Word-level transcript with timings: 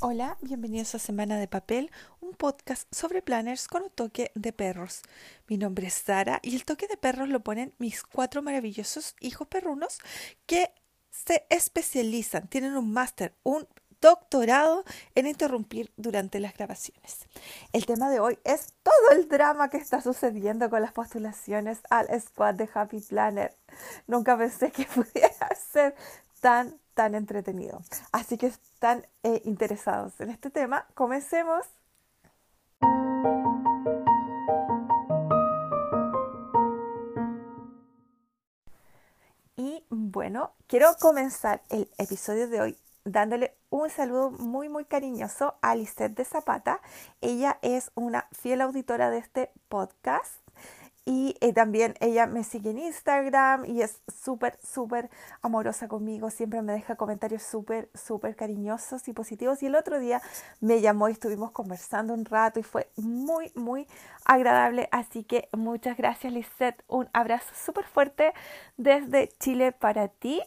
Hola, 0.00 0.36
bienvenidos 0.42 0.94
a 0.94 0.98
Semana 0.98 1.38
de 1.38 1.48
Papel, 1.48 1.90
un 2.20 2.34
podcast 2.34 2.86
sobre 2.94 3.22
planners 3.22 3.66
con 3.66 3.82
un 3.84 3.90
toque 3.90 4.30
de 4.34 4.52
perros. 4.52 5.00
Mi 5.48 5.56
nombre 5.56 5.86
es 5.86 5.94
Sara 5.94 6.38
y 6.42 6.54
el 6.54 6.66
toque 6.66 6.86
de 6.86 6.98
perros 6.98 7.30
lo 7.30 7.40
ponen 7.40 7.72
mis 7.78 8.02
cuatro 8.02 8.42
maravillosos 8.42 9.16
hijos 9.20 9.48
perrunos 9.48 9.98
que 10.44 10.70
se 11.10 11.46
especializan, 11.48 12.46
tienen 12.46 12.76
un 12.76 12.92
máster, 12.92 13.34
un 13.42 13.66
doctorado 14.02 14.84
en 15.14 15.28
interrumpir 15.28 15.90
durante 15.96 16.40
las 16.40 16.52
grabaciones. 16.52 17.26
El 17.72 17.86
tema 17.86 18.10
de 18.10 18.20
hoy 18.20 18.38
es 18.44 18.74
todo 18.82 19.10
el 19.12 19.28
drama 19.28 19.70
que 19.70 19.78
está 19.78 20.02
sucediendo 20.02 20.68
con 20.68 20.82
las 20.82 20.92
postulaciones 20.92 21.80
al 21.88 22.08
squad 22.20 22.54
de 22.54 22.68
Happy 22.72 23.00
Planner. 23.00 23.56
Nunca 24.06 24.36
pensé 24.36 24.70
que 24.70 24.84
pudiera 24.94 25.48
ser 25.72 25.94
tan, 26.40 26.78
tan 26.96 27.14
entretenido. 27.14 27.82
Así 28.10 28.38
que 28.38 28.46
están 28.46 29.06
eh, 29.22 29.42
interesados 29.44 30.18
en 30.18 30.30
este 30.30 30.50
tema, 30.50 30.86
comencemos. 30.94 31.66
Y 39.56 39.84
bueno, 39.90 40.52
quiero 40.66 40.96
comenzar 40.98 41.62
el 41.68 41.88
episodio 41.98 42.48
de 42.48 42.60
hoy 42.62 42.78
dándole 43.04 43.54
un 43.68 43.90
saludo 43.90 44.30
muy 44.30 44.68
muy 44.68 44.86
cariñoso 44.86 45.54
a 45.60 45.74
Lisette 45.74 46.16
de 46.16 46.24
Zapata. 46.24 46.80
Ella 47.20 47.58
es 47.60 47.90
una 47.94 48.26
fiel 48.32 48.62
auditora 48.62 49.10
de 49.10 49.18
este 49.18 49.50
podcast 49.68 50.45
y 51.08 51.36
eh, 51.40 51.52
también 51.52 51.94
ella 52.00 52.26
me 52.26 52.42
sigue 52.42 52.70
en 52.70 52.78
Instagram 52.78 53.64
y 53.64 53.80
es 53.80 54.02
súper, 54.12 54.58
súper 54.60 55.08
amorosa 55.40 55.86
conmigo. 55.86 56.30
Siempre 56.30 56.62
me 56.62 56.72
deja 56.72 56.96
comentarios 56.96 57.44
súper, 57.44 57.88
súper 57.94 58.34
cariñosos 58.34 59.06
y 59.06 59.12
positivos. 59.12 59.62
Y 59.62 59.66
el 59.66 59.76
otro 59.76 60.00
día 60.00 60.20
me 60.60 60.80
llamó 60.80 61.08
y 61.08 61.12
estuvimos 61.12 61.52
conversando 61.52 62.12
un 62.12 62.24
rato 62.24 62.58
y 62.58 62.64
fue 62.64 62.90
muy, 62.96 63.52
muy 63.54 63.86
agradable. 64.24 64.88
Así 64.90 65.22
que 65.22 65.48
muchas 65.56 65.96
gracias, 65.96 66.32
Lisette. 66.32 66.82
Un 66.88 67.08
abrazo 67.12 67.54
súper 67.54 67.84
fuerte 67.84 68.32
desde 68.76 69.28
Chile 69.38 69.70
para 69.70 70.08
ti. 70.08 70.42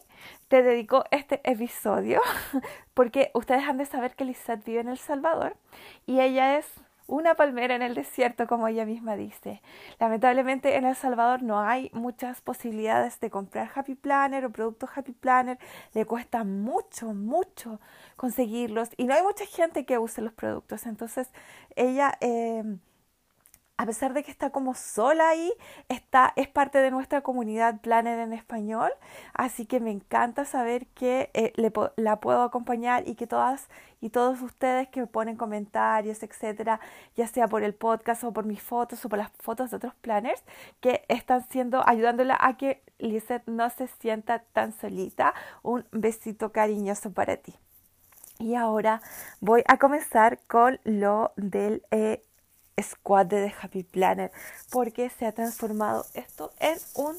Te 0.48 0.62
dedico 0.62 1.04
este 1.10 1.40
episodio 1.50 2.20
porque 2.92 3.30
ustedes 3.32 3.66
han 3.66 3.78
de 3.78 3.86
saber 3.86 4.14
que 4.14 4.26
Lisette 4.26 4.62
vive 4.62 4.80
en 4.80 4.88
El 4.88 4.98
Salvador 4.98 5.56
y 6.04 6.20
ella 6.20 6.58
es 6.58 6.66
una 7.10 7.34
palmera 7.34 7.74
en 7.74 7.82
el 7.82 7.94
desierto, 7.94 8.46
como 8.46 8.68
ella 8.68 8.86
misma 8.86 9.16
dice. 9.16 9.60
Lamentablemente 9.98 10.76
en 10.76 10.86
El 10.86 10.96
Salvador 10.96 11.42
no 11.42 11.60
hay 11.60 11.90
muchas 11.92 12.40
posibilidades 12.40 13.20
de 13.20 13.30
comprar 13.30 13.70
Happy 13.74 13.94
Planner 13.94 14.44
o 14.44 14.50
productos 14.50 14.90
Happy 14.94 15.12
Planner. 15.12 15.58
Le 15.92 16.06
cuesta 16.06 16.44
mucho, 16.44 17.12
mucho 17.12 17.80
conseguirlos 18.16 18.90
y 18.96 19.04
no 19.04 19.14
hay 19.14 19.22
mucha 19.22 19.44
gente 19.44 19.84
que 19.84 19.98
use 19.98 20.22
los 20.22 20.32
productos. 20.32 20.86
Entonces 20.86 21.28
ella... 21.76 22.16
Eh, 22.20 22.78
a 23.80 23.86
pesar 23.86 24.12
de 24.12 24.22
que 24.22 24.30
está 24.30 24.50
como 24.50 24.74
sola 24.74 25.30
ahí, 25.30 25.50
está, 25.88 26.34
es 26.36 26.48
parte 26.48 26.76
de 26.80 26.90
nuestra 26.90 27.22
comunidad 27.22 27.80
Planner 27.80 28.18
en 28.18 28.34
español, 28.34 28.92
así 29.32 29.64
que 29.64 29.80
me 29.80 29.90
encanta 29.90 30.44
saber 30.44 30.86
que 30.88 31.30
eh, 31.32 31.54
le, 31.56 31.72
la 31.96 32.20
puedo 32.20 32.42
acompañar 32.42 33.08
y 33.08 33.14
que 33.14 33.26
todas 33.26 33.70
y 34.02 34.10
todos 34.10 34.42
ustedes 34.42 34.88
que 34.88 35.06
ponen 35.06 35.36
comentarios, 35.36 36.22
etcétera, 36.22 36.78
ya 37.16 37.26
sea 37.26 37.48
por 37.48 37.62
el 37.62 37.72
podcast 37.72 38.22
o 38.24 38.34
por 38.34 38.44
mis 38.44 38.60
fotos 38.60 39.02
o 39.06 39.08
por 39.08 39.18
las 39.18 39.30
fotos 39.38 39.70
de 39.70 39.78
otros 39.78 39.94
planners, 40.02 40.44
que 40.80 41.06
están 41.08 41.48
siendo, 41.48 41.82
ayudándola 41.88 42.36
a 42.38 42.58
que 42.58 42.82
Lizeth 42.98 43.46
no 43.46 43.70
se 43.70 43.86
sienta 43.86 44.40
tan 44.52 44.74
solita. 44.74 45.32
Un 45.62 45.86
besito 45.90 46.52
cariñoso 46.52 47.12
para 47.12 47.38
ti. 47.38 47.54
Y 48.38 48.54
ahora 48.56 49.00
voy 49.40 49.62
a 49.68 49.78
comenzar 49.78 50.38
con 50.46 50.80
lo 50.84 51.32
del 51.36 51.82
eh, 51.90 52.22
squad 52.82 53.26
de 53.26 53.48
The 53.48 53.54
Happy 53.60 53.82
Planner 53.82 54.30
porque 54.70 55.10
se 55.10 55.26
ha 55.26 55.32
transformado 55.32 56.06
esto 56.14 56.50
en 56.58 56.78
un 56.94 57.16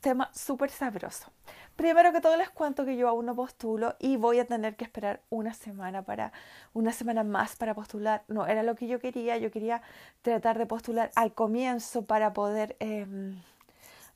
tema 0.00 0.30
súper 0.34 0.70
sabroso. 0.70 1.32
Primero 1.76 2.10
que 2.10 2.22
todo 2.22 2.36
les 2.38 2.48
cuento 2.48 2.86
que 2.86 2.96
yo 2.96 3.06
aún 3.06 3.26
no 3.26 3.34
postulo 3.34 3.96
y 3.98 4.16
voy 4.16 4.38
a 4.38 4.46
tener 4.46 4.76
que 4.76 4.84
esperar 4.84 5.20
una 5.28 5.52
semana 5.52 6.02
para 6.02 6.32
una 6.72 6.92
semana 6.92 7.22
más 7.22 7.56
para 7.56 7.74
postular. 7.74 8.22
No 8.28 8.46
era 8.46 8.62
lo 8.62 8.76
que 8.76 8.86
yo 8.86 8.98
quería. 8.98 9.36
Yo 9.36 9.50
quería 9.50 9.82
tratar 10.22 10.56
de 10.56 10.64
postular 10.64 11.10
al 11.14 11.34
comienzo 11.34 12.06
para 12.06 12.32
poder 12.32 12.76
em, 12.80 13.42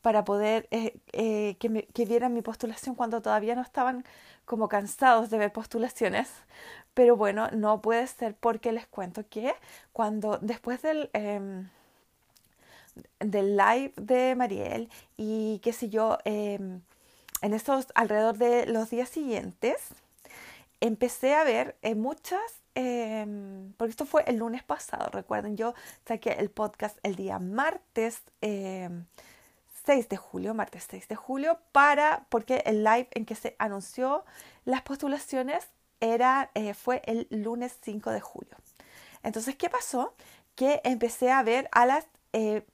para 0.00 0.24
poder 0.24 0.66
eh, 0.70 0.98
eh, 1.12 1.56
que, 1.60 1.86
que 1.92 2.04
vieran 2.06 2.32
mi 2.32 2.40
postulación 2.40 2.94
cuando 2.94 3.20
todavía 3.20 3.54
no 3.54 3.62
estaban 3.62 4.04
como 4.50 4.68
cansados 4.68 5.30
de 5.30 5.38
ver 5.38 5.52
postulaciones. 5.52 6.28
Pero 6.92 7.16
bueno, 7.16 7.48
no 7.52 7.80
puede 7.80 8.04
ser 8.08 8.34
porque 8.34 8.72
les 8.72 8.84
cuento 8.88 9.22
que 9.28 9.54
cuando 9.92 10.38
después 10.38 10.82
del, 10.82 11.08
em, 11.12 11.68
del 13.20 13.56
live 13.56 13.92
de 13.96 14.34
Mariel 14.34 14.90
y 15.16 15.60
qué 15.62 15.72
sé 15.72 15.88
yo, 15.88 16.18
em, 16.24 16.80
en 17.42 17.54
estos 17.54 17.86
alrededor 17.94 18.38
de 18.38 18.66
los 18.66 18.90
días 18.90 19.08
siguientes, 19.08 19.76
empecé 20.80 21.36
a 21.36 21.44
ver 21.44 21.76
eh, 21.82 21.94
muchas, 21.94 22.42
em, 22.74 23.72
porque 23.76 23.90
esto 23.92 24.04
fue 24.04 24.24
el 24.26 24.38
lunes 24.38 24.64
pasado, 24.64 25.10
recuerden, 25.12 25.56
yo 25.56 25.74
saqué 26.06 26.32
el 26.32 26.50
podcast 26.50 26.98
el 27.04 27.14
día 27.14 27.38
martes. 27.38 28.22
6 29.84 30.08
de 30.08 30.16
julio, 30.16 30.54
martes 30.54 30.86
6 30.90 31.08
de 31.08 31.16
julio, 31.16 31.58
para, 31.72 32.26
porque 32.28 32.62
el 32.66 32.84
live 32.84 33.08
en 33.12 33.24
que 33.24 33.34
se 33.34 33.56
anunció 33.58 34.24
las 34.64 34.82
postulaciones 34.82 35.68
era, 36.00 36.50
eh, 36.54 36.74
fue 36.74 37.02
el 37.04 37.26
lunes 37.30 37.76
5 37.82 38.10
de 38.10 38.20
julio. 38.20 38.56
Entonces, 39.22 39.56
¿qué 39.56 39.68
pasó? 39.68 40.14
Que 40.54 40.80
empecé 40.84 41.30
a 41.30 41.42
ver 41.42 41.68
a 41.72 41.86
las 41.86 42.06
eh, 42.32 42.64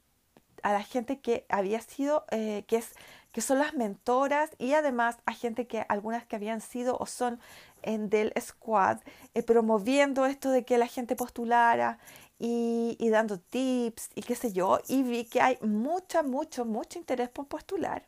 a 0.62 0.72
la 0.72 0.82
gente 0.82 1.20
que 1.20 1.46
había 1.48 1.80
sido, 1.80 2.24
eh, 2.32 2.64
que, 2.66 2.76
es, 2.76 2.94
que 3.30 3.40
son 3.40 3.60
las 3.60 3.74
mentoras 3.74 4.50
y 4.58 4.72
además 4.72 5.16
a 5.24 5.32
gente 5.32 5.68
que 5.68 5.86
algunas 5.88 6.26
que 6.26 6.34
habían 6.34 6.60
sido 6.60 6.96
o 6.98 7.06
son 7.06 7.38
en 7.82 8.10
del 8.10 8.32
squad, 8.40 8.98
promoviendo 9.46 10.26
esto 10.26 10.50
de 10.50 10.64
que 10.64 10.76
la 10.76 10.88
gente 10.88 11.14
postulara 11.14 11.98
y, 12.38 12.96
y, 13.00 13.08
dando 13.10 13.38
tips 13.38 14.10
y 14.14 14.22
qué 14.22 14.34
sé 14.34 14.52
yo, 14.52 14.80
y 14.88 15.02
vi 15.02 15.24
que 15.24 15.40
hay 15.40 15.58
mucha, 15.62 16.22
mucho, 16.22 16.64
mucho 16.64 16.98
interés 16.98 17.28
por 17.30 17.46
postular. 17.46 18.06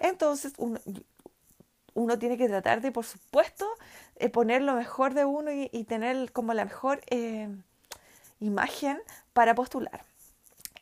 Entonces, 0.00 0.54
uno, 0.58 0.80
uno 1.98 2.18
tiene 2.18 2.36
que 2.36 2.48
tratar 2.48 2.80
de, 2.80 2.92
por 2.92 3.04
supuesto, 3.04 3.66
eh, 4.16 4.28
poner 4.28 4.62
lo 4.62 4.74
mejor 4.74 5.14
de 5.14 5.24
uno 5.24 5.50
y, 5.52 5.84
tener 5.84 6.32
como 6.32 6.54
la 6.54 6.64
mejor 6.64 7.00
eh, 7.10 7.48
imagen 8.40 9.00
para 9.32 9.54
postular. 9.54 10.04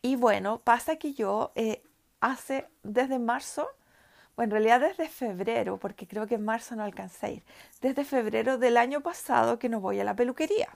Y 0.02 0.16
bueno, 0.16 0.60
pasa 0.60 0.96
que 0.96 1.14
yo 1.14 1.52
eh, 1.54 1.82
hace 2.20 2.68
desde 2.82 3.18
marzo, 3.18 3.66
o 4.34 4.42
en 4.42 4.50
realidad 4.50 4.80
desde 4.80 5.08
febrero, 5.08 5.78
porque 5.78 6.06
creo 6.06 6.26
que 6.26 6.34
en 6.34 6.44
marzo 6.44 6.76
no 6.76 6.84
alcancé 6.84 7.26
a 7.26 7.30
ir, 7.30 7.42
desde 7.80 8.04
febrero 8.04 8.58
del 8.58 8.76
año 8.76 9.00
pasado 9.00 9.58
que 9.58 9.70
no 9.70 9.80
voy 9.80 9.98
a 10.00 10.04
la 10.04 10.14
peluquería. 10.14 10.68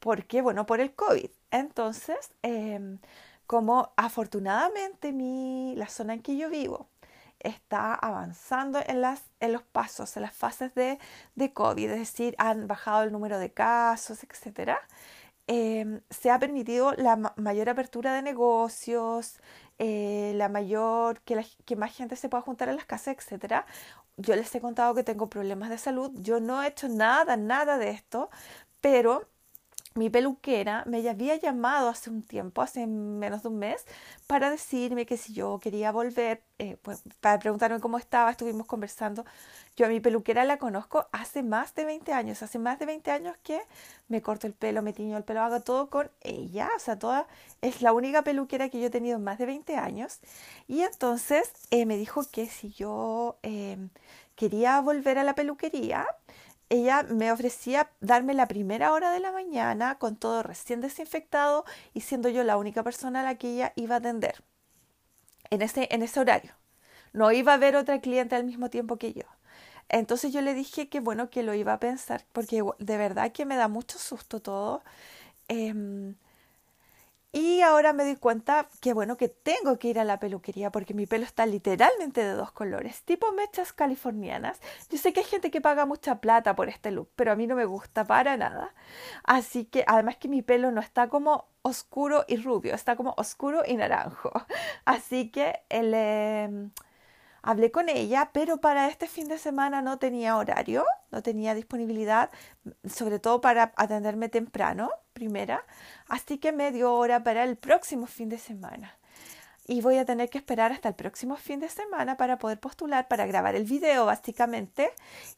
¿Por 0.00 0.26
qué? 0.26 0.42
Bueno, 0.42 0.66
por 0.66 0.80
el 0.80 0.94
COVID. 0.94 1.30
Entonces, 1.50 2.32
em, 2.42 2.98
como 3.46 3.92
afortunadamente 3.96 5.12
mi, 5.12 5.74
la 5.76 5.88
zona 5.88 6.14
en 6.14 6.22
que 6.22 6.36
yo 6.36 6.48
vivo 6.50 6.88
está 7.40 7.94
avanzando 7.94 8.80
en, 8.86 9.00
las, 9.00 9.24
en 9.40 9.52
los 9.52 9.62
pasos, 9.62 10.16
en 10.16 10.22
las 10.22 10.34
fases 10.34 10.74
de, 10.74 10.98
de 11.34 11.52
COVID, 11.52 11.90
es 11.90 11.98
decir, 11.98 12.34
han 12.38 12.66
bajado 12.66 13.02
el 13.04 13.12
número 13.12 13.38
de 13.38 13.52
casos, 13.52 14.20
etc. 14.24 14.72
Em, 15.46 16.00
se 16.10 16.30
ha 16.30 16.38
permitido 16.38 16.92
la 16.92 17.16
mayor 17.36 17.68
apertura 17.68 18.14
de 18.14 18.22
negocios, 18.22 19.40
eh, 19.78 20.32
la 20.36 20.48
mayor, 20.48 21.20
que, 21.22 21.44
que 21.64 21.76
más 21.76 21.94
gente 21.94 22.16
se 22.16 22.28
pueda 22.28 22.42
juntar 22.42 22.68
en 22.68 22.76
las 22.76 22.84
casas, 22.86 23.16
etc. 23.18 23.64
Yo 24.16 24.36
les 24.36 24.54
he 24.54 24.60
contado 24.60 24.94
que 24.94 25.02
tengo 25.02 25.28
problemas 25.30 25.70
de 25.70 25.78
salud, 25.78 26.12
yo 26.14 26.40
no 26.40 26.62
he 26.62 26.68
hecho 26.68 26.88
nada, 26.88 27.36
nada 27.36 27.78
de 27.78 27.90
esto, 27.90 28.30
pero 28.80 29.28
mi 29.94 30.08
peluquera 30.08 30.84
me 30.86 31.06
había 31.08 31.36
llamado 31.36 31.88
hace 31.88 32.10
un 32.10 32.22
tiempo, 32.22 32.62
hace 32.62 32.86
menos 32.86 33.42
de 33.42 33.48
un 33.48 33.58
mes, 33.58 33.84
para 34.26 34.50
decirme 34.50 35.04
que 35.04 35.16
si 35.16 35.32
yo 35.32 35.58
quería 35.60 35.90
volver, 35.90 36.42
eh, 36.58 36.76
pues, 36.82 37.02
para 37.20 37.38
preguntarme 37.40 37.80
cómo 37.80 37.98
estaba, 37.98 38.30
estuvimos 38.30 38.66
conversando. 38.66 39.24
Yo 39.76 39.86
a 39.86 39.88
mi 39.88 39.98
peluquera 40.00 40.44
la 40.44 40.58
conozco 40.58 41.06
hace 41.10 41.42
más 41.42 41.74
de 41.74 41.84
20 41.84 42.12
años, 42.12 42.42
hace 42.42 42.58
más 42.58 42.78
de 42.78 42.86
20 42.86 43.10
años 43.10 43.36
que 43.42 43.60
me 44.08 44.22
corto 44.22 44.46
el 44.46 44.52
pelo, 44.52 44.82
me 44.82 44.92
tiño 44.92 45.16
el 45.16 45.24
pelo, 45.24 45.40
hago 45.40 45.60
todo 45.60 45.90
con 45.90 46.10
ella, 46.20 46.70
o 46.76 46.78
sea, 46.78 46.98
toda, 46.98 47.26
es 47.60 47.82
la 47.82 47.92
única 47.92 48.22
peluquera 48.22 48.68
que 48.68 48.80
yo 48.80 48.86
he 48.86 48.90
tenido 48.90 49.18
más 49.18 49.38
de 49.38 49.46
20 49.46 49.76
años. 49.76 50.20
Y 50.68 50.82
entonces 50.82 51.50
eh, 51.70 51.84
me 51.86 51.96
dijo 51.96 52.22
que 52.30 52.46
si 52.46 52.70
yo 52.72 53.38
eh, 53.42 53.76
quería 54.36 54.80
volver 54.80 55.18
a 55.18 55.24
la 55.24 55.34
peluquería, 55.34 56.06
ella 56.70 57.02
me 57.02 57.32
ofrecía 57.32 57.90
darme 58.00 58.34
la 58.34 58.48
primera 58.48 58.92
hora 58.92 59.10
de 59.10 59.20
la 59.20 59.32
mañana 59.32 59.98
con 59.98 60.16
todo 60.16 60.42
recién 60.42 60.80
desinfectado 60.80 61.64
y 61.94 62.02
siendo 62.02 62.28
yo 62.30 62.44
la 62.44 62.56
única 62.56 62.82
persona 62.82 63.20
a 63.20 63.24
la 63.24 63.34
que 63.36 63.54
ella 63.54 63.72
iba 63.76 63.96
a 63.96 63.98
atender 63.98 64.42
en 65.50 65.62
ese, 65.62 65.88
en 65.90 66.02
ese 66.02 66.20
horario. 66.20 66.52
No 67.12 67.32
iba 67.32 67.52
a 67.52 67.56
haber 67.56 67.76
otra 67.76 68.00
cliente 68.00 68.36
al 68.36 68.44
mismo 68.44 68.70
tiempo 68.70 68.96
que 68.98 69.12
yo. 69.12 69.24
Entonces 69.88 70.32
yo 70.32 70.40
le 70.40 70.54
dije 70.54 70.88
que 70.88 71.00
bueno, 71.00 71.30
que 71.30 71.42
lo 71.42 71.54
iba 71.54 71.72
a 71.72 71.80
pensar, 71.80 72.24
porque 72.32 72.62
de 72.78 72.96
verdad 72.96 73.32
que 73.32 73.44
me 73.46 73.56
da 73.56 73.68
mucho 73.68 73.98
susto 73.98 74.40
todo. 74.40 74.82
Em, 75.48 76.14
y 77.32 77.60
ahora 77.60 77.92
me 77.92 78.04
di 78.04 78.16
cuenta 78.16 78.68
que 78.80 78.92
bueno, 78.92 79.16
que 79.16 79.28
tengo 79.28 79.78
que 79.78 79.88
ir 79.88 80.00
a 80.00 80.04
la 80.04 80.18
peluquería 80.18 80.70
porque 80.72 80.94
mi 80.94 81.06
pelo 81.06 81.24
está 81.24 81.46
literalmente 81.46 82.22
de 82.22 82.32
dos 82.32 82.50
colores, 82.52 83.02
tipo 83.04 83.30
mechas 83.32 83.72
californianas. 83.72 84.60
Yo 84.90 84.98
sé 84.98 85.12
que 85.12 85.20
hay 85.20 85.26
gente 85.26 85.50
que 85.50 85.60
paga 85.60 85.86
mucha 85.86 86.20
plata 86.20 86.56
por 86.56 86.68
este 86.68 86.90
look, 86.90 87.10
pero 87.14 87.32
a 87.32 87.36
mí 87.36 87.46
no 87.46 87.54
me 87.54 87.66
gusta 87.66 88.04
para 88.04 88.36
nada. 88.36 88.74
Así 89.24 89.64
que 89.64 89.84
además 89.86 90.16
que 90.16 90.28
mi 90.28 90.42
pelo 90.42 90.72
no 90.72 90.80
está 90.80 91.08
como 91.08 91.48
oscuro 91.62 92.24
y 92.26 92.36
rubio, 92.36 92.74
está 92.74 92.96
como 92.96 93.14
oscuro 93.16 93.62
y 93.66 93.76
naranjo. 93.76 94.32
Así 94.84 95.30
que 95.30 95.60
el... 95.68 95.94
Em, 95.94 96.70
Hablé 97.42 97.70
con 97.70 97.88
ella, 97.88 98.30
pero 98.32 98.58
para 98.58 98.88
este 98.88 99.06
fin 99.06 99.28
de 99.28 99.38
semana 99.38 99.82
no 99.82 99.98
tenía 99.98 100.36
horario, 100.36 100.84
no 101.10 101.22
tenía 101.22 101.54
disponibilidad, 101.54 102.30
sobre 102.88 103.18
todo 103.18 103.40
para 103.40 103.72
atenderme 103.76 104.28
temprano, 104.28 104.90
primera. 105.12 105.64
Así 106.08 106.38
que 106.38 106.52
me 106.52 106.72
dio 106.72 106.94
hora 106.94 107.22
para 107.22 107.44
el 107.44 107.56
próximo 107.56 108.06
fin 108.06 108.28
de 108.28 108.38
semana. 108.38 108.98
Y 109.66 109.82
voy 109.82 109.98
a 109.98 110.04
tener 110.04 110.28
que 110.30 110.38
esperar 110.38 110.72
hasta 110.72 110.88
el 110.88 110.94
próximo 110.94 111.36
fin 111.36 111.60
de 111.60 111.68
semana 111.68 112.16
para 112.16 112.38
poder 112.38 112.58
postular, 112.58 113.08
para 113.08 113.26
grabar 113.26 113.54
el 113.54 113.64
video 113.64 114.06
básicamente 114.06 114.92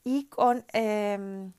y 0.05 0.25
con... 0.27 0.65
Em, 0.73 1.53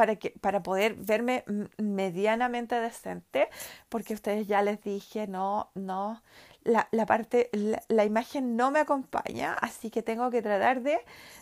para, 0.00 0.16
que, 0.16 0.30
para 0.30 0.62
poder 0.62 0.94
verme 0.94 1.44
medianamente 1.76 2.74
decente, 2.74 3.50
porque 3.90 4.14
ustedes 4.14 4.46
ya 4.46 4.62
les 4.62 4.82
dije, 4.82 5.26
no, 5.26 5.70
no, 5.74 6.22
la, 6.64 6.88
la 6.90 7.04
parte, 7.04 7.50
la, 7.52 8.04
imagen 8.06 8.56
no 8.56 8.70
me 8.70 8.78
acompaña, 8.78 9.52
así 9.60 9.90
que 9.90 10.02
tengo 10.02 10.30
que 10.30 10.40
tratar 10.40 10.80
de, 10.80 11.00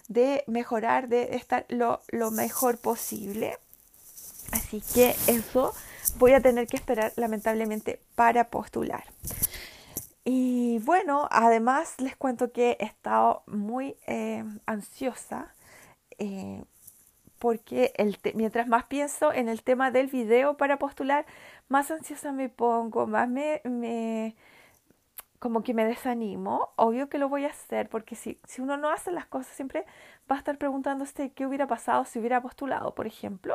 de 0.09 0.43
mejorar, 0.49 1.07
de 1.07 1.37
estar 1.37 1.67
lo, 1.69 2.01
lo 2.09 2.33
mejor 2.33 2.79
posible. 2.79 3.57
Así 4.51 4.83
que 4.93 5.15
eso 5.29 5.73
voy 6.17 6.33
a 6.33 6.41
tener 6.41 6.67
que 6.67 6.79
esperar 6.79 7.13
lamentablemente 7.15 8.01
para 8.17 8.51
postular. 8.51 9.05
Y 10.25 10.81
bueno, 10.81 11.29
además 11.31 11.95
les 11.99 12.17
cuento 12.17 12.51
que 12.51 12.77
he 12.81 12.87
estado 12.87 13.45
muy 13.47 13.97
eh, 14.09 14.43
ansiosa 14.67 15.55
eh, 16.19 16.65
porque 17.39 17.93
el 17.97 18.19
mientras 18.35 18.69
más 18.69 18.85
pienso 18.85 19.33
en 19.33 19.49
el 19.49 19.63
tema 19.63 19.91
del 19.91 20.09
video 20.09 20.57
para 20.57 20.79
postular, 20.79 21.27
más 21.69 21.91
ansiosa 21.91 22.33
me 22.33 22.49
pongo, 22.49 23.07
más 23.07 23.29
me, 23.29 23.61
me, 23.65 24.35
como 25.39 25.63
que 25.63 25.75
me 25.75 25.85
desanimo, 25.85 26.71
obvio 26.77 27.09
que 27.09 27.19
lo 27.19 27.29
voy 27.29 27.45
a 27.45 27.49
hacer, 27.49 27.89
porque 27.89 28.17
si, 28.17 28.39
si 28.45 28.61
uno 28.61 28.77
no 28.77 28.91
hace 28.91 29.13
las 29.13 29.27
cosas 29.27 29.55
siempre 29.55 29.85
va 30.31 30.37
a 30.37 30.39
estar 30.39 30.59
preguntándose 30.59 31.31
qué 31.33 31.47
hubiera 31.47 31.67
pasado 31.67 32.05
si 32.05 32.19
hubiera 32.19 32.41
postulado, 32.43 32.95
por 32.95 33.07
ejemplo. 33.07 33.55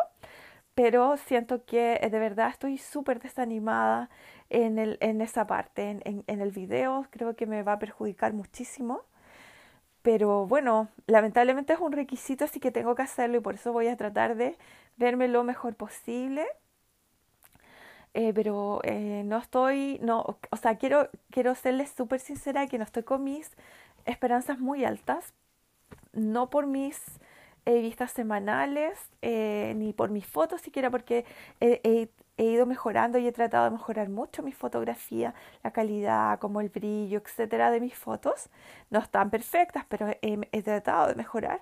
Pero 0.76 1.18
siento 1.18 1.66
que 1.66 2.00
eh, 2.02 2.10
de 2.10 2.20
verdad 2.20 2.50
estoy 2.50 2.78
súper 2.78 3.20
desanimada 3.22 4.10
en, 4.50 4.80
el, 4.80 4.98
en 5.02 5.22
esa 5.22 5.46
parte, 5.48 5.90
en, 6.04 6.24
en 6.28 6.42
el 6.42 6.52
video, 6.52 7.08
creo 7.12 7.36
que 7.36 7.46
me 7.46 7.64
va 7.64 7.74
a 7.74 7.80
perjudicar 7.80 8.34
muchísimo. 8.34 9.02
Pero 10.04 10.46
bueno, 10.48 10.90
lamentablemente 11.08 11.74
es 11.74 11.80
un 11.80 11.94
requisito, 11.94 12.46
así 12.46 12.60
que 12.60 12.72
tengo 12.72 12.96
que 12.96 13.04
hacerlo 13.04 13.38
y 13.38 13.42
por 13.42 13.56
eso 13.56 13.74
voy 13.74 13.88
a 13.88 13.98
tratar 13.98 14.36
de 14.36 14.58
verme 14.98 15.28
lo 15.28 15.44
mejor 15.44 15.76
posible. 15.76 16.46
Eh, 18.14 18.32
pero 18.34 18.80
eh, 18.84 19.24
no 19.26 19.38
estoy, 19.40 20.00
no, 20.02 20.38
o 20.52 20.58
sea, 20.58 20.78
quiero, 20.78 21.10
quiero 21.32 21.56
serles 21.56 21.92
súper 21.92 22.20
sincera 22.20 22.68
que 22.68 22.78
no 22.78 22.84
estoy 22.84 23.04
con 23.04 23.24
mis 23.24 23.52
esperanzas 24.06 24.60
muy 24.60 24.86
altas, 24.86 25.34
no 26.14 26.50
por 26.50 26.68
mis 26.68 27.02
eh, 27.66 27.82
vistas 27.82 28.12
semanales, 28.12 29.00
ni 29.22 29.94
por 29.94 30.10
mis 30.12 30.26
fotos 30.28 30.62
siquiera, 30.62 30.92
porque 30.92 31.26
he, 31.62 32.10
ido 32.38 32.66
mejorando 32.66 33.18
y 33.20 33.28
he 33.28 33.32
tratado 33.32 33.66
de 33.66 33.72
mejorar 33.72 34.10
mucho 34.10 34.44
mi 34.44 34.52
fotografía, 34.52 35.34
la 35.64 35.72
calidad, 35.72 36.40
como 36.40 36.62
el 36.62 36.70
brillo, 36.70 37.20
etcétera, 37.20 37.72
de 37.72 37.80
mis 37.80 37.96
fotos. 37.96 38.50
No 38.90 39.00
están 39.00 39.30
perfectas, 39.30 39.86
pero 39.88 40.08
he, 40.22 40.64
tratado 40.64 41.08
de 41.08 41.16
mejorar. 41.16 41.62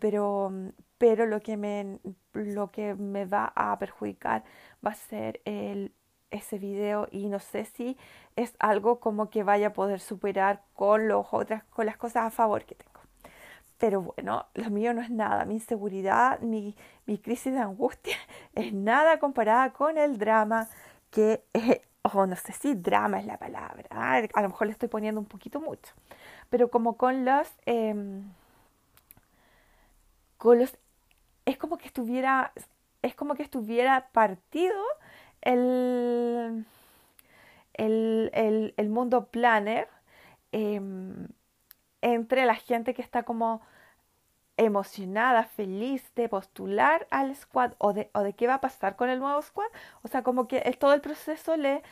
pero, 0.00 0.52
pero 0.98 1.26
lo 1.26 1.40
que 1.40 1.56
me, 1.56 1.98
lo 2.32 2.70
que 2.70 2.94
me 2.94 3.24
va 3.26 3.52
a 3.56 3.78
perjudicar 3.78 4.44
va 4.84 4.90
a 4.92 4.94
ser 4.94 5.40
el, 5.44 5.94
ese 6.30 6.58
video 6.58 7.08
y 7.10 7.28
no 7.28 7.38
sé 7.38 7.64
si 7.64 7.96
es 8.36 8.54
algo 8.58 9.00
como 9.00 9.30
que 9.30 9.42
vaya 9.42 9.68
a 9.68 9.72
poder 9.72 10.00
superar 10.00 10.62
con, 10.74 11.08
los 11.08 11.26
otras, 11.32 11.64
con 11.64 11.86
las 11.86 11.96
cosas 11.96 12.24
a 12.26 12.30
favor 12.30 12.64
que 12.64 12.74
tengo. 12.74 12.89
Pero 13.80 14.02
bueno, 14.02 14.46
lo 14.54 14.70
mío 14.70 14.94
no 14.94 15.02
es 15.02 15.10
nada, 15.10 15.44
mi 15.44 15.54
inseguridad, 15.54 16.38
mi, 16.40 16.76
mi 17.06 17.18
crisis 17.18 17.52
de 17.52 17.60
angustia 17.60 18.16
es 18.54 18.72
nada 18.72 19.18
comparada 19.18 19.72
con 19.72 19.98
el 19.98 20.18
drama 20.18 20.68
que, 21.10 21.42
eh, 21.54 21.82
o 22.02 22.26
no 22.26 22.36
sé 22.36 22.52
si 22.52 22.74
drama 22.74 23.18
es 23.18 23.26
la 23.26 23.38
palabra, 23.38 23.88
a 23.90 24.42
lo 24.42 24.48
mejor 24.48 24.68
le 24.68 24.74
estoy 24.74 24.88
poniendo 24.88 25.20
un 25.20 25.26
poquito 25.26 25.60
mucho, 25.60 25.92
pero 26.50 26.70
como 26.70 26.96
con 26.96 27.24
los, 27.24 27.48
em, 27.66 28.22
con 30.38 30.58
los, 30.60 30.76
es 31.46 31.56
como 31.56 31.78
que 31.78 31.86
estuviera 31.86 32.52
es 33.02 33.14
como 33.14 33.34
que 33.34 33.42
estuviera 33.42 34.08
partido 34.12 34.76
el, 35.40 36.66
el, 37.74 38.88
mundo 38.90 39.26
planner 39.26 39.88
em, 40.52 41.28
entre 42.02 42.46
la 42.46 42.54
gente 42.54 42.94
que 42.94 43.02
está 43.02 43.22
como 43.24 43.62
emocionada, 44.56 45.44
feliz 45.44 46.14
de 46.14 46.28
postular 46.28 47.06
al 47.10 47.34
squad 47.34 47.72
o 47.78 47.92
de, 47.94 48.10
o 48.12 48.20
de 48.20 48.34
qué 48.34 48.46
va 48.46 48.54
a 48.54 48.60
pasar 48.60 48.96
con 48.96 49.08
el 49.08 49.18
nuevo 49.18 49.40
squad. 49.42 49.68
O 50.02 50.08
sea, 50.08 50.22
como 50.22 50.48
que 50.48 50.60
todo 50.78 50.92
el 50.92 51.00
proceso 51.00 51.56
le 51.56 51.82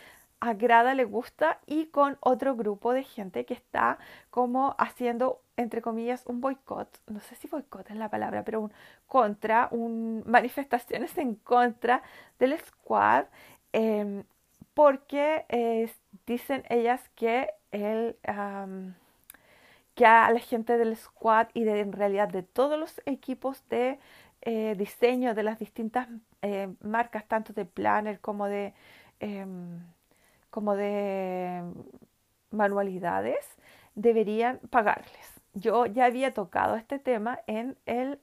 agrada, 0.41 0.95
le 0.95 1.05
gusta 1.05 1.61
y 1.67 1.87
con 1.87 2.19
otro 2.21 2.57
grupo 2.57 2.93
de 2.93 3.05
gente 3.05 3.45
que 3.45 3.55
está 3.55 3.99
como 4.31 4.75
haciendo, 4.79 5.43
entre 5.57 5.83
comillas, 5.83 6.25
un 6.27 6.41
boicot, 6.41 6.89
no 7.09 7.21
sé 7.21 7.35
si 7.37 7.49
boicot 7.49 7.91
es 7.91 7.97
la 7.97 8.11
palabra, 8.11 8.45
pero 8.45 8.61
un 8.61 8.73
contra, 9.07 9.69
un, 9.73 10.23
manifestaciones 10.27 11.17
en 11.19 11.35
contra 11.37 12.03
del 12.39 12.59
squad, 12.61 13.27
em, 13.73 14.25
porque 14.75 15.91
dicen 16.27 16.65
ellas 16.69 17.09
que 17.17 17.51
el... 17.73 18.17
que 19.99 20.07
a 20.07 20.31
la 20.31 20.39
gente 20.39 20.79
del 20.79 20.97
squad 20.97 21.49
y 21.55 21.65
de 21.65 21.81
en 21.81 21.93
realidad 21.93 22.29
de 22.29 22.45
todos 22.45 22.79
los 22.79 23.03
equipos 23.05 23.69
de 23.69 23.99
eh, 24.43 24.77
diseño 24.79 25.35
de 25.35 25.43
las 25.43 25.59
distintas 25.59 26.07
eh, 26.41 26.69
marcas, 26.81 27.27
tanto 27.27 27.53
de 27.53 27.65
planner 27.65 28.21
como 28.21 28.47
de 28.47 28.75
em, 29.19 29.81
como 30.51 30.77
de 30.77 31.65
manualidades 32.53 33.45
deberían 33.97 34.61
pagarles. 34.71 35.41
Yo 35.55 35.87
ya 35.87 36.05
había 36.05 36.33
tocado 36.33 36.77
este 36.77 37.01
tema 37.01 37.41
en 37.49 37.77
el, 37.85 38.21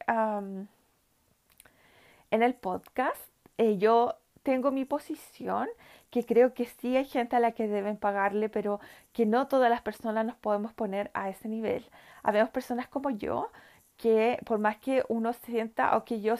en 2.32 2.42
el 2.42 2.54
podcast. 2.54 3.22
Eh, 3.58 3.78
yo 3.78 4.16
tengo 4.44 4.72
mi 4.72 4.86
posición, 4.86 5.68
que 6.16 6.26
creo 6.26 6.54
que 6.54 6.66
sí 6.66 6.96
hay 6.96 7.04
gente 7.04 7.36
a 7.36 7.42
la 7.42 7.52
que 7.52 7.68
deben 7.68 7.98
pagarle, 7.98 8.48
pero 8.48 8.80
que 9.12 9.26
no 9.26 9.50
todas 9.50 9.70
las 9.70 9.82
personas 9.82 10.26
nos 10.26 10.38
podemos 10.38 10.72
poner 10.74 11.12
a 11.14 11.28
ese 11.30 11.50
nivel. 11.50 11.86
Habemos 12.24 12.52
personas 12.52 12.88
como 12.88 13.10
yo 13.10 13.52
que 13.98 14.40
por 14.46 14.58
más 14.58 14.78
que 14.78 15.04
uno 15.10 15.34
sienta 15.34 15.98
o 15.98 16.06
que 16.06 16.22
yo 16.22 16.36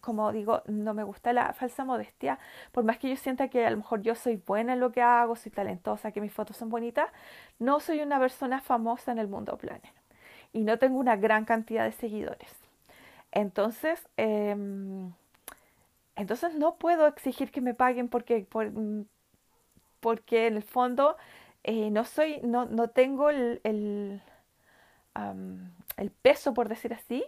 como 0.00 0.32
digo, 0.32 0.62
no 0.68 0.94
me 0.94 1.02
gusta 1.02 1.34
la 1.34 1.52
falsa 1.52 1.84
modestia, 1.84 2.38
por 2.72 2.84
más 2.84 2.96
que 2.96 3.10
yo 3.10 3.16
sienta 3.16 3.48
que 3.48 3.66
a 3.66 3.70
lo 3.70 3.76
mejor 3.76 4.00
yo 4.00 4.14
soy 4.14 4.36
buena 4.36 4.72
en 4.72 4.80
lo 4.80 4.90
que 4.90 5.02
hago, 5.02 5.36
soy 5.36 5.52
talentosa, 5.52 6.12
que 6.12 6.22
mis 6.22 6.32
fotos 6.32 6.56
son 6.56 6.70
bonitas, 6.70 7.10
no 7.58 7.78
soy 7.80 8.00
una 8.00 8.18
persona 8.18 8.62
famosa 8.62 9.12
en 9.12 9.18
el 9.18 9.28
mundo 9.28 9.58
planner 9.58 9.92
y 10.54 10.64
no 10.64 10.78
tengo 10.78 10.98
una 10.98 11.16
gran 11.16 11.44
cantidad 11.44 11.84
de 11.84 11.92
seguidores. 11.92 12.50
Entonces, 13.32 14.08
em, 14.16 15.12
entonces 16.16 16.54
no 16.54 16.76
puedo 16.78 17.06
exigir 17.06 17.50
que 17.50 17.60
me 17.60 17.74
paguen 17.74 18.08
porque, 18.08 18.46
porque 20.00 20.46
en 20.46 20.56
el 20.56 20.62
fondo 20.62 21.16
eh, 21.64 21.90
no 21.90 22.04
soy, 22.04 22.40
no, 22.42 22.64
no 22.66 22.88
tengo 22.90 23.30
el, 23.30 23.60
el, 23.64 24.22
el 25.96 26.10
peso, 26.10 26.54
por 26.54 26.68
decir 26.68 26.94
así, 26.94 27.24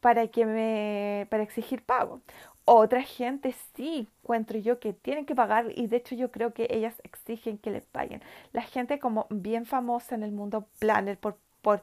para 0.00 0.28
que 0.28 0.46
me 0.46 1.26
para 1.30 1.42
exigir 1.42 1.84
pago. 1.84 2.22
Otra 2.66 3.02
gente 3.02 3.54
sí 3.76 4.08
encuentro 4.22 4.58
yo 4.58 4.80
que 4.80 4.92
tienen 4.92 5.26
que 5.26 5.34
pagar 5.34 5.66
y 5.76 5.88
de 5.88 5.96
hecho 5.98 6.14
yo 6.14 6.30
creo 6.30 6.54
que 6.54 6.68
ellas 6.70 7.00
exigen 7.04 7.58
que 7.58 7.70
les 7.70 7.86
paguen. 7.86 8.22
La 8.52 8.62
gente 8.62 8.98
como 9.00 9.26
bien 9.30 9.66
famosa 9.66 10.14
en 10.14 10.22
el 10.22 10.32
mundo 10.32 10.68
planner 10.78 11.18
por, 11.18 11.38
por 11.62 11.82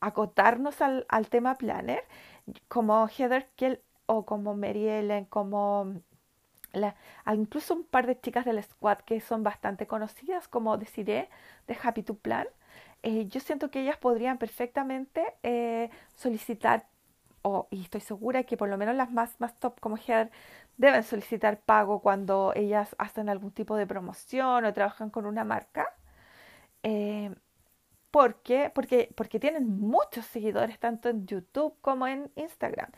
acotarnos 0.00 0.80
al, 0.82 1.06
al 1.08 1.28
tema 1.28 1.56
planner, 1.56 2.04
como 2.68 3.08
Heather 3.08 3.48
Kell 3.56 3.80
o 4.10 4.24
como 4.26 4.54
Mary 4.56 4.88
Ellen, 4.88 5.24
como 5.26 5.94
la, 6.72 6.96
incluso 7.32 7.74
un 7.74 7.84
par 7.84 8.06
de 8.06 8.18
chicas 8.20 8.44
del 8.44 8.62
squad 8.62 8.98
que 8.98 9.20
son 9.20 9.42
bastante 9.42 9.86
conocidas, 9.86 10.48
como 10.48 10.76
deciré, 10.78 11.28
de 11.68 11.76
Happy 11.82 12.02
to 12.02 12.14
Plan. 12.16 12.46
Eh, 13.02 13.26
yo 13.28 13.40
siento 13.40 13.70
que 13.70 13.80
ellas 13.82 13.96
podrían 13.98 14.38
perfectamente 14.38 15.34
eh, 15.42 15.90
solicitar 16.16 16.86
o, 17.42 17.68
y 17.70 17.82
estoy 17.82 18.00
segura 18.02 18.42
que 18.44 18.56
por 18.56 18.68
lo 18.68 18.76
menos 18.76 18.94
las 18.96 19.10
más, 19.12 19.40
más 19.40 19.58
top 19.58 19.80
como 19.80 19.96
Heather 19.96 20.30
deben 20.76 21.02
solicitar 21.04 21.60
pago 21.60 22.00
cuando 22.00 22.52
ellas 22.54 22.94
hacen 22.98 23.28
algún 23.28 23.52
tipo 23.52 23.76
de 23.76 23.86
promoción 23.86 24.64
o 24.64 24.72
trabajan 24.74 25.10
con 25.10 25.26
una 25.26 25.44
marca. 25.44 25.94
Eh. 26.82 27.34
Porque, 28.10 28.72
porque 29.14 29.38
tienen 29.38 29.68
muchos 29.78 30.26
seguidores 30.26 30.80
tanto 30.80 31.08
en 31.08 31.26
YouTube 31.26 31.74
como 31.80 32.08
en 32.08 32.30
Instagram. 32.34 32.90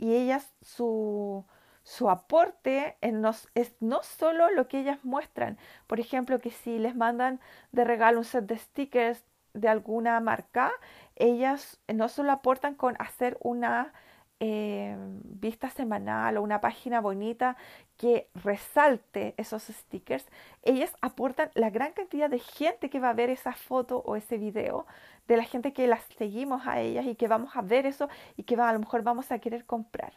Y 0.00 0.14
ellas, 0.14 0.54
su, 0.62 1.44
su 1.82 2.08
aporte 2.08 2.96
en 3.02 3.20
nos, 3.20 3.48
es 3.54 3.74
no 3.80 4.02
solo 4.02 4.50
lo 4.50 4.66
que 4.66 4.80
ellas 4.80 5.04
muestran. 5.04 5.58
Por 5.86 6.00
ejemplo, 6.00 6.38
que 6.38 6.50
si 6.50 6.78
les 6.78 6.96
mandan 6.96 7.38
de 7.72 7.84
regalo 7.84 8.20
un 8.20 8.24
set 8.24 8.46
de 8.46 8.56
stickers 8.56 9.22
de 9.52 9.68
alguna 9.68 10.18
marca, 10.20 10.72
ellas 11.16 11.78
no 11.86 12.08
solo 12.08 12.32
aportan 12.32 12.74
con 12.76 12.96
hacer 12.98 13.36
una 13.42 13.92
eh, 14.40 14.96
vista 15.22 15.68
semanal 15.70 16.38
o 16.38 16.42
una 16.42 16.60
página 16.60 17.00
bonita 17.00 17.56
que 17.96 18.28
resalte 18.34 19.34
esos 19.36 19.64
stickers, 19.64 20.26
ellas 20.62 20.92
aportan 21.02 21.50
la 21.54 21.70
gran 21.70 21.92
cantidad 21.92 22.30
de 22.30 22.38
gente 22.38 22.88
que 22.88 23.00
va 23.00 23.10
a 23.10 23.14
ver 23.14 23.28
esa 23.30 23.52
foto 23.52 24.02
o 24.06 24.16
ese 24.16 24.38
video, 24.38 24.86
de 25.28 25.36
la 25.36 25.44
gente 25.44 25.72
que 25.72 25.86
las 25.86 26.02
seguimos 26.18 26.66
a 26.66 26.80
ellas 26.80 27.06
y 27.06 27.14
que 27.14 27.28
vamos 27.28 27.54
a 27.54 27.62
ver 27.62 27.86
eso 27.86 28.08
y 28.36 28.42
que 28.44 28.56
va, 28.56 28.68
a 28.68 28.72
lo 28.72 28.80
mejor 28.80 29.02
vamos 29.02 29.30
a 29.30 29.38
querer 29.38 29.64
comprar 29.64 30.12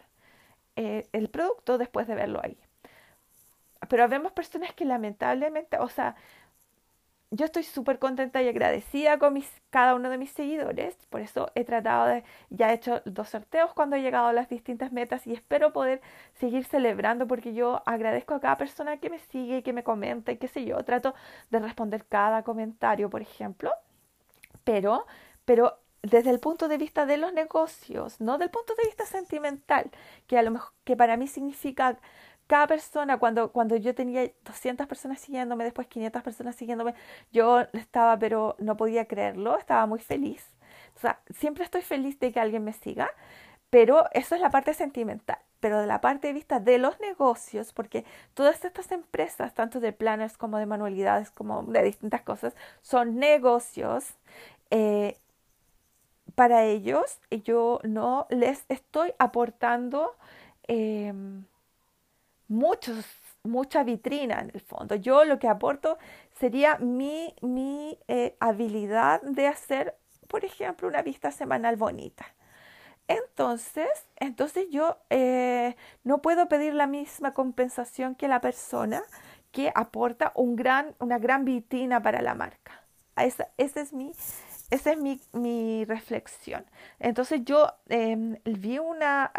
eh, 0.75 1.07
el 1.11 1.29
producto 1.29 1.77
después 1.77 2.07
de 2.07 2.15
verlo 2.15 2.39
ahí. 2.41 2.57
Pero 3.89 4.07
vemos 4.07 4.31
personas 4.31 4.73
que 4.73 4.85
lamentablemente, 4.85 5.77
o 5.77 5.89
sea, 5.89 6.15
yo 7.33 7.45
estoy 7.45 7.63
súper 7.63 7.97
contenta 7.97 8.43
y 8.43 8.47
agradecida 8.47 9.17
con 9.17 9.33
mis, 9.33 9.49
cada 9.71 9.95
uno 9.95 10.11
de 10.11 10.19
mis 10.19 10.29
seguidores. 10.29 10.95
Por 11.09 11.21
eso 11.21 11.51
he 11.55 11.63
tratado 11.65 12.05
de, 12.05 12.23
ya 12.51 12.69
he 12.69 12.75
hecho 12.75 13.01
dos 13.05 13.29
sorteos 13.29 13.73
cuando 13.73 13.95
he 13.95 14.03
llegado 14.03 14.27
a 14.27 14.33
las 14.33 14.49
distintas 14.49 14.91
metas 14.91 15.25
y 15.25 15.33
espero 15.33 15.73
poder 15.73 16.01
seguir 16.35 16.63
celebrando 16.65 17.25
porque 17.27 17.55
yo 17.55 17.81
agradezco 17.87 18.35
a 18.35 18.39
cada 18.39 18.57
persona 18.57 18.97
que 18.97 19.09
me 19.09 19.17
sigue 19.17 19.63
que 19.63 19.73
me 19.73 19.83
comenta 19.83 20.31
y 20.31 20.37
qué 20.37 20.47
sé 20.47 20.63
yo. 20.63 20.77
Trato 20.83 21.15
de 21.49 21.59
responder 21.59 22.05
cada 22.05 22.43
comentario, 22.43 23.09
por 23.09 23.23
ejemplo. 23.23 23.71
Pero, 24.63 25.07
pero 25.43 25.79
desde 26.03 26.29
el 26.29 26.39
punto 26.39 26.67
de 26.67 26.77
vista 26.77 27.07
de 27.07 27.17
los 27.17 27.33
negocios, 27.33 28.21
no 28.21 28.37
del 28.37 28.51
punto 28.51 28.75
de 28.75 28.85
vista 28.85 29.05
sentimental, 29.07 29.89
que 30.27 30.37
a 30.37 30.43
lo 30.43 30.51
mejor 30.51 30.71
que 30.83 30.95
para 30.95 31.17
mí 31.17 31.27
significa 31.27 31.97
cada 32.47 32.67
persona, 32.67 33.17
cuando, 33.17 33.51
cuando 33.51 33.75
yo 33.75 33.95
tenía 33.95 34.29
200 34.45 34.87
personas 34.87 35.19
siguiéndome, 35.19 35.63
después 35.63 35.87
500 35.87 36.23
personas 36.23 36.55
siguiéndome, 36.55 36.93
yo 37.31 37.61
estaba, 37.73 38.17
pero 38.17 38.55
no 38.59 38.77
podía 38.77 39.05
creerlo, 39.05 39.57
estaba 39.57 39.85
muy 39.85 39.99
feliz. 39.99 40.45
O 40.95 40.99
sea, 40.99 41.19
siempre 41.33 41.63
estoy 41.63 41.81
feliz 41.81 42.19
de 42.19 42.31
que 42.31 42.39
alguien 42.39 42.63
me 42.63 42.73
siga, 42.73 43.09
pero 43.69 44.05
eso 44.13 44.35
es 44.35 44.41
la 44.41 44.51
parte 44.51 44.73
sentimental. 44.73 45.39
Pero 45.59 45.79
de 45.79 45.87
la 45.87 46.01
parte 46.01 46.27
de 46.27 46.33
vista 46.33 46.59
de 46.59 46.77
los 46.77 46.99
negocios, 46.99 47.73
porque 47.73 48.05
todas 48.33 48.65
estas 48.65 48.91
empresas, 48.91 49.53
tanto 49.53 49.79
de 49.79 49.93
planners 49.93 50.37
como 50.37 50.57
de 50.57 50.65
manualidades, 50.65 51.31
como 51.31 51.63
de 51.63 51.83
distintas 51.83 52.21
cosas, 52.21 52.53
son 52.81 53.15
negocios. 53.17 54.15
Eh, 54.69 55.17
para 56.35 56.65
ellos, 56.65 57.19
yo 57.45 57.79
no 57.83 58.27
les 58.29 58.65
estoy 58.69 59.13
aportando 59.19 60.15
eh, 60.67 61.13
muchos, 62.53 63.05
mucha 63.43 63.83
vitrina 63.83 64.39
en 64.39 64.51
el 64.53 64.61
fondo. 64.61 64.95
Yo 64.95 65.25
lo 65.25 65.39
que 65.39 65.47
aporto 65.47 65.97
sería 66.39 66.77
mi, 66.77 67.33
mi 67.41 67.97
eh, 68.07 68.35
habilidad 68.39 69.21
de 69.21 69.47
hacer, 69.47 69.95
por 70.27 70.45
ejemplo, 70.45 70.87
una 70.87 71.01
vista 71.01 71.31
semanal 71.31 71.75
bonita. 71.75 72.25
Entonces, 73.07 73.89
entonces 74.15 74.67
yo 74.71 74.97
eh, 75.09 75.75
no 76.03 76.21
puedo 76.21 76.47
pedir 76.47 76.73
la 76.73 76.87
misma 76.87 77.33
compensación 77.33 78.15
que 78.15 78.27
la 78.29 78.39
persona 78.39 79.03
que 79.51 79.71
aporta 79.75 80.31
un 80.35 80.55
gran, 80.55 80.95
una 80.99 81.19
gran 81.19 81.43
vitrina 81.43 82.01
para 82.01 82.21
la 82.21 82.33
marca. 82.33 82.81
Esa, 83.15 83.49
es 83.57 83.93
mi, 83.93 84.11
esa 84.71 84.91
es 84.91 84.97
mi, 84.97 85.19
mi 85.33 85.85
reflexión. 85.85 86.65
Entonces 86.99 87.41
yo 87.43 87.71
em, 87.89 88.37
vi 88.45 88.79
una, 88.79 89.31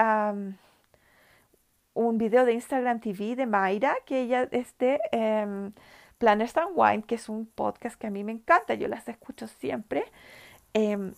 un 1.95 2.19
video 2.19 2.45
de 2.45 2.53
Instagram 2.53 3.01
TV 3.01 3.37
de 3.37 3.47
Mayra, 3.47 3.97
que 4.05 4.23
ella 4.23 4.49
es 4.51 4.77
de 4.79 5.01
eh, 5.13 5.71
Planners 6.19 6.57
and 6.57 6.73
Wine, 6.75 7.03
que 7.05 7.15
es 7.15 7.29
un 7.29 7.47
podcast 7.47 7.97
que 7.97 8.09
a 8.09 8.11
mí 8.11 8.25
me 8.25 8.33
encanta, 8.33 8.75
yo 8.75 8.89
las 8.89 9.09
escucho 9.09 9.47
siempre. 9.47 10.05
Em, 10.75 11.15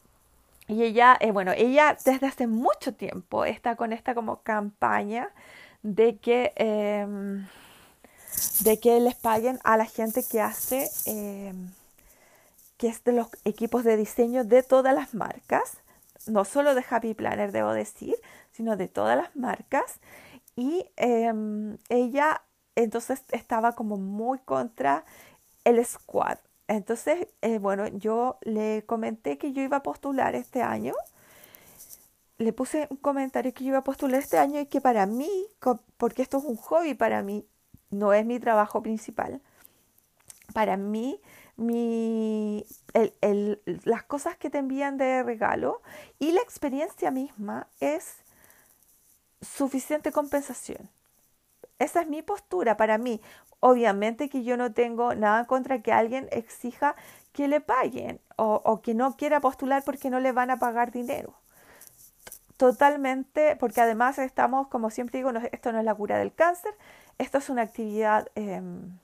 y 0.68 0.82
ella, 0.82 1.16
eh, 1.20 1.32
bueno, 1.32 1.52
ella 1.56 1.96
desde 2.04 2.26
hace 2.26 2.46
mucho 2.46 2.94
tiempo 2.94 3.44
está 3.44 3.76
con 3.76 3.92
esta 3.92 4.14
como 4.14 4.42
campaña 4.42 5.30
de 5.82 6.18
que, 6.18 6.52
em, 6.56 7.46
de 8.60 8.78
que 8.80 9.00
les 9.00 9.14
paguen 9.14 9.58
a 9.64 9.76
la 9.76 9.86
gente 9.86 10.22
que 10.28 10.40
hace, 10.40 10.90
que 12.76 12.88
es 12.88 13.04
de 13.04 13.12
los 13.12 13.28
equipos 13.44 13.84
de 13.84 13.96
diseño 13.96 14.44
de 14.44 14.62
todas 14.62 14.94
las 14.94 15.14
marcas, 15.14 15.78
no 16.26 16.44
solo 16.44 16.74
de 16.74 16.84
Happy 16.88 17.14
Planner, 17.14 17.52
debo 17.52 17.72
decir, 17.72 18.16
sino 18.52 18.76
de 18.76 18.88
todas 18.88 19.16
las 19.16 19.34
marcas. 19.36 20.00
Y 20.56 20.90
em, 20.96 21.78
ella 21.88 22.42
entonces 22.74 23.24
estaba 23.30 23.72
como 23.72 23.96
muy 23.96 24.38
contra 24.40 25.04
el 25.64 25.84
squad. 25.84 26.38
Entonces, 26.68 27.28
eh, 27.42 27.58
bueno, 27.58 27.86
yo 27.88 28.38
le 28.42 28.84
comenté 28.86 29.38
que 29.38 29.52
yo 29.52 29.62
iba 29.62 29.78
a 29.78 29.82
postular 29.82 30.34
este 30.34 30.62
año. 30.62 30.94
Le 32.38 32.52
puse 32.52 32.86
un 32.90 32.96
comentario 32.98 33.52
que 33.54 33.64
yo 33.64 33.70
iba 33.70 33.78
a 33.78 33.84
postular 33.84 34.20
este 34.20 34.38
año 34.38 34.60
y 34.60 34.66
que 34.66 34.80
para 34.80 35.06
mí, 35.06 35.30
porque 35.96 36.22
esto 36.22 36.38
es 36.38 36.44
un 36.44 36.56
hobby 36.56 36.94
para 36.94 37.22
mí, 37.22 37.46
no 37.90 38.12
es 38.12 38.26
mi 38.26 38.38
trabajo 38.40 38.82
principal. 38.82 39.40
Para 40.52 40.76
mí, 40.76 41.20
mi, 41.56 42.66
las 43.84 44.02
cosas 44.04 44.36
que 44.36 44.50
te 44.50 44.58
envían 44.58 44.98
de 44.98 45.22
regalo 45.22 45.82
y 46.18 46.32
la 46.32 46.40
experiencia 46.42 47.10
misma 47.10 47.68
es 47.80 48.16
suficiente 49.40 50.12
compensación. 50.12 50.88
Esa 51.78 52.02
es 52.02 52.08
mi 52.08 52.22
postura 52.22 52.76
para 52.76 52.98
mí. 52.98 53.20
Obviamente 53.60 54.28
que 54.28 54.44
yo 54.44 54.56
no 54.56 54.72
tengo 54.72 55.14
nada 55.14 55.46
contra 55.46 55.82
que 55.82 55.92
alguien 55.92 56.28
exija 56.30 56.96
que 57.32 57.48
le 57.48 57.60
paguen 57.60 58.20
o, 58.36 58.80
que 58.82 58.94
no 58.94 59.16
quiera 59.16 59.40
postular 59.40 59.82
porque 59.84 60.10
no 60.10 60.20
le 60.20 60.32
van 60.32 60.50
a 60.50 60.58
pagar 60.58 60.90
dinero. 60.90 61.34
Totalmente, 62.56 63.56
porque 63.56 63.82
además 63.82 64.18
estamos, 64.18 64.68
como 64.68 64.88
siempre 64.88 65.18
digo, 65.18 65.30
esto 65.52 65.72
no 65.72 65.78
es 65.78 65.84
la 65.84 65.94
cura 65.94 66.18
del 66.18 66.32
cáncer, 66.32 66.72
esto 67.18 67.36
es 67.36 67.50
una 67.50 67.62
actividad 67.62 68.28
em, 68.34 68.98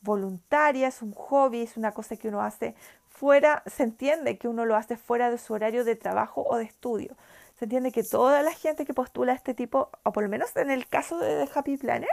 voluntaria, 0.00 0.88
es 0.88 1.02
un 1.02 1.12
hobby, 1.12 1.62
es 1.62 1.76
una 1.76 1.92
cosa 1.92 2.16
que 2.16 2.28
uno 2.28 2.40
hace 2.40 2.74
fuera, 3.10 3.62
se 3.66 3.82
entiende 3.82 4.38
que 4.38 4.48
uno 4.48 4.64
lo 4.64 4.76
hace 4.76 4.96
fuera 4.96 5.30
de 5.30 5.36
su 5.36 5.52
horario 5.52 5.84
de 5.84 5.96
trabajo 5.96 6.42
o 6.48 6.56
de 6.56 6.64
estudio 6.64 7.14
se 7.62 7.66
entiende 7.66 7.92
que 7.92 8.02
toda 8.02 8.42
la 8.42 8.50
gente 8.50 8.84
que 8.84 8.92
postula 8.92 9.32
este 9.34 9.54
tipo, 9.54 9.88
o 10.02 10.10
por 10.12 10.24
lo 10.24 10.28
menos 10.28 10.56
en 10.56 10.68
el 10.68 10.88
caso 10.88 11.16
de 11.18 11.48
Happy 11.54 11.76
Planner, 11.76 12.08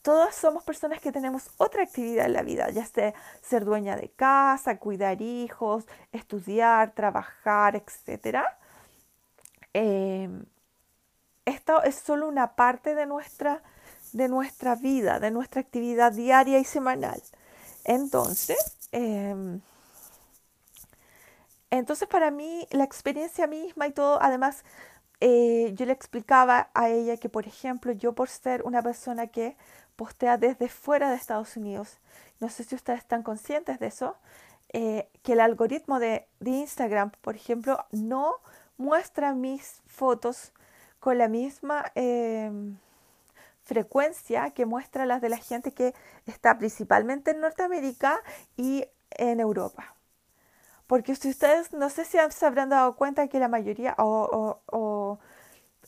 todas 0.00 0.34
somos 0.34 0.64
personas 0.64 1.02
que 1.02 1.12
tenemos 1.12 1.50
otra 1.58 1.82
actividad 1.82 2.24
en 2.24 2.32
la 2.32 2.40
vida, 2.40 2.70
ya 2.70 2.86
sea 2.86 3.12
ser 3.42 3.66
dueña 3.66 3.94
de 3.94 4.08
casa, 4.08 4.78
cuidar 4.78 5.20
hijos, 5.20 5.84
estudiar, 6.12 6.92
trabajar, 6.94 7.76
etc. 7.76 8.38
Em, 9.74 10.46
esto 11.44 11.82
es 11.82 11.96
solo 11.96 12.26
una 12.26 12.54
parte 12.56 12.94
de 12.94 13.04
nuestra, 13.04 13.62
de 14.14 14.28
nuestra 14.28 14.76
vida, 14.76 15.20
de 15.20 15.30
nuestra 15.30 15.60
actividad 15.60 16.12
diaria 16.12 16.58
y 16.58 16.64
semanal. 16.64 17.22
Entonces, 17.84 18.78
em, 18.92 19.60
entonces 21.70 22.08
para 22.08 22.30
mí 22.30 22.66
la 22.70 22.84
experiencia 22.84 23.46
misma 23.46 23.86
y 23.88 23.92
todo, 23.92 24.18
además 24.22 24.64
eh, 25.20 25.72
yo 25.74 25.86
le 25.86 25.92
explicaba 25.92 26.70
a 26.74 26.90
ella 26.90 27.16
que, 27.16 27.28
por 27.28 27.46
ejemplo, 27.46 27.92
yo 27.92 28.14
por 28.14 28.28
ser 28.28 28.62
una 28.64 28.82
persona 28.82 29.28
que 29.28 29.56
postea 29.96 30.36
desde 30.36 30.68
fuera 30.68 31.10
de 31.10 31.16
Estados 31.16 31.56
Unidos, 31.56 31.98
no 32.40 32.48
sé 32.50 32.64
si 32.64 32.74
ustedes 32.74 33.00
están 33.00 33.22
conscientes 33.22 33.78
de 33.78 33.86
eso, 33.86 34.16
eh, 34.72 35.08
que 35.22 35.32
el 35.32 35.40
algoritmo 35.40 35.98
de, 35.98 36.28
Instagram, 36.44 37.12
por 37.22 37.34
ejemplo, 37.36 37.86
no 37.92 38.34
muestra 38.76 39.34
mis 39.34 39.82
fotos 39.86 40.52
con 41.00 41.18
la 41.18 41.28
misma 41.28 41.92
em, 41.94 42.76
frecuencia 43.64 44.50
que 44.50 44.66
muestra 44.66 45.06
las 45.06 45.22
de 45.22 45.28
la 45.30 45.38
gente 45.38 45.72
que 45.72 45.94
está 46.26 46.58
principalmente 46.58 47.30
en 47.32 47.40
Norteamérica 47.40 48.20
y 48.56 48.84
en 49.10 49.40
Europa. 49.40 49.95
Porque 50.86 51.14
si 51.16 51.30
ustedes, 51.30 51.72
no 51.72 51.90
sé 51.90 52.04
si 52.04 52.18
se 52.30 52.46
habrán 52.46 52.68
dado 52.70 52.96
cuenta 52.96 53.28
que 53.28 53.38
la 53.40 53.48
mayoría, 53.48 53.94
o, 53.98 54.60
o, 54.66 55.18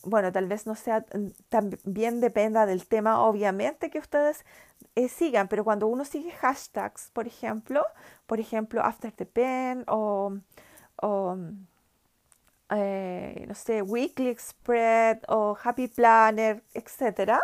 bueno, 0.04 0.32
tal 0.32 0.46
vez 0.46 0.66
no 0.66 0.74
sea, 0.74 1.04
también 1.48 2.20
dependa 2.20 2.66
del 2.66 2.86
tema, 2.86 3.20
obviamente, 3.22 3.90
que 3.90 3.98
ustedes 3.98 4.44
eh, 4.94 5.08
sigan, 5.08 5.48
pero 5.48 5.64
cuando 5.64 5.86
uno 5.88 6.04
sigue 6.04 6.30
hashtags, 6.32 7.10
por 7.12 7.26
ejemplo, 7.26 7.84
por 8.26 8.40
ejemplo, 8.40 8.82
after 8.82 9.12
the 9.12 9.26
pen 9.26 9.84
o, 9.88 10.38
o 11.02 11.36
eh, 12.70 13.44
no 13.48 13.54
sé, 13.54 13.82
Weekly 13.82 14.36
Spread 14.38 15.20
o 15.28 15.56
Happy 15.62 15.88
Planner, 15.88 16.62
etc., 16.74 17.38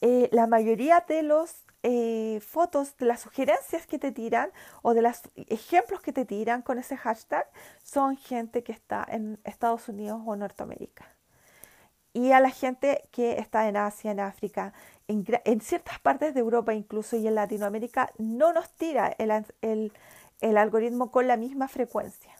eh, 0.00 0.28
la 0.32 0.46
mayoría 0.46 1.04
de 1.08 1.22
los 1.22 1.63
eh, 1.86 2.40
fotos, 2.40 2.96
de 2.96 3.04
las 3.04 3.20
sugerencias 3.20 3.86
que 3.86 3.98
te 3.98 4.10
tiran 4.10 4.50
o 4.80 4.94
de 4.94 5.02
los 5.02 5.20
ejemplos 5.36 6.00
que 6.00 6.14
te 6.14 6.24
tiran 6.24 6.62
con 6.62 6.78
ese 6.78 6.96
hashtag 6.96 7.46
son 7.82 8.16
gente 8.16 8.62
que 8.62 8.72
está 8.72 9.06
en 9.06 9.38
Estados 9.44 9.86
Unidos 9.90 10.22
o 10.24 10.34
Norteamérica. 10.34 11.06
Y 12.14 12.32
a 12.32 12.40
la 12.40 12.48
gente 12.48 13.06
que 13.10 13.38
está 13.38 13.68
en 13.68 13.76
Asia, 13.76 14.12
en 14.12 14.20
África, 14.20 14.72
en, 15.08 15.60
ciertas 15.60 15.98
partes 15.98 16.32
de 16.32 16.40
Europa 16.40 16.72
incluso 16.72 17.16
y 17.16 17.26
en 17.26 17.34
Latinoamérica, 17.34 18.10
no 18.16 18.54
nos 18.54 18.70
tira 18.72 19.14
el 19.18 20.56
algoritmo 20.56 21.10
con 21.10 21.28
la 21.28 21.36
misma 21.36 21.68
frecuencia. 21.68 22.34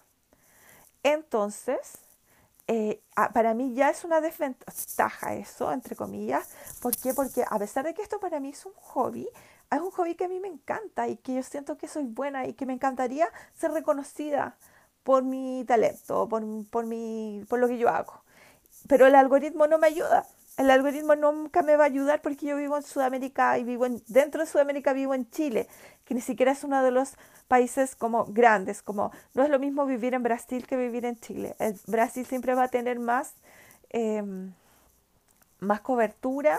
Entonces, 1.02 2.03
eh, 2.66 3.02
para 3.32 3.54
mí 3.54 3.74
ya 3.74 3.90
es 3.90 4.04
una 4.04 4.20
desventaja 4.20 5.34
eso, 5.34 5.70
entre 5.72 5.96
comillas. 5.96 6.48
¿Por 6.80 6.96
qué? 6.96 7.12
Porque 7.14 7.44
a 7.48 7.58
pesar 7.58 7.84
de 7.84 7.94
que 7.94 8.02
esto 8.02 8.18
para 8.20 8.40
mí 8.40 8.50
es 8.50 8.64
un 8.66 8.72
hobby, 8.74 9.28
es 9.70 9.80
un 9.80 9.90
hobby 9.90 10.14
que 10.14 10.24
a 10.24 10.28
mí 10.28 10.40
me 10.40 10.48
encanta 10.48 11.08
y 11.08 11.16
que 11.16 11.34
yo 11.34 11.42
siento 11.42 11.76
que 11.76 11.88
soy 11.88 12.04
buena 12.04 12.46
y 12.46 12.54
que 12.54 12.66
me 12.66 12.72
encantaría 12.74 13.28
ser 13.54 13.72
reconocida 13.72 14.56
por 15.02 15.22
mi 15.22 15.64
talento, 15.66 16.28
por, 16.28 16.42
por, 16.70 16.86
mi, 16.86 17.44
por 17.48 17.58
lo 17.58 17.68
que 17.68 17.78
yo 17.78 17.88
hago. 17.90 18.22
Pero 18.88 19.06
el 19.06 19.14
algoritmo 19.14 19.66
no 19.66 19.78
me 19.78 19.88
ayuda. 19.88 20.26
El 20.56 20.70
algoritmo 20.70 21.16
nunca 21.16 21.62
me 21.62 21.76
va 21.76 21.84
a 21.84 21.86
ayudar 21.88 22.22
porque 22.22 22.46
yo 22.46 22.56
vivo 22.56 22.76
en 22.76 22.84
Sudamérica 22.84 23.58
y 23.58 23.64
vivo 23.64 23.86
dentro 24.06 24.40
de 24.40 24.46
Sudamérica 24.46 24.92
vivo 24.92 25.12
en 25.12 25.28
Chile, 25.30 25.68
que 26.04 26.14
ni 26.14 26.20
siquiera 26.20 26.52
es 26.52 26.62
uno 26.62 26.82
de 26.82 26.92
los 26.92 27.16
países 27.48 27.96
como 27.96 28.24
grandes, 28.26 28.80
como 28.80 29.10
no 29.34 29.42
es 29.42 29.50
lo 29.50 29.58
mismo 29.58 29.84
vivir 29.84 30.14
en 30.14 30.22
Brasil 30.22 30.66
que 30.66 30.76
vivir 30.76 31.06
en 31.06 31.18
Chile. 31.18 31.56
Brasil 31.86 32.24
siempre 32.24 32.54
va 32.54 32.64
a 32.64 32.68
tener 32.68 33.00
más, 33.00 33.34
em, 33.90 34.52
más 35.58 35.80
cobertura 35.80 36.58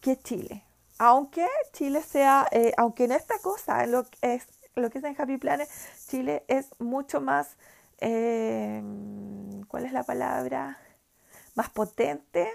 que 0.00 0.18
Chile. 0.18 0.64
Aunque 0.98 1.46
Chile 1.72 2.02
sea, 2.02 2.46
eh, 2.50 2.72
aunque 2.76 3.04
en 3.04 3.12
esta 3.12 3.38
cosa, 3.38 3.86
lo 3.86 4.04
que 4.04 4.34
es, 4.34 4.46
lo 4.74 4.90
que 4.90 4.98
es 4.98 5.04
en 5.04 5.16
Happy 5.18 5.38
Planet, 5.38 5.68
Chile 6.08 6.44
es 6.48 6.68
mucho 6.78 7.20
más, 7.20 7.56
em, 8.00 9.62
¿cuál 9.64 9.86
es 9.86 9.92
la 9.92 10.02
palabra? 10.04 10.78
Más 11.54 11.70
potente. 11.70 12.48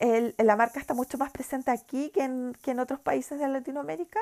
La 0.00 0.56
marca 0.56 0.80
está 0.80 0.94
mucho 0.94 1.18
más 1.18 1.30
presente 1.30 1.70
aquí 1.70 2.10
que 2.10 2.22
en, 2.22 2.78
otros 2.78 3.00
países 3.00 3.38
de 3.38 3.48
Latinoamérica. 3.48 4.20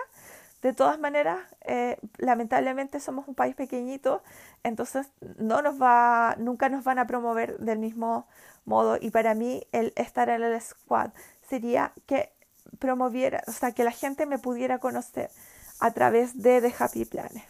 De 0.62 0.73
todas 0.73 0.99
maneras, 0.99 1.38
eh, 1.66 1.99
lamentablemente 2.16 2.99
somos 2.99 3.28
un 3.28 3.37
país 3.37 3.54
pequeñito, 3.54 4.25
entonces 4.64 5.06
nunca 5.38 6.68
nos 6.68 6.85
van 6.85 6.99
a 6.99 7.06
promover 7.06 7.58
del 7.58 7.78
mismo 7.78 8.26
modo. 8.64 8.99
Y 9.00 9.11
para 9.11 9.35
mí 9.35 9.62
el 9.70 9.92
estar 9.94 10.28
en 10.30 10.42
el 10.42 10.61
squad 10.61 11.11
sería 11.49 11.92
que 12.06 12.32
promoviera, 12.80 13.44
o 13.47 13.52
sea, 13.52 13.70
que 13.70 13.85
la 13.85 13.92
gente 13.92 14.26
me 14.26 14.38
pudiera 14.38 14.78
conocer 14.80 15.30
a 15.78 15.92
través 15.92 16.42
de 16.42 16.61
The 16.61 16.75
Happy 16.76 17.04
Planet. 17.04 17.44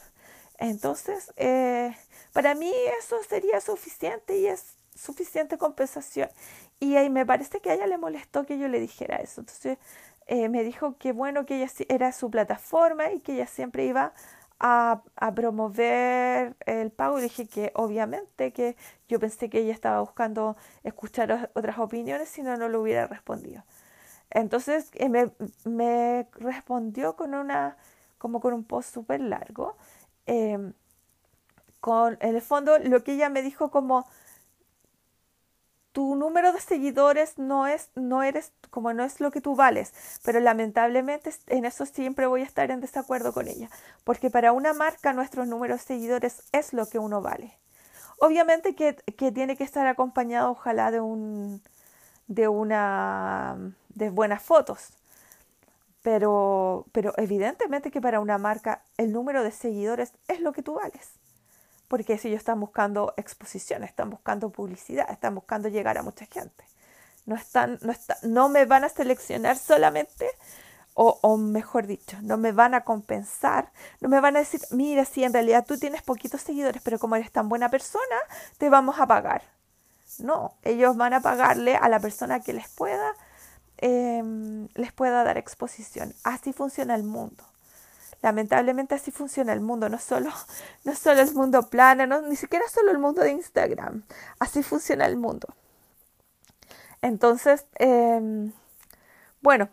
Entonces, 0.58 1.32
eh, 1.36 1.96
para 2.32 2.54
mí 2.54 2.72
eso 3.00 3.16
sería 3.28 3.60
suficiente 3.60 4.38
y 4.38 4.46
es 4.46 4.64
suficiente 4.94 5.56
compensación. 5.56 6.28
Y 6.80 6.96
ahí 6.96 7.10
me 7.10 7.26
parece 7.26 7.60
que 7.60 7.70
a 7.70 7.74
ella 7.74 7.86
le 7.86 7.98
molestó 7.98 8.46
que 8.46 8.58
yo 8.58 8.68
le 8.68 8.80
dijera 8.80 9.16
eso. 9.16 9.40
Entonces, 9.40 9.78
eh, 10.26 10.48
me 10.48 10.62
dijo 10.62 10.96
que 10.98 11.12
bueno, 11.12 11.46
que 11.46 11.56
ella 11.62 11.72
era 11.88 12.12
su 12.12 12.30
plataforma 12.30 13.12
y 13.12 13.20
que 13.20 13.34
ella 13.34 13.46
siempre 13.46 13.86
iba 13.86 14.12
a, 14.60 15.02
promover 15.34 16.56
el 16.66 16.90
pago. 16.90 17.18
Y 17.18 17.22
dije 17.22 17.46
que 17.46 17.72
obviamente 17.74 18.52
que 18.52 18.76
yo 19.08 19.18
pensé 19.20 19.48
que 19.50 19.60
ella 19.60 19.72
estaba 19.72 20.00
buscando 20.00 20.56
escuchar 20.84 21.50
otras 21.54 21.78
opiniones, 21.78 22.28
si 22.28 22.42
no, 22.42 22.56
no 22.56 22.68
lo 22.68 22.82
hubiera 22.82 23.06
respondido. 23.06 23.64
Entonces 24.30 24.90
eh, 24.94 25.08
me, 25.08 25.32
me, 25.64 26.28
respondió 26.34 27.16
con 27.16 27.34
una, 27.34 27.76
como 28.18 28.40
con 28.40 28.52
un 28.54 28.64
post 28.64 28.94
súper 28.94 29.20
largo. 29.20 29.76
Em, 30.26 30.74
con, 31.80 32.18
en 32.20 32.36
el 32.36 32.42
fondo, 32.42 32.78
lo 32.78 33.04
que 33.04 33.14
ella 33.14 33.30
me 33.30 33.42
dijo 33.42 33.70
como 33.70 34.06
tu 35.98 36.14
número 36.14 36.52
de 36.52 36.60
seguidores 36.60 37.38
no 37.38 37.66
es, 37.66 37.90
no 37.96 38.22
eres, 38.22 38.52
como 38.70 38.92
no 38.92 39.02
es 39.02 39.18
lo 39.18 39.32
que 39.32 39.40
tú 39.40 39.56
vales, 39.56 39.92
pero 40.22 40.38
lamentablemente 40.38 41.34
en 41.48 41.64
eso 41.64 41.86
siempre 41.86 42.28
voy 42.28 42.42
a 42.42 42.44
estar 42.44 42.70
en 42.70 42.80
desacuerdo 42.80 43.32
con 43.32 43.48
ella, 43.48 43.68
porque 44.04 44.30
para 44.30 44.52
una 44.52 44.72
marca 44.72 45.12
nuestros 45.12 45.48
números 45.48 45.80
de 45.80 45.86
seguidores 45.86 46.44
es 46.52 46.72
lo 46.72 46.86
que 46.86 47.00
uno 47.00 47.20
vale. 47.20 47.58
Obviamente 48.20 48.76
que, 48.76 48.94
que 48.94 49.32
tiene 49.32 49.56
que 49.56 49.64
estar 49.64 49.88
acompañado 49.88 50.52
ojalá 50.52 50.92
de 50.92 51.00
un, 51.00 51.60
de 52.28 52.46
una, 52.46 53.56
de 53.88 54.10
buenas 54.10 54.40
fotos, 54.40 54.90
pero, 56.02 56.86
pero 56.92 57.12
evidentemente 57.16 57.90
que 57.90 58.00
para 58.00 58.20
una 58.20 58.38
marca 58.38 58.82
el 58.98 59.12
número 59.12 59.42
de 59.42 59.50
seguidores 59.50 60.12
es 60.28 60.38
lo 60.38 60.52
que 60.52 60.62
tú 60.62 60.74
vales 60.74 61.18
porque 61.88 62.18
si 62.18 62.28
ellos 62.28 62.38
están 62.38 62.60
buscando 62.60 63.14
exposición, 63.16 63.82
están 63.82 64.10
buscando 64.10 64.50
publicidad, 64.50 65.10
están 65.10 65.34
buscando 65.34 65.68
llegar 65.68 65.98
a 65.98 66.02
mucha 66.02 66.26
gente. 66.26 66.64
No, 67.26 67.34
están, 67.34 67.78
no, 67.82 67.92
no 68.22 68.48
me 68.48 68.64
van 68.64 68.84
a 68.84 68.88
seleccionar 68.88 69.56
solamente, 69.56 70.28
o, 70.94 71.18
o, 71.22 71.36
mejor 71.36 71.86
dicho, 71.86 72.16
no 72.22 72.36
me 72.36 72.52
van 72.52 72.74
a 72.74 72.80
compensar, 72.82 73.70
no 74.00 74.08
me 74.08 74.20
van 74.20 74.36
a 74.36 74.40
decir, 74.40 74.60
mira, 74.70 75.04
si 75.04 75.22
en 75.22 75.32
realidad 75.32 75.64
tú 75.66 75.78
tienes 75.78 76.02
poquitos 76.02 76.40
seguidores, 76.40 76.82
pero 76.82 76.98
como 76.98 77.14
eres 77.16 77.30
tan 77.30 77.48
buena 77.48 77.68
persona, 77.68 78.16
te 78.58 78.68
vamos 78.68 78.98
a 78.98 79.06
pagar. 79.06 79.42
No, 80.18 80.56
ellos 80.62 80.96
van 80.96 81.14
a 81.14 81.20
pagarle 81.20 81.76
a 81.76 81.88
la 81.88 82.00
persona 82.00 82.40
que 82.40 82.52
les 82.52 82.68
pueda, 82.68 83.14
em, 83.76 84.68
les 84.74 84.92
pueda 84.92 85.22
dar 85.22 85.38
exposición. 85.38 86.14
Así 86.24 86.52
funciona 86.52 86.94
el 86.96 87.04
mundo. 87.04 87.44
Lamentablemente 88.22 88.94
así 88.94 89.10
funciona 89.10 89.52
el 89.52 89.60
mundo, 89.60 89.88
no 89.88 89.98
solo, 89.98 90.30
no 90.84 90.94
solo 90.94 91.20
el 91.20 91.32
mundo 91.34 91.68
plano, 91.70 92.06
no, 92.06 92.22
ni 92.22 92.36
siquiera 92.36 92.64
solo 92.68 92.90
el 92.90 92.98
mundo 92.98 93.22
de 93.22 93.32
Instagram. 93.32 94.02
Así 94.38 94.62
funciona 94.62 95.06
el 95.06 95.16
mundo. 95.16 95.48
Entonces, 97.02 97.66
em, 97.76 98.52
bueno, 99.40 99.68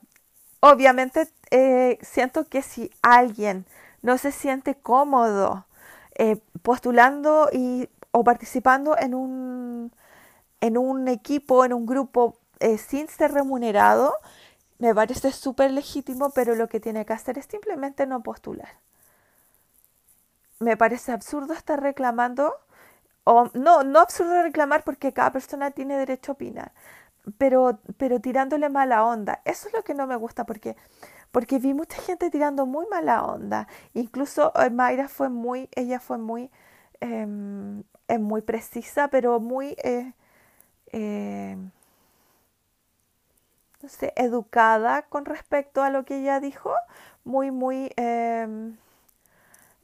obviamente 0.60 1.27
eh, 1.51 1.97
siento 2.01 2.47
que 2.47 2.62
si 2.62 2.91
alguien 3.01 3.65
no 4.01 4.17
se 4.17 4.31
siente 4.31 4.75
cómodo 4.75 5.65
eh, 6.15 6.38
postulando 6.62 7.49
y, 7.51 7.89
o 8.12 8.23
participando 8.23 8.97
en 8.97 9.15
un, 9.15 9.91
en 10.62 10.77
un 10.77 11.08
equipo, 11.08 11.65
en 11.65 11.73
un 11.73 11.86
grupo 11.86 12.38
eh, 12.60 12.77
sin 12.77 13.08
ser 13.10 13.34
remunerado, 13.34 14.13
me 14.79 14.93
parece 14.93 15.31
súper 15.31 15.71
legítimo, 15.71 16.31
pero 16.31 16.55
lo 16.55 16.67
que 16.67 16.79
tiene 16.79 17.05
que 17.05 17.13
hacer 17.13 17.38
es 17.38 17.45
simplemente 17.45 18.05
no 18.05 18.21
postular. 18.23 18.79
Me 20.59 20.77
parece 20.77 21.11
absurdo 21.11 21.53
estar 21.53 21.81
reclamando, 21.81 22.53
o 23.23 23.49
no, 23.53 23.83
no 23.83 23.99
absurdo 23.99 24.41
reclamar 24.43 24.83
porque 24.83 25.13
cada 25.13 25.31
persona 25.31 25.71
tiene 25.71 25.97
derecho 25.97 26.31
a 26.31 26.35
opinar, 26.35 26.71
pero, 27.38 27.79
pero 27.97 28.19
tirándole 28.19 28.69
mala 28.69 29.05
onda. 29.05 29.41
Eso 29.45 29.67
es 29.67 29.73
lo 29.73 29.83
que 29.83 29.93
no 29.93 30.07
me 30.07 30.15
gusta 30.15 30.45
porque, 30.45 30.75
porque 31.31 31.59
vi 31.59 31.73
mucha 31.73 32.01
gente 32.01 32.29
tirando 32.29 32.65
muy 32.65 32.85
mala 32.88 33.23
onda. 33.23 33.67
Incluso 33.93 34.53
eh, 34.61 34.69
Mayra 34.69 35.07
fue 35.07 35.29
muy, 35.29 35.69
ella 35.75 35.99
fue 35.99 36.17
muy, 36.17 36.51
eh, 37.01 37.25
muy 38.19 38.41
precisa, 38.41 39.07
pero 39.09 39.39
muy... 39.39 39.75
Eh, 39.83 40.13
eh 40.91 41.57
educada 44.15 45.04
con 45.04 45.26
respecto 45.26 45.84
a 45.84 45.89
lo 45.89 46.06
que 46.06 46.19
ella 46.19 46.39
dijo, 46.39 46.74
muy, 47.24 47.52
muy 47.52 47.91
em, 47.95 48.78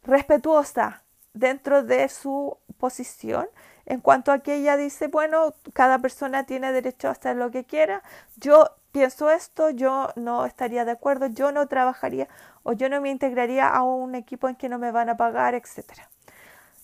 respetuosa 0.04 1.02
dentro 1.34 1.84
de 1.84 2.10
su 2.10 2.58
posición 2.78 3.48
en 3.86 4.00
cuanto 4.00 4.32
a 4.32 4.40
que 4.40 4.56
ella 4.56 4.78
dice, 4.78 5.08
bueno, 5.08 5.54
cada 5.74 6.00
persona 6.00 6.46
tiene 6.46 6.72
derecho 6.72 7.08
a 7.08 7.12
hacer 7.12 7.36
lo 7.36 7.52
que 7.52 7.66
quiera, 7.66 8.04
yo 8.38 8.70
pienso 8.92 9.30
esto, 9.30 9.70
yo 9.70 10.10
no 10.16 10.46
estaría 10.46 10.86
de 10.86 10.92
acuerdo, 10.92 11.28
yo 11.28 11.52
no 11.52 11.68
trabajaría 11.68 12.28
o 12.64 12.74
yo 12.74 12.90
no 12.90 13.02
me 13.02 13.10
integraría 13.10 13.68
a 13.68 13.84
un 13.84 14.16
equipo 14.16 14.48
en 14.48 14.56
que 14.56 14.70
no 14.70 14.78
me 14.80 14.92
van 14.92 15.10
a 15.10 15.18
pagar, 15.18 15.56
etc. 15.56 16.04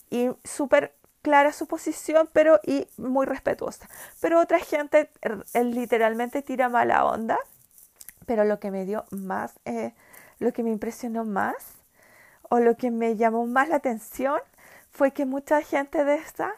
Y 0.09 0.29
súper 0.43 0.93
clara 1.27 1.51
su 1.51 1.67
posición, 1.67 2.29
pero 2.31 2.61
y 2.65 2.87
muy 2.95 3.25
respetuosa. 3.25 3.89
Pero 4.21 4.39
otra 4.39 4.59
gente 4.59 5.09
literalmente 5.53 6.41
tira 6.41 6.69
mala 6.69 7.03
onda. 7.03 7.37
Pero 8.25 8.45
lo 8.45 8.61
que 8.61 8.71
me 8.71 8.85
dio 8.85 9.03
más, 9.11 9.51
eh, 9.65 9.91
lo 10.39 10.53
que 10.53 10.63
me 10.63 10.69
impresionó 10.69 11.25
más, 11.25 11.57
o 12.43 12.59
lo 12.59 12.77
que 12.77 12.91
me 12.91 13.17
llamó 13.17 13.45
más 13.45 13.67
la 13.67 13.75
atención, 13.75 14.39
fue 14.89 15.11
que 15.11 15.25
mucha 15.25 15.61
gente 15.61 16.05
de 16.05 16.15
esta... 16.15 16.53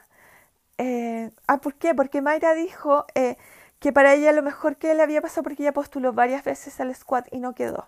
Eh, 0.78 1.32
ah, 1.48 1.58
¿por 1.58 1.74
qué? 1.74 1.96
Porque 1.96 2.22
Mayra 2.22 2.54
dijo 2.54 3.08
eh, 3.16 3.38
que 3.80 3.92
para 3.92 4.14
ella 4.14 4.34
lo 4.34 4.44
mejor 4.44 4.76
que 4.76 4.94
le 4.94 5.02
había 5.02 5.20
pasado 5.20 5.42
porque 5.42 5.64
ella 5.64 5.74
postuló 5.74 6.14
varias 6.14 6.44
veces 6.44 6.80
al 6.80 6.94
squad 6.94 7.26
y 7.32 7.40
no 7.40 7.56
quedó. 7.56 7.88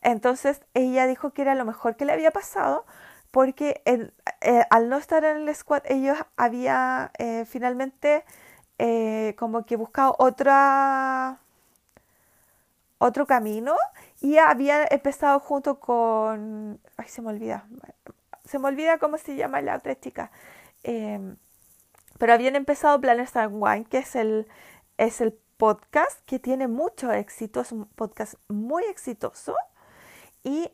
Entonces 0.00 0.62
ella 0.72 1.06
dijo 1.06 1.34
que 1.34 1.42
era 1.42 1.54
lo 1.54 1.66
mejor 1.66 1.96
que 1.96 2.06
le 2.06 2.14
había 2.14 2.30
pasado 2.30 2.86
porque 3.32 3.82
eh, 3.86 4.62
al 4.70 4.88
no 4.88 4.98
estar 4.98 5.24
en 5.24 5.48
el 5.48 5.54
squad 5.54 5.82
ellos 5.86 6.18
habían 6.36 7.10
eh, 7.18 7.44
finalmente 7.46 8.24
eh, 8.78 9.34
como 9.38 9.64
que 9.64 9.76
buscado 9.76 10.14
otra 10.18 11.40
otro 12.98 13.26
camino 13.26 13.74
y 14.20 14.36
habían 14.36 14.86
empezado 14.90 15.40
junto 15.40 15.80
con 15.80 16.78
ay 16.98 17.08
se 17.08 17.22
me 17.22 17.30
olvida 17.30 17.66
se 18.44 18.58
me 18.58 18.68
olvida 18.68 18.98
cómo 18.98 19.16
se 19.18 19.34
llama 19.34 19.62
la 19.62 19.76
otra 19.76 19.98
chica 19.98 20.30
em, 20.82 21.36
pero 22.18 22.34
habían 22.34 22.54
empezado 22.54 23.00
Planners 23.00 23.34
and 23.36 23.54
Wine 23.54 23.86
que 23.86 23.98
es 23.98 24.14
el 24.14 24.46
es 24.98 25.22
el 25.22 25.32
podcast 25.56 26.20
que 26.26 26.38
tiene 26.38 26.68
mucho 26.68 27.10
éxito 27.12 27.62
es 27.62 27.72
un 27.72 27.86
podcast 27.86 28.34
muy 28.48 28.84
exitoso 28.84 29.56
y 30.44 30.70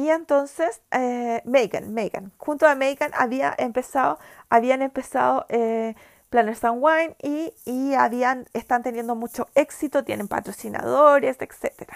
y 0.00 0.08
entonces 0.08 0.80
eh, 0.92 1.42
Megan, 1.44 1.92
Megan, 1.92 2.32
junto 2.38 2.66
a 2.66 2.74
Megan 2.74 3.10
había 3.14 3.54
empezado, 3.58 4.18
habían 4.48 4.80
empezado 4.80 5.44
eh, 5.50 5.94
Planners 6.30 6.64
and 6.64 6.82
Wine 6.82 7.16
y, 7.22 7.52
y, 7.66 7.94
habían, 7.94 8.46
están 8.54 8.82
teniendo 8.82 9.14
mucho 9.14 9.48
éxito, 9.54 10.02
tienen 10.02 10.26
patrocinadores, 10.26 11.36
etc. 11.38 11.92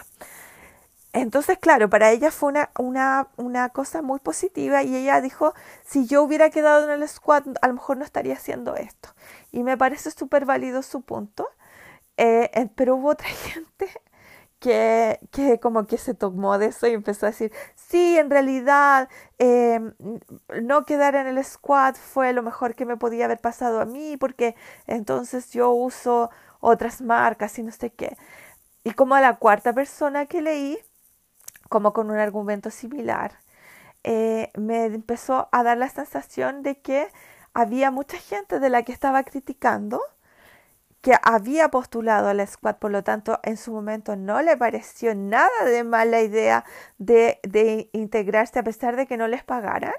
Entonces, 1.14 1.56
claro, 1.58 1.88
para 1.88 2.10
ella 2.10 2.30
fue 2.30 2.50
una, 2.50 2.70
una, 2.78 3.28
una, 3.36 3.70
cosa 3.70 4.02
muy 4.02 4.18
positiva 4.18 4.82
y 4.82 4.96
ella 4.96 5.22
dijo, 5.22 5.54
si 5.86 6.06
yo 6.06 6.22
hubiera 6.22 6.50
quedado 6.50 6.84
en 6.84 6.90
el 7.02 7.08
squad, 7.08 7.44
a 7.62 7.68
lo 7.68 7.74
mejor 7.74 7.96
no 7.96 8.04
estaría 8.04 8.34
haciendo 8.34 8.76
esto. 8.76 9.10
Y 9.50 9.62
me 9.62 9.78
parece 9.78 10.10
súper 10.10 10.44
válido 10.44 10.82
su 10.82 11.02
punto. 11.02 11.48
Eh 12.16 12.68
pero 12.76 12.96
hubo 12.96 13.08
otra 13.10 13.28
gente 13.28 13.88
que, 14.64 15.20
que, 15.30 15.60
como 15.60 15.86
que 15.86 15.98
se 15.98 16.14
tomó 16.14 16.58
de 16.58 16.66
eso 16.66 16.86
y 16.86 16.92
empezó 16.92 17.26
a 17.26 17.30
decir, 17.30 17.52
sí, 17.88 18.18
en 18.18 18.30
realidad 18.30 19.08
eh, 19.38 19.80
no 20.62 20.84
quedar 20.84 21.14
en 21.14 21.26
el 21.26 21.44
squad 21.44 21.94
fue 21.94 22.32
lo 22.32 22.42
mejor 22.42 22.74
que 22.74 22.84
me 22.86 22.96
podía 22.96 23.26
haber 23.26 23.40
pasado 23.40 23.80
a 23.80 23.84
mí 23.84 24.16
porque 24.16 24.56
entonces 24.86 25.50
yo 25.50 25.70
uso 25.70 26.30
otras 26.60 27.00
marcas 27.02 27.58
y 27.58 27.62
no 27.62 27.72
sé 27.72 27.90
qué. 27.90 28.16
Y 28.84 28.92
como 28.92 29.14
a 29.14 29.20
la 29.20 29.36
cuarta 29.36 29.72
persona 29.72 30.26
que 30.26 30.42
leí, 30.42 30.78
como 31.68 31.92
con 31.92 32.10
un 32.10 32.18
argumento 32.18 32.70
similar, 32.70 33.38
eh, 34.04 34.50
me 34.56 34.86
empezó 34.86 35.48
a 35.52 35.62
dar 35.62 35.78
la 35.78 35.88
sensación 35.88 36.62
de 36.62 36.80
que 36.80 37.08
había 37.54 37.90
mucha 37.90 38.18
gente 38.18 38.60
de 38.60 38.70
la 38.70 38.82
que 38.82 38.92
estaba 38.92 39.22
criticando 39.24 40.00
que 41.04 41.12
había 41.22 41.68
postulado 41.68 42.28
a 42.28 42.34
la 42.34 42.46
squad, 42.46 42.76
por 42.76 42.90
lo 42.90 43.04
tanto 43.04 43.38
en 43.42 43.58
su 43.58 43.72
momento 43.72 44.16
no 44.16 44.40
le 44.40 44.56
pareció 44.56 45.14
nada 45.14 45.66
de 45.66 45.84
mala 45.84 46.22
idea 46.22 46.64
de, 46.96 47.40
de 47.42 47.90
integrarse 47.92 48.58
a 48.58 48.64
pesar 48.64 48.96
de 48.96 49.06
que 49.06 49.18
no 49.18 49.28
les 49.28 49.44
pagaran. 49.44 49.92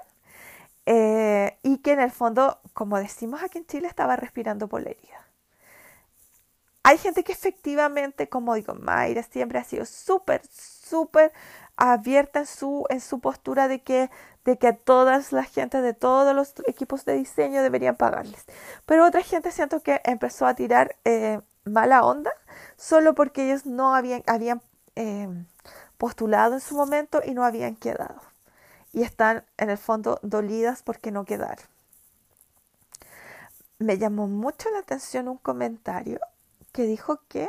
Eh, 0.84 1.58
y 1.62 1.78
que 1.78 1.92
en 1.92 2.00
el 2.00 2.10
fondo, 2.10 2.58
como 2.72 2.98
decimos 2.98 3.40
aquí 3.44 3.58
en 3.58 3.66
Chile, 3.66 3.86
estaba 3.86 4.16
respirando 4.16 4.68
herida. 4.76 5.28
Hay 6.82 6.98
gente 6.98 7.22
que 7.22 7.32
efectivamente, 7.32 8.28
como 8.28 8.54
digo, 8.54 8.74
Mayra 8.74 9.22
siempre 9.22 9.60
ha 9.60 9.64
sido 9.64 9.84
súper, 9.84 10.42
súper 10.50 11.32
abierta 11.76 12.40
en 12.40 12.46
su, 12.46 12.84
en 12.88 13.00
su 13.00 13.20
postura 13.20 13.68
de 13.68 13.80
que 13.80 14.10
de 14.46 14.56
que 14.56 14.68
a 14.68 14.76
todas 14.76 15.32
las 15.32 15.50
gente 15.50 15.82
de 15.82 15.92
todos 15.92 16.34
los 16.34 16.54
equipos 16.66 17.04
de 17.04 17.14
diseño 17.14 17.62
deberían 17.62 17.96
pagarles. 17.96 18.44
Pero 18.86 19.04
otra 19.04 19.22
gente 19.22 19.50
siento 19.50 19.80
que 19.80 20.00
empezó 20.04 20.46
a 20.46 20.54
tirar 20.54 20.96
eh, 21.04 21.40
mala 21.64 22.04
onda 22.04 22.30
solo 22.76 23.14
porque 23.14 23.44
ellos 23.46 23.66
no 23.66 23.94
habían, 23.94 24.22
habían 24.26 24.62
eh, 24.94 25.28
postulado 25.98 26.54
en 26.54 26.60
su 26.60 26.76
momento 26.76 27.20
y 27.24 27.34
no 27.34 27.44
habían 27.44 27.74
quedado. 27.74 28.22
Y 28.92 29.02
están 29.02 29.44
en 29.58 29.68
el 29.68 29.78
fondo 29.78 30.20
dolidas 30.22 30.82
porque 30.82 31.10
no 31.10 31.24
quedaron. 31.24 31.66
Me 33.78 33.98
llamó 33.98 34.28
mucho 34.28 34.70
la 34.70 34.78
atención 34.78 35.28
un 35.28 35.38
comentario 35.38 36.20
que 36.72 36.84
dijo 36.84 37.20
que, 37.28 37.48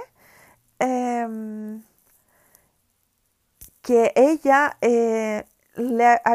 em, 0.79 1.83
que 3.81 4.11
ella 4.15 4.77
eh, 4.81 5.45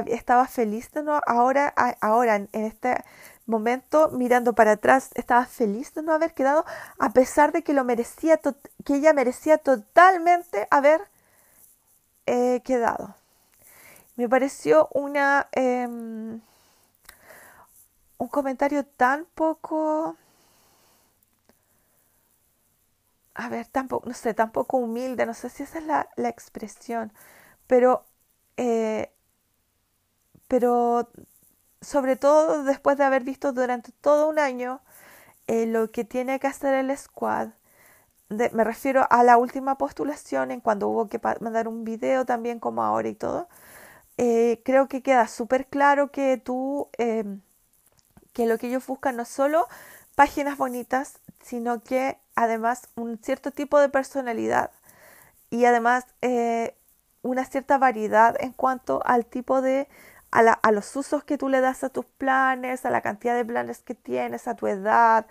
estaba 0.06 0.46
feliz 0.46 0.90
de 0.92 1.02
no, 1.02 1.20
ahora, 1.26 1.68
ahora 2.00 2.36
en 2.36 2.48
este 2.52 3.04
momento, 3.46 4.10
mirando 4.12 4.54
para 4.54 4.72
atrás, 4.72 5.10
estaba 5.14 5.44
feliz 5.46 5.92
de 5.94 6.02
no 6.02 6.12
haber 6.12 6.32
quedado, 6.34 6.64
a 6.98 7.10
pesar 7.12 7.52
de 7.52 7.62
que 7.62 7.72
lo 7.72 7.84
merecía, 7.84 8.38
que 8.84 8.94
ella 8.94 9.12
merecía 9.12 9.58
totalmente 9.58 10.68
haber 10.70 11.00
eh, 12.26 12.60
quedado. 12.64 13.14
Me 14.16 14.28
pareció 14.28 14.88
una 14.92 15.48
em, 15.52 16.40
un 18.18 18.28
comentario 18.28 18.84
tan 18.86 19.26
poco 19.34 20.16
a 23.34 23.48
ver, 23.48 23.66
tampoco, 23.66 24.08
no 24.08 24.14
sé, 24.14 24.34
tampoco 24.34 24.76
humilde, 24.78 25.26
no 25.26 25.34
sé 25.34 25.48
si 25.50 25.62
esa 25.62 25.78
es 25.78 25.86
la, 25.86 26.08
la 26.16 26.28
expresión, 26.28 27.12
pero 27.66 28.04
eh, 28.56 29.12
pero 30.52 31.08
sobre 31.80 32.16
todo 32.16 32.62
después 32.64 32.98
de 32.98 33.04
haber 33.04 33.24
visto 33.24 33.54
durante 33.54 33.90
todo 33.90 34.28
un 34.28 34.38
año 34.38 34.82
eh, 35.46 35.64
lo 35.64 35.90
que 35.90 36.04
tiene 36.04 36.38
que 36.40 36.46
hacer 36.46 36.74
el 36.74 36.94
squad, 36.94 37.48
me 38.28 38.62
refiero 38.62 39.06
a 39.08 39.22
la 39.22 39.38
última 39.38 39.78
postulación 39.78 40.50
en 40.50 40.60
cuando 40.60 40.88
hubo 40.88 41.08
que 41.08 41.18
mandar 41.40 41.68
un 41.68 41.84
video 41.84 42.26
también 42.26 42.60
como 42.60 42.82
ahora 42.82 43.08
y 43.08 43.14
todo, 43.14 43.48
eh, 44.18 44.60
creo 44.62 44.88
que 44.88 45.02
queda 45.02 45.26
súper 45.26 45.68
claro 45.68 46.10
que 46.10 46.36
tú, 46.36 46.90
em, 46.98 47.40
que 48.34 48.44
lo 48.46 48.58
que 48.58 48.66
ellos 48.68 48.86
buscan 48.86 49.16
no 49.16 49.22
es 49.22 49.30
solo 49.30 49.68
páginas 50.16 50.58
bonitas, 50.58 51.18
sino 51.42 51.80
que 51.80 52.18
además 52.34 52.88
un 52.94 53.18
cierto 53.22 53.52
tipo 53.52 53.80
de 53.80 53.88
personalidad 53.88 54.70
y 55.48 55.64
además 55.64 56.04
eh, 56.20 56.76
una 57.22 57.46
cierta 57.46 57.78
variedad 57.78 58.36
en 58.38 58.52
cuanto 58.52 59.00
al 59.06 59.24
tipo 59.24 59.62
de 59.62 59.88
a, 60.32 60.72
los 60.72 60.96
usos 60.96 61.24
que 61.24 61.38
tú 61.38 61.48
le 61.48 61.60
das 61.60 61.84
a 61.84 61.90
tus 61.90 62.06
planes, 62.06 62.84
a 62.86 62.90
la 62.90 63.02
cantidad 63.02 63.34
de 63.36 63.44
planes 63.44 63.82
que 63.82 63.94
tienes, 63.94 64.48
a 64.48 64.56
tu 64.56 64.66
edad, 64.66 65.26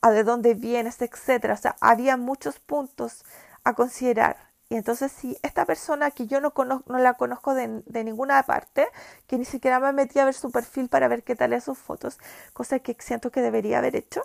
a 0.00 0.10
de 0.10 0.24
dónde 0.24 0.54
vienes, 0.54 1.00
etcétera. 1.02 1.54
O 1.54 1.56
sea, 1.56 1.76
había 1.80 2.16
muchos 2.16 2.58
puntos 2.58 3.24
a 3.64 3.74
considerar. 3.74 4.36
Y 4.68 4.76
entonces, 4.76 5.12
si 5.12 5.38
esta 5.42 5.64
persona 5.64 6.10
que 6.10 6.26
yo 6.26 6.40
no, 6.40 6.52
conozco, 6.52 6.92
no 6.92 6.98
la 6.98 7.14
conozco 7.14 7.54
de, 7.54 7.82
de, 7.86 8.04
ninguna 8.04 8.42
parte, 8.44 8.88
que 9.28 9.38
ni 9.38 9.44
siquiera 9.44 9.78
me 9.78 9.92
metí 9.92 10.18
a 10.18 10.24
ver 10.24 10.34
su 10.34 10.50
perfil 10.50 10.88
para 10.88 11.06
ver 11.06 11.22
qué 11.22 11.36
tal 11.36 11.52
es 11.52 11.64
sus 11.64 11.78
fotos, 11.78 12.18
cosa 12.52 12.80
que 12.80 12.96
siento 12.98 13.30
que 13.30 13.42
debería 13.42 13.78
haber 13.78 13.94
hecho, 13.94 14.22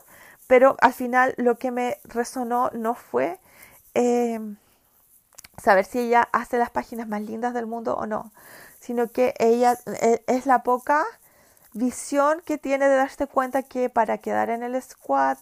pero 0.48 0.78
al 0.82 0.94
final 0.94 1.36
lo 1.38 1.58
que 1.58 1.72
me 1.72 2.00
resonó 2.06 2.72
no 2.74 2.96
fue 2.96 3.40
eh, 3.94 4.40
saber 5.58 5.86
si 5.86 6.00
ella 6.00 6.28
hace 6.32 6.58
las 6.58 6.72
páginas 6.72 7.08
más 7.08 7.22
lindas 7.22 7.54
del 7.54 7.68
mundo 7.68 7.96
o 7.96 8.08
no, 8.08 8.32
sino 8.82 9.08
que 9.08 9.34
ella 9.38 9.78
e, 9.86 10.24
es 10.28 10.46
la 10.46 10.64
poca 10.64 11.06
visión 11.74 12.42
que 12.46 12.58
tiene 12.58 12.90
de 12.90 12.96
darse 12.96 13.28
cuenta 13.28 13.64
que 13.64 13.90
para 13.90 14.18
quedar 14.18 14.50
en 14.50 14.64
el 14.64 14.82
squad 14.82 15.38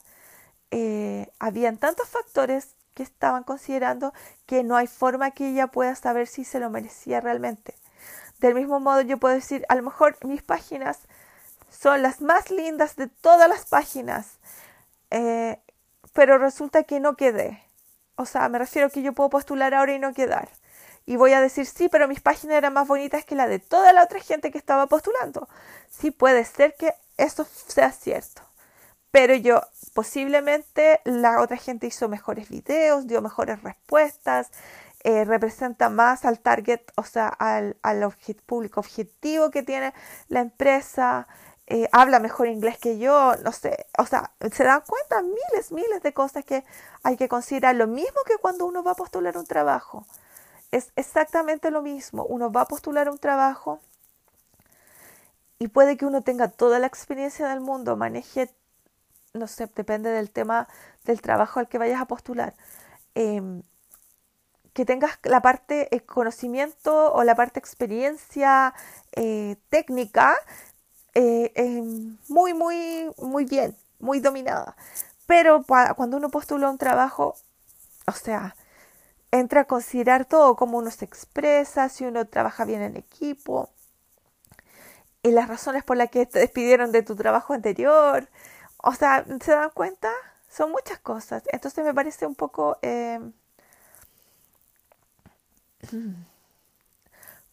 eh, 0.71 1.31
habían 1.39 1.77
tantos 1.77 2.07
factores 2.09 2.75
que 2.93 3.01
estaban 3.01 3.43
considerando 3.43 4.13
que 4.45 4.63
no 4.63 4.75
hay 4.75 4.87
forma 4.87 5.31
que 5.31 5.49
ella 5.49 5.67
pueda 5.67 5.95
saber 5.95 6.27
si 6.27 6.43
se 6.43 6.59
lo 6.59 6.69
merecía 6.69 7.21
realmente. 7.21 7.75
Del 8.39 8.55
mismo 8.55 8.79
modo 8.79 9.01
yo 9.01 9.17
puedo 9.17 9.33
decir, 9.33 9.65
a 9.69 9.75
lo 9.75 9.83
mejor 9.83 10.17
mis 10.25 10.43
páginas 10.43 10.99
son 11.69 12.01
las 12.01 12.21
más 12.21 12.51
lindas 12.51 12.97
de 12.97 13.07
todas 13.07 13.49
las 13.49 13.65
páginas, 13.65 14.37
eh, 15.11 15.59
pero 16.13 16.37
resulta 16.37 16.83
que 16.83 16.99
no 16.99 17.15
quedé. 17.15 17.63
O 18.15 18.25
sea, 18.25 18.49
me 18.49 18.59
refiero 18.59 18.89
que 18.89 19.01
yo 19.01 19.13
puedo 19.13 19.29
postular 19.29 19.73
ahora 19.73 19.93
y 19.93 19.99
no 19.99 20.13
quedar 20.13 20.49
y 21.09 21.15
voy 21.15 21.33
a 21.33 21.41
decir, 21.41 21.65
sí, 21.65 21.89
pero 21.89 22.07
mis 22.07 22.21
páginas 22.21 22.57
eran 22.57 22.73
más 22.73 22.87
bonitas 22.87 23.25
que 23.25 23.33
la 23.33 23.47
de 23.47 23.57
toda 23.57 23.93
la 23.93 24.03
otra 24.03 24.19
gente 24.19 24.51
que 24.51 24.59
estaba 24.59 24.85
postulando. 24.85 25.49
Sí, 25.89 26.11
puede 26.11 26.45
ser 26.45 26.75
que 26.75 26.93
eso 27.17 27.47
sea 27.67 27.91
cierto. 27.91 28.43
Pero 29.09 29.33
yo, 29.33 29.59
posiblemente 29.95 31.01
la 31.05 31.41
otra 31.41 31.57
gente 31.57 31.87
hizo 31.87 32.09
mejores 32.09 32.47
videos, 32.49 33.07
dio 33.07 33.23
mejores 33.23 33.63
respuestas, 33.63 34.51
eh, 35.03 35.25
representa 35.25 35.89
más 35.89 36.25
al 36.25 36.41
target, 36.41 36.81
o 36.95 37.03
sea, 37.03 37.27
al, 37.27 37.75
público 38.45 38.79
objetivo 38.79 39.49
que 39.49 39.63
tiene 39.63 39.95
la 40.27 40.41
empresa, 40.41 41.27
eh, 41.65 41.89
habla 41.91 42.19
mejor 42.19 42.49
inglés 42.49 42.77
que 42.77 42.99
yo, 42.99 43.33
no 43.43 43.51
sé, 43.51 43.87
o 43.97 44.05
sea, 44.05 44.33
se 44.51 44.63
dan 44.63 44.83
cuenta 44.85 45.23
miles, 45.23 45.71
miles 45.71 46.03
de 46.03 46.13
cosas 46.13 46.45
que 46.45 46.63
hay 47.01 47.17
que 47.17 47.27
considerar, 47.27 47.73
lo 47.75 47.87
mismo 47.87 48.21
que 48.27 48.37
cuando 48.37 48.67
uno 48.67 48.83
va 48.83 48.91
a 48.91 48.95
postular 48.95 49.35
un 49.39 49.47
trabajo 49.47 50.05
es 50.71 50.91
exactamente 50.95 51.71
lo 51.71 51.81
mismo. 51.81 52.25
Uno 52.25 52.51
va 52.51 52.61
a 52.61 52.67
postular 52.67 53.09
un 53.09 53.17
trabajo 53.17 53.79
y 55.59 55.67
puede 55.67 55.97
que 55.97 56.05
uno 56.05 56.21
tenga 56.21 56.47
toda 56.49 56.79
la 56.79 56.87
experiencia 56.87 57.47
del 57.47 57.59
mundo, 57.59 57.97
maneje, 57.97 58.49
no 59.33 59.47
sé, 59.47 59.67
depende 59.75 60.09
del 60.09 60.31
tema 60.31 60.67
del 61.05 61.21
trabajo 61.21 61.59
al 61.59 61.67
que 61.67 61.77
vayas 61.77 62.01
a 62.01 62.05
postular. 62.05 62.53
Em, 63.15 63.63
que 64.73 64.85
tengas 64.85 65.19
la 65.23 65.41
parte 65.41 65.93
eh, 65.95 66.01
conocimiento 66.01 67.13
o 67.13 67.23
la 67.23 67.35
parte 67.35 67.59
experiencia 67.59 68.73
eh, 69.13 69.57
técnica 69.69 70.35
eh, 71.13 71.81
muy, 72.29 72.53
muy, 72.53 73.11
muy 73.17 73.45
bien, 73.45 73.75
muy 73.99 74.19
dominada. 74.19 74.75
Pero 75.25 75.65
cuando 75.95 76.17
uno 76.17 76.29
postula 76.29 76.69
un 76.69 76.77
trabajo, 76.77 77.35
o 78.07 78.11
sea, 78.13 78.55
entra 79.31 79.61
a 79.61 79.65
considerar 79.65 80.25
todo, 80.25 80.55
cómo 80.55 80.77
uno 80.77 80.91
se 80.91 81.05
expresa, 81.05 81.89
si 81.89 82.05
uno 82.05 82.25
trabaja 82.27 82.65
bien 82.65 82.81
en 82.81 82.97
equipo, 82.97 83.69
y 85.23 85.31
las 85.31 85.47
razones 85.47 85.83
por 85.83 85.97
las 85.97 86.09
que 86.09 86.25
te 86.25 86.39
despidieron 86.39 86.91
de 86.91 87.03
tu 87.03 87.15
trabajo 87.15 87.53
anterior. 87.53 88.29
O 88.77 88.93
sea, 88.93 89.25
¿se 89.41 89.51
dan 89.51 89.71
cuenta? 89.71 90.09
Son 90.49 90.71
muchas 90.71 90.99
cosas. 90.99 91.43
Entonces 91.51 91.83
me 91.85 91.93
parece 91.93 92.25
un 92.27 92.35
poco... 92.35 92.77
Eh, 92.81 93.19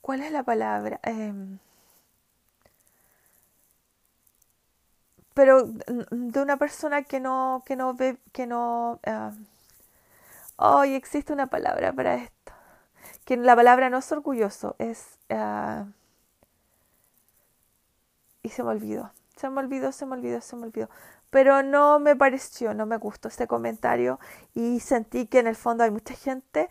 ¿Cuál 0.01 0.23
es 0.23 0.33
la 0.33 0.43
palabra? 0.43 1.01
Eh, 1.03 1.33
pero 5.35 5.65
de 5.67 6.41
una 6.41 6.57
persona 6.57 7.03
que 7.03 7.21
no, 7.21 7.63
que 7.67 7.77
no 7.77 7.95
ve, 7.95 8.19
que 8.33 8.47
no... 8.47 9.01
Eh, 9.05 9.31
Hoy 10.57 10.95
existe 10.95 11.33
una 11.33 11.47
palabra 11.47 11.93
para 11.93 12.17
esto. 12.17 12.53
Que 13.25 13.37
la 13.37 13.57
palabra 13.57 13.91
no 13.91 13.99
es 13.99 14.11
orgulloso, 14.13 14.77
es... 14.79 15.19
y 18.43 18.49
se 18.49 18.63
me 18.63 18.71
olvidó. 18.71 19.13
Se 19.37 19.51
me 19.51 19.61
olvidó, 19.61 19.93
se 19.93 20.07
me 20.07 20.15
olvidó, 20.15 20.41
se 20.41 20.57
me 20.57 20.63
olvidó 20.65 20.89
pero 21.31 21.63
no 21.63 21.99
me 21.99 22.17
pareció, 22.17 22.75
no 22.75 22.87
me 22.87 22.97
gustó 22.97 23.29
este 23.29 23.47
comentario 23.47 24.19
y 24.55 24.81
sentí 24.81 25.27
que 25.27 25.41
en 25.41 25.47
el 25.47 25.57
fondo 25.57 25.85
hay 25.85 25.91
mucha 25.91 26.15
gente 26.15 26.69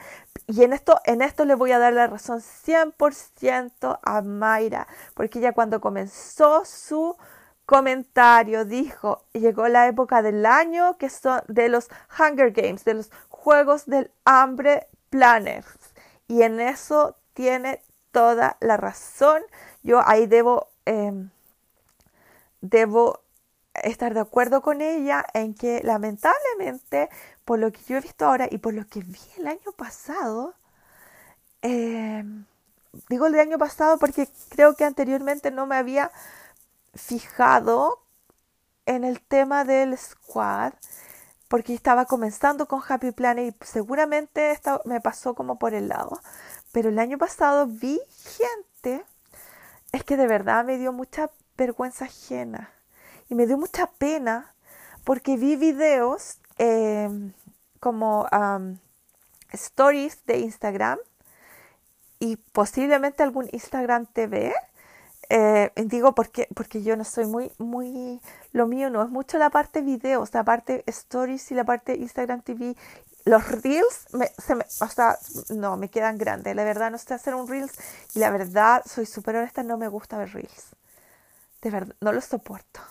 y 0.47 0.63
en 0.63 0.73
esto, 0.73 0.99
en 1.05 1.21
esto 1.21 1.45
le 1.45 1.55
voy 1.55 1.71
a 1.71 1.79
dar 1.79 1.93
la 1.93 2.07
razón 2.07 2.39
100% 2.41 3.99
a 4.01 4.21
Mayra, 4.21 4.87
porque 5.13 5.39
ella 5.39 5.53
cuando 5.53 5.81
comenzó 5.81 6.63
su 6.65 7.17
comentario 7.65 8.63
dijo, 8.65 9.23
llegó 9.33 9.67
la 9.67 9.87
época 9.87 10.21
del 10.21 10.45
año 10.45 10.97
que 10.97 11.09
son 11.09 11.41
de 11.47 11.69
los 11.69 11.89
Hunger 12.17 12.51
Games, 12.51 12.85
de 12.85 12.93
los 12.95 13.11
Juegos 13.45 13.85
del 13.85 14.09
Hambre 14.23 14.87
Planners 15.11 15.67
y 16.27 16.41
en 16.41 16.59
eso 16.59 17.15
tiene 17.35 17.79
toda 18.09 18.57
la 18.59 18.75
razón. 18.75 19.43
Yo 19.83 20.01
ahí 20.03 20.25
debo, 20.25 20.69
em, 20.85 21.29
debo 22.61 23.19
estar 23.75 24.15
de 24.15 24.21
acuerdo 24.21 24.63
con 24.63 24.81
ella 24.81 25.23
en 25.35 25.53
que 25.53 25.81
lamentablemente, 25.83 27.09
por 27.45 27.59
lo 27.59 27.71
que 27.71 27.81
yo 27.87 27.97
he 27.97 28.01
visto 28.01 28.25
ahora 28.25 28.47
y 28.49 28.57
por 28.57 28.73
lo 28.73 28.87
que 28.87 29.01
vi 29.01 29.21
el 29.37 29.45
año 29.45 29.71
pasado, 29.77 30.55
em, 31.61 32.45
digo 33.09 33.27
el 33.27 33.39
año 33.39 33.59
pasado 33.59 33.99
porque 33.99 34.27
creo 34.49 34.75
que 34.75 34.85
anteriormente 34.85 35.51
no 35.51 35.67
me 35.67 35.75
había 35.75 36.11
fijado 36.95 38.01
en 38.87 39.03
el 39.03 39.21
tema 39.21 39.65
del 39.65 39.95
squad, 39.99 40.73
porque 41.47 41.73
estaba 41.73 42.05
comenzando 42.05 42.67
con 42.67 42.81
Happy 42.87 43.11
Planet 43.11 43.55
y 43.55 43.65
seguramente 43.65 44.51
esto 44.51 44.81
me 44.85 45.01
pasó 45.01 45.35
como 45.35 45.59
por 45.59 45.73
el 45.73 45.89
lado. 45.89 46.19
Pero 46.71 46.89
el 46.89 46.99
año 46.99 47.17
pasado 47.17 47.67
vi 47.67 47.99
gente, 48.39 49.05
es 49.91 50.03
que 50.03 50.17
de 50.17 50.27
verdad 50.27 50.65
me 50.65 50.77
dio 50.77 50.91
mucha 50.91 51.29
vergüenza 51.57 52.05
ajena 52.05 52.71
y 53.29 53.35
me 53.35 53.47
dio 53.47 53.57
mucha 53.57 53.87
pena 53.87 54.53
porque 55.03 55.37
vi 55.37 55.55
videos 55.55 56.39
em, 56.57 57.33
como 57.79 58.27
stories 59.51 60.25
de 60.25 60.39
Instagram 60.39 60.99
y 62.19 62.37
posiblemente 62.37 63.23
algún 63.23 63.47
Instagram 63.51 64.07
TV. 64.07 64.53
Eh, 65.29 65.71
digo 65.75 66.13
porque, 66.13 66.47
porque 66.55 66.83
yo 66.83 66.95
no 66.95 67.03
soy 67.03 67.25
muy, 67.25 67.51
muy, 67.57 68.21
lo 68.51 68.67
mío 68.67 68.89
no 68.89 69.03
es 69.03 69.09
mucho 69.09 69.37
la 69.37 69.49
parte 69.49 69.81
videos, 69.81 70.33
la 70.33 70.43
parte 70.43 70.83
stories 70.87 71.51
y 71.51 71.55
la 71.55 71.63
parte 71.63 71.95
Instagram 71.95 72.41
TV. 72.41 72.75
Los 73.25 73.47
reels, 73.63 74.07
me, 74.13 74.29
o 74.81 74.87
sea, 74.87 75.17
no, 75.49 75.77
me 75.77 75.89
quedan 75.89 76.17
grandes. 76.17 76.55
La 76.55 76.63
verdad 76.63 76.91
no 76.91 76.97
sé 76.97 77.13
hacer 77.13 77.33
un 77.33 77.47
reels 77.47 77.73
y 78.13 78.19
la 78.19 78.29
verdad, 78.29 78.83
soy 78.85 79.05
súper 79.05 79.35
honesta, 79.37 79.63
no 79.63 79.77
me 79.77 79.87
gusta 79.87 80.17
ver 80.17 80.31
reels. 80.33 80.75
De 81.61 81.71
verdad, 81.71 81.95
no 82.01 82.11
los 82.11 82.25
soporto 82.25 82.81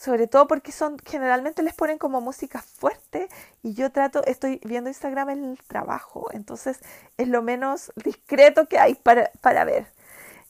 sobre 0.00 0.26
todo 0.26 0.46
porque 0.46 0.72
son 0.72 0.96
generalmente 1.04 1.62
les 1.62 1.74
ponen 1.74 1.98
como 1.98 2.22
música 2.22 2.62
fuerte 2.62 3.28
y 3.62 3.74
yo 3.74 3.92
trato, 3.92 4.24
estoy 4.24 4.58
viendo 4.64 4.88
Instagram 4.88 5.28
en 5.30 5.44
el 5.44 5.58
trabajo, 5.64 6.28
entonces 6.32 6.80
es 7.18 7.28
lo 7.28 7.42
menos 7.42 7.92
discreto 7.96 8.66
que 8.66 8.78
hay 8.78 8.94
para, 8.94 9.30
para 9.42 9.64
ver. 9.64 9.86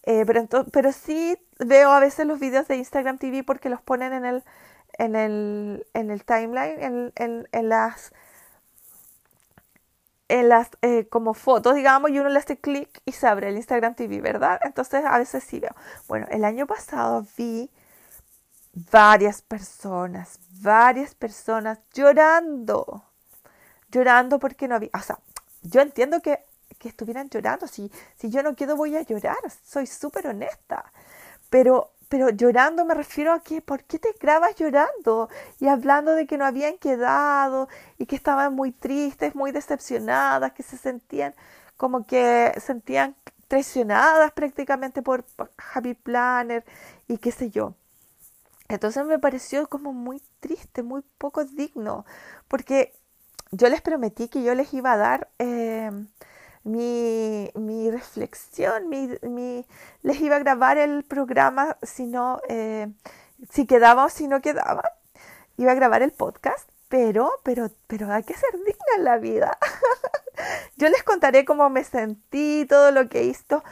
Eh, 0.04 0.24
pero, 0.26 0.46
pero 0.72 0.92
sí 0.92 1.36
veo 1.58 1.90
a 1.90 2.00
veces 2.00 2.26
los 2.26 2.40
videos 2.40 2.66
de 2.68 2.76
Instagram 2.76 3.18
TV 3.18 3.44
porque 3.44 3.68
los 3.68 3.82
ponen 3.82 4.12
en 4.12 4.24
el, 4.24 4.44
en 4.98 5.16
el, 5.16 5.86
en 5.94 6.10
el 6.10 6.24
timeline, 6.24 6.82
en, 6.82 7.12
en, 7.16 7.48
en 7.52 7.68
las 7.68 8.12
en 10.30 10.48
las 10.48 10.70
eh, 10.82 11.08
como 11.08 11.34
fotos, 11.34 11.74
digamos, 11.74 12.10
y 12.10 12.18
uno 12.20 12.28
le 12.28 12.38
hace 12.38 12.56
clic 12.56 13.02
y 13.04 13.12
se 13.12 13.26
abre 13.26 13.48
el 13.48 13.56
Instagram 13.56 13.96
TV, 13.96 14.20
¿verdad? 14.20 14.60
Entonces 14.62 15.04
a 15.04 15.18
veces 15.18 15.42
sí 15.42 15.58
veo. 15.58 15.74
Bueno, 16.06 16.26
el 16.30 16.44
año 16.44 16.66
pasado 16.68 17.26
vi 17.36 17.68
varias 18.92 19.42
personas, 19.42 20.38
varias 20.62 21.14
personas 21.14 21.80
llorando, 21.92 23.04
llorando 23.90 24.38
porque 24.38 24.68
no 24.68 24.76
había, 24.76 24.90
o 24.94 25.00
sea, 25.00 25.18
yo 25.62 25.80
entiendo 25.80 26.20
que, 26.22 26.44
que 26.78 26.88
estuvieran 26.88 27.28
llorando, 27.28 27.66
si, 27.66 27.90
si 28.16 28.30
yo 28.30 28.42
no 28.42 28.54
quiero 28.54 28.76
voy 28.76 28.96
a 28.96 29.02
llorar, 29.02 29.38
soy 29.64 29.86
súper 29.86 30.26
honesta, 30.28 30.92
pero, 31.50 31.92
pero 32.08 32.30
llorando 32.30 32.84
me 32.84 32.94
refiero 32.94 33.32
a 33.32 33.42
que, 33.42 33.60
¿por 33.60 33.84
qué 33.84 33.98
te 33.98 34.14
grabas 34.20 34.54
llorando? 34.56 35.28
Y 35.58 35.68
hablando 35.68 36.12
de 36.12 36.26
que 36.26 36.38
no 36.38 36.44
habían 36.46 36.78
quedado 36.78 37.68
y 37.98 38.06
que 38.06 38.16
estaban 38.16 38.54
muy 38.54 38.72
tristes, 38.72 39.34
muy 39.34 39.52
decepcionadas, 39.52 40.52
que 40.52 40.62
se 40.62 40.76
sentían 40.76 41.34
como 41.76 42.04
que 42.06 42.52
sentían 42.60 43.16
traicionadas 43.48 44.32
prácticamente 44.32 45.00
por 45.00 45.24
Happy 45.72 45.94
Planner 45.94 46.62
y 47.08 47.16
qué 47.16 47.32
sé 47.32 47.48
yo. 47.50 47.74
Entonces 48.68 49.04
me 49.06 49.18
pareció 49.18 49.66
como 49.66 49.92
muy 49.92 50.22
triste, 50.40 50.82
muy 50.82 51.02
poco 51.18 51.44
digno, 51.44 52.04
porque 52.48 52.92
yo 53.50 53.68
les 53.68 53.80
prometí 53.80 54.28
que 54.28 54.42
yo 54.42 54.54
les 54.54 54.72
iba 54.74 54.92
a 54.92 54.96
dar 54.96 55.28
em, 55.38 56.06
mi, 56.64 57.50
mi, 57.54 57.90
reflexión, 57.90 58.88
mi, 58.88 59.10
mi, 59.22 59.66
les 60.02 60.20
iba 60.20 60.36
a 60.36 60.40
grabar 60.40 60.78
el 60.78 61.04
programa 61.04 61.76
si 61.82 62.06
no, 62.06 62.40
eh, 62.48 62.88
si 63.50 63.66
quedaba 63.66 64.06
o 64.06 64.08
si 64.08 64.28
no 64.28 64.40
quedaba, 64.40 64.82
iba 65.56 65.72
a 65.72 65.74
grabar 65.74 66.02
el 66.02 66.12
podcast, 66.12 66.68
pero, 66.88 67.30
pero, 67.44 67.70
pero 67.86 68.12
hay 68.12 68.22
que 68.24 68.34
ser 68.34 68.52
digna 68.58 68.94
en 68.96 69.04
la 69.04 69.18
vida. 69.18 69.58
yo 70.76 70.88
les 70.88 71.02
contaré 71.02 71.44
cómo 71.44 71.70
me 71.70 71.84
sentí, 71.84 72.66
todo 72.68 72.90
lo 72.90 73.08
que 73.08 73.24
hizo, 73.24 73.62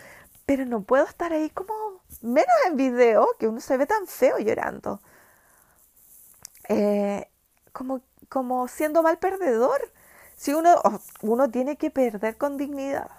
pero 0.46 0.64
no 0.64 0.82
puedo 0.82 1.04
estar 1.04 1.32
ahí 1.32 1.50
como 1.50 1.74
menos 2.22 2.54
en 2.66 2.76
video, 2.76 3.28
que 3.38 3.48
uno 3.48 3.60
se 3.60 3.76
ve 3.76 3.86
tan 3.86 4.06
feo 4.06 4.38
llorando. 4.38 5.00
Eh, 6.68 7.28
como, 7.72 8.02
como 8.28 8.68
siendo 8.68 9.02
mal 9.02 9.18
perdedor. 9.18 9.92
Si 10.38 10.54
uno, 10.54 10.76
uno 11.22 11.50
tiene 11.50 11.76
que 11.76 11.90
perder 11.90 12.36
con 12.36 12.56
dignidad. 12.56 13.10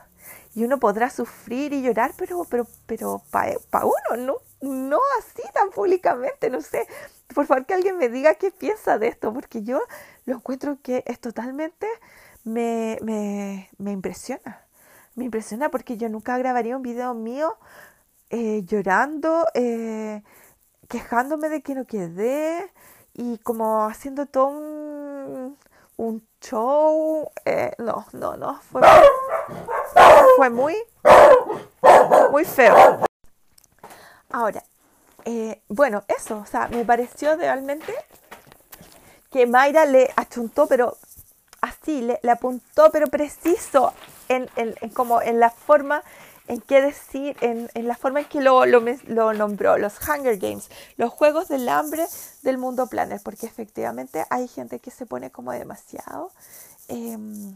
Y 0.55 0.63
uno 0.63 0.79
podrá 0.79 1.09
sufrir 1.09 1.73
y 1.73 1.81
llorar, 1.81 2.13
pero, 2.17 2.45
pero, 2.45 2.65
pero 2.85 3.21
para 3.29 3.85
uno, 3.85 4.17
no, 4.17 4.37
no 4.61 4.99
así 5.19 5.43
tan 5.53 5.69
públicamente, 5.69 6.49
no 6.49 6.61
sé. 6.61 6.87
Por 7.35 7.45
favor 7.45 7.65
que 7.65 7.73
alguien 7.73 7.97
me 7.97 8.09
diga 8.09 8.35
qué 8.35 8.51
piensa 8.51 8.97
de 8.97 9.09
esto, 9.09 9.33
porque 9.33 9.63
yo 9.63 9.81
lo 10.25 10.35
encuentro 10.35 10.77
que 10.81 11.03
es 11.07 11.19
totalmente, 11.19 11.87
me, 12.45 12.97
me, 13.01 13.69
me 13.77 13.91
impresiona. 13.91 14.65
Me 15.15 15.25
impresiona 15.25 15.69
porque 15.69 15.97
yo 15.97 16.07
nunca 16.09 16.37
grabaría 16.37 16.77
un 16.77 16.83
video 16.83 17.13
mío 17.13 17.57
eh, 18.29 18.63
llorando, 18.65 19.45
eh, 19.55 20.23
quejándome 20.87 21.49
de 21.49 21.61
que 21.61 21.75
no 21.75 21.85
quedé 21.85 22.71
y 23.13 23.39
como 23.39 23.85
haciendo 23.85 24.25
todo 24.27 24.47
un, 24.47 25.57
show. 26.41 27.31
Eh, 27.45 27.73
no, 27.77 28.05
no, 28.13 28.37
no, 28.37 28.59
fue, 28.71 28.81
fue 30.37 30.49
muy, 30.49 30.75
muy 32.31 32.45
feo. 32.45 32.99
Ahora, 34.31 34.63
bueno, 35.67 36.03
eso, 36.07 36.37
o 36.37 36.45
sea, 36.45 36.67
me 36.69 36.85
pareció 36.85 37.35
realmente 37.35 37.93
que 39.31 39.45
Mayra 39.45 39.85
le 39.85 40.11
achuntó, 40.15 40.67
pero 40.67 40.97
así, 41.61 42.01
le, 42.01 42.19
le 42.23 42.31
apuntó, 42.31 42.89
pero 42.91 43.07
preciso, 43.07 43.93
en, 44.27 44.49
en, 44.55 44.73
como 44.89 45.21
en 45.21 45.39
la 45.39 45.49
forma 45.49 46.03
en 46.49 46.61
qué 46.61 46.81
decir, 46.81 47.37
en, 47.41 47.69
en 47.75 47.87
la 47.87 47.95
forma 47.95 48.21
en 48.21 48.25
que 48.25 48.41
lo, 48.41 48.65
lo, 48.65 49.33
nombró, 49.33 49.77
los 49.77 49.93
Hunger 50.01 50.39
Games, 50.39 50.67
los 50.97 51.11
Juegos 51.11 51.47
del 51.47 51.69
Hambre 51.69 52.07
del 52.41 52.57
Mundo 52.57 52.87
Planner, 52.87 53.21
porque 53.23 53.45
efectivamente 53.45 54.25
hay 54.31 54.47
gente 54.47 54.79
que 54.79 54.89
se 54.89 55.05
pone 55.05 55.29
como 55.29 55.51
demasiado, 55.51 56.31
em, 56.87 57.55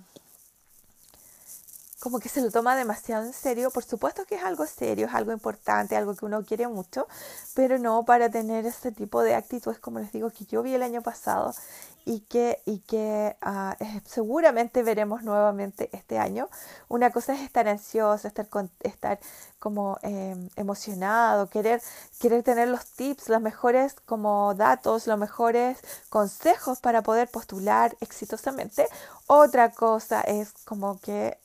como 2.00 2.20
que 2.20 2.30
se 2.30 2.42
lo 2.42 2.52
toma 2.52 2.76
demasiado 2.76 3.26
en 3.26 3.34
serio. 3.34 3.72
Por 3.72 3.84
supuesto 3.84 4.26
que 4.26 4.36
es 4.36 4.44
algo 4.44 4.68
serio, 4.68 5.08
es 5.08 5.14
algo 5.16 5.32
importante, 5.32 5.96
algo 5.96 6.14
que 6.16 6.26
uno 6.26 6.46
quiere 6.46 6.68
mucho, 6.68 7.08
pero 7.56 7.80
no 7.80 8.06
para 8.06 8.30
tener 8.30 8.68
ese 8.68 8.92
tipo 8.92 9.24
de 9.24 9.34
actitudes, 9.34 9.80
como 9.80 10.00
les 10.00 10.12
digo, 10.12 10.30
que 10.30 10.46
yo 10.46 10.62
vi 10.62 10.76
el 10.76 10.84
año 10.84 11.02
pasado 11.02 11.56
y 12.06 12.22
que, 12.22 12.62
y 12.66 12.80
que 12.80 13.36
uh, 13.46 13.84
seguramente 14.06 14.84
veremos 14.84 15.24
nuevamente 15.24 15.90
este 15.94 16.18
año. 16.18 16.50
Una 16.90 17.12
cosa 17.12 17.34
es 17.34 17.42
estar 17.42 17.68
ansioso, 17.68 18.28
estar, 18.28 18.48
estar 18.82 19.20
como 19.60 19.98
eh, 20.04 20.36
emocionado, 20.56 21.50
querer, 21.50 21.82
querer 22.20 22.44
tener 22.44 22.68
los 22.68 22.86
tips, 22.86 23.30
los 23.30 23.42
mejores 23.42 23.96
como 24.06 24.54
datos, 24.56 25.08
los 25.08 25.18
mejores 25.18 25.80
consejos 26.10 26.80
para 26.80 27.02
poder 27.04 27.30
postular 27.30 27.96
exitosamente. 28.02 28.88
Otra 29.28 29.72
cosa 29.72 30.22
es 30.22 30.54
como 30.66 31.00
que 31.00 31.38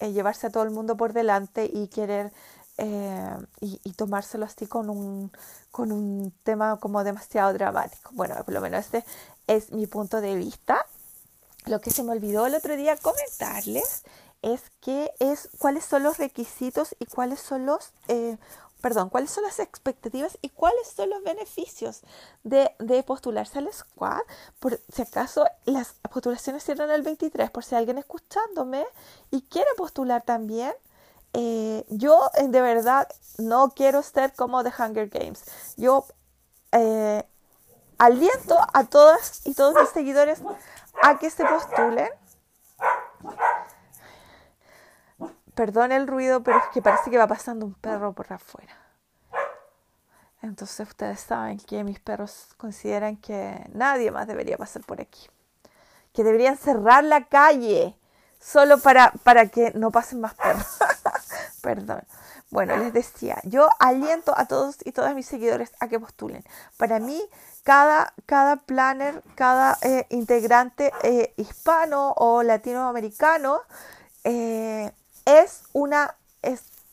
eh, 0.00 0.12
llevarse 0.12 0.46
a 0.46 0.50
todo 0.50 0.62
el 0.62 0.70
mundo 0.70 0.96
por 0.96 1.12
delante 1.12 1.68
y 1.72 1.88
querer 1.88 2.32
eh, 2.78 3.36
y, 3.60 3.80
y, 3.82 3.92
tomárselo 3.94 4.44
así 4.44 4.68
con 4.68 4.88
un, 4.88 5.32
con 5.72 5.90
un 5.90 6.32
tema 6.44 6.78
como 6.78 7.02
demasiado 7.02 7.52
dramático. 7.52 8.10
Bueno, 8.14 8.36
por 8.44 8.54
lo 8.54 8.60
menos 8.60 8.84
este 8.84 9.04
es 9.48 9.72
mi 9.72 9.88
punto 9.88 10.20
de 10.20 10.36
vista. 10.36 10.86
Lo 11.66 11.80
que 11.80 11.90
se 11.90 12.04
me 12.04 12.12
olvidó 12.12 12.46
el 12.46 12.54
otro 12.54 12.76
día 12.76 12.96
comentarles 12.96 14.04
es 14.42 14.62
que 14.80 15.10
es 15.18 15.48
cuáles 15.58 15.84
son 15.84 16.04
los 16.04 16.18
requisitos 16.18 16.94
y 17.00 17.06
cuáles 17.06 17.40
son 17.40 17.66
los 17.66 17.90
eh, 18.06 18.38
perdón, 18.80 19.08
cuáles 19.08 19.30
son 19.30 19.44
las 19.44 19.58
expectativas 19.58 20.38
y 20.40 20.50
cuáles 20.50 20.88
son 20.88 21.10
los 21.10 21.22
beneficios 21.22 22.02
de, 22.44 22.70
postularse 23.06 23.58
al 23.58 23.72
squad. 23.72 24.20
Por 24.58 24.80
si 24.92 25.02
acaso 25.02 25.44
las 25.64 25.94
postulaciones 26.12 26.64
cierran 26.64 26.90
el 26.90 27.02
23, 27.02 27.50
por 27.50 27.64
si 27.64 27.74
alguien 27.74 27.98
escuchándome 27.98 28.84
y 29.30 29.42
quiere 29.42 29.70
postular 29.76 30.22
también. 30.22 30.72
Eh, 31.34 31.84
yo 31.88 32.30
eh, 32.38 32.48
de 32.48 32.60
verdad 32.60 33.08
no 33.36 33.72
quiero 33.74 34.02
ser 34.02 34.32
como 34.32 34.62
The 34.64 34.72
Hunger 34.78 35.08
Games. 35.08 35.44
Yo 35.76 36.06
aliento 37.98 38.56
a 38.72 38.84
todas 38.84 39.46
y 39.46 39.54
todos 39.54 39.74
mis 39.74 39.88
seguidores 39.90 40.40
a 41.02 41.18
que 41.18 41.30
se 41.30 41.44
postulen. 41.44 42.08
Perdón 45.54 45.90
el 45.90 46.06
ruido, 46.06 46.42
pero 46.42 46.58
es 46.58 46.64
que 46.72 46.80
parece 46.80 47.10
que 47.10 47.18
va 47.18 47.26
pasando 47.26 47.66
un 47.66 47.74
perro 47.74 48.12
por 48.12 48.32
afuera. 48.32 48.76
Entonces 50.40 50.88
ustedes 50.88 51.20
saben 51.20 51.58
que 51.58 51.82
mis 51.82 51.98
perros 51.98 52.48
consideran 52.56 53.16
que 53.16 53.68
nadie 53.72 54.12
más 54.12 54.28
debería 54.28 54.56
pasar 54.56 54.82
por 54.82 55.00
aquí. 55.00 55.28
Que 56.12 56.22
deberían 56.22 56.56
cerrar 56.56 57.02
la 57.02 57.24
calle 57.24 57.96
solo 58.40 58.78
para, 58.78 59.10
para 59.24 59.48
que 59.48 59.72
no 59.72 59.90
pasen 59.90 60.20
más 60.20 60.34
perros. 60.34 60.78
Perdón. 61.68 62.00
Bueno, 62.48 62.78
les 62.78 62.94
decía, 62.94 63.42
yo 63.44 63.68
aliento 63.78 64.32
a 64.34 64.46
todos 64.46 64.78
y 64.86 64.92
todas 64.92 65.14
mis 65.14 65.26
seguidores 65.26 65.70
a 65.80 65.88
que 65.88 66.00
postulen. 66.00 66.42
Para 66.78 66.98
mí, 66.98 67.22
cada, 67.62 68.14
cada 68.24 68.56
planner, 68.56 69.22
cada 69.34 69.76
eh, 69.82 70.06
integrante 70.08 70.94
eh, 71.02 71.34
hispano 71.36 72.14
o 72.16 72.42
latinoamericano 72.42 73.60
eh, 74.24 74.90
es 75.26 75.64
una, 75.74 76.16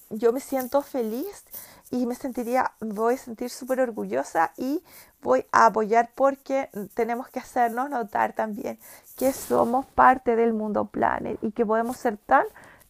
yo 0.09 0.33
me 0.33 0.41
siento 0.41 0.81
feliz 0.81 1.45
y 1.89 2.05
me 2.05 2.15
sentiría, 2.15 2.73
voy 2.81 3.13
a 3.13 3.17
sentir 3.17 3.49
súper 3.49 3.79
orgullosa 3.79 4.51
y 4.57 4.83
voy 5.21 5.45
a 5.53 5.67
apoyar 5.67 6.11
porque 6.15 6.69
tenemos 6.95 7.29
que 7.29 7.39
hacernos 7.39 7.89
notar 7.89 8.33
también 8.33 8.77
que 9.15 9.31
somos 9.31 9.85
parte 9.85 10.35
del 10.35 10.51
mundo 10.51 10.83
planner 10.83 11.37
y 11.41 11.53
que 11.53 11.65
podemos 11.65 11.95
ser 11.95 12.17
tan, 12.17 12.43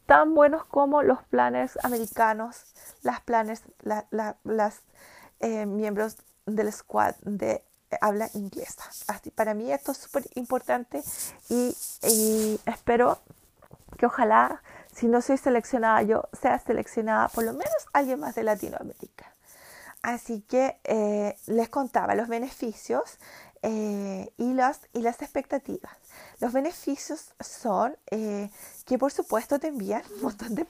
tan 0.06 0.36
buenos 0.36 0.66
como 0.66 1.02
los 1.04 1.24
planners 1.24 1.78
americanos, 1.84 2.64
las 3.02 3.22
planners, 3.22 3.62
las 3.82 4.82
miembros 5.42 6.18
del 6.46 6.72
squad 6.72 7.16
de 7.22 7.64
habla 8.02 8.30
inglesa. 8.34 8.84
Para 9.36 9.54
mí 9.54 9.72
esto 9.72 9.92
es 9.92 9.98
súper 9.98 10.26
importante 10.36 11.04
y, 11.50 11.76
espero 12.66 13.20
que 13.98 14.06
ojalá, 14.06 14.62
si 14.94 15.08
no 15.08 15.22
soy 15.22 15.38
seleccionada 15.38 16.02
yo, 16.02 16.30
sea 16.40 16.60
seleccionada 16.60 17.30
por 17.30 17.44
lo 17.44 17.54
menos 17.54 17.88
alguien 17.94 18.20
más 18.20 18.36
de 18.36 18.44
Latinoamérica. 18.44 19.34
Así 20.02 20.42
que 20.42 20.80
eh, 20.84 21.36
les 21.48 21.70
contaba 21.70 22.14
los 22.16 22.28
beneficios 22.28 23.18
eh, 23.64 24.32
y, 24.38 24.52
y 24.94 25.02
las 25.02 25.22
expectativas. 25.22 25.98
Los 26.40 26.54
beneficios 26.54 27.34
son 27.40 27.98
eh, 28.12 28.50
que 28.86 28.98
por 28.98 29.12
supuesto 29.12 29.60
te 29.60 29.68
envían 29.68 30.04
un 30.16 30.24
montón 30.24 30.56
de, 30.56 30.68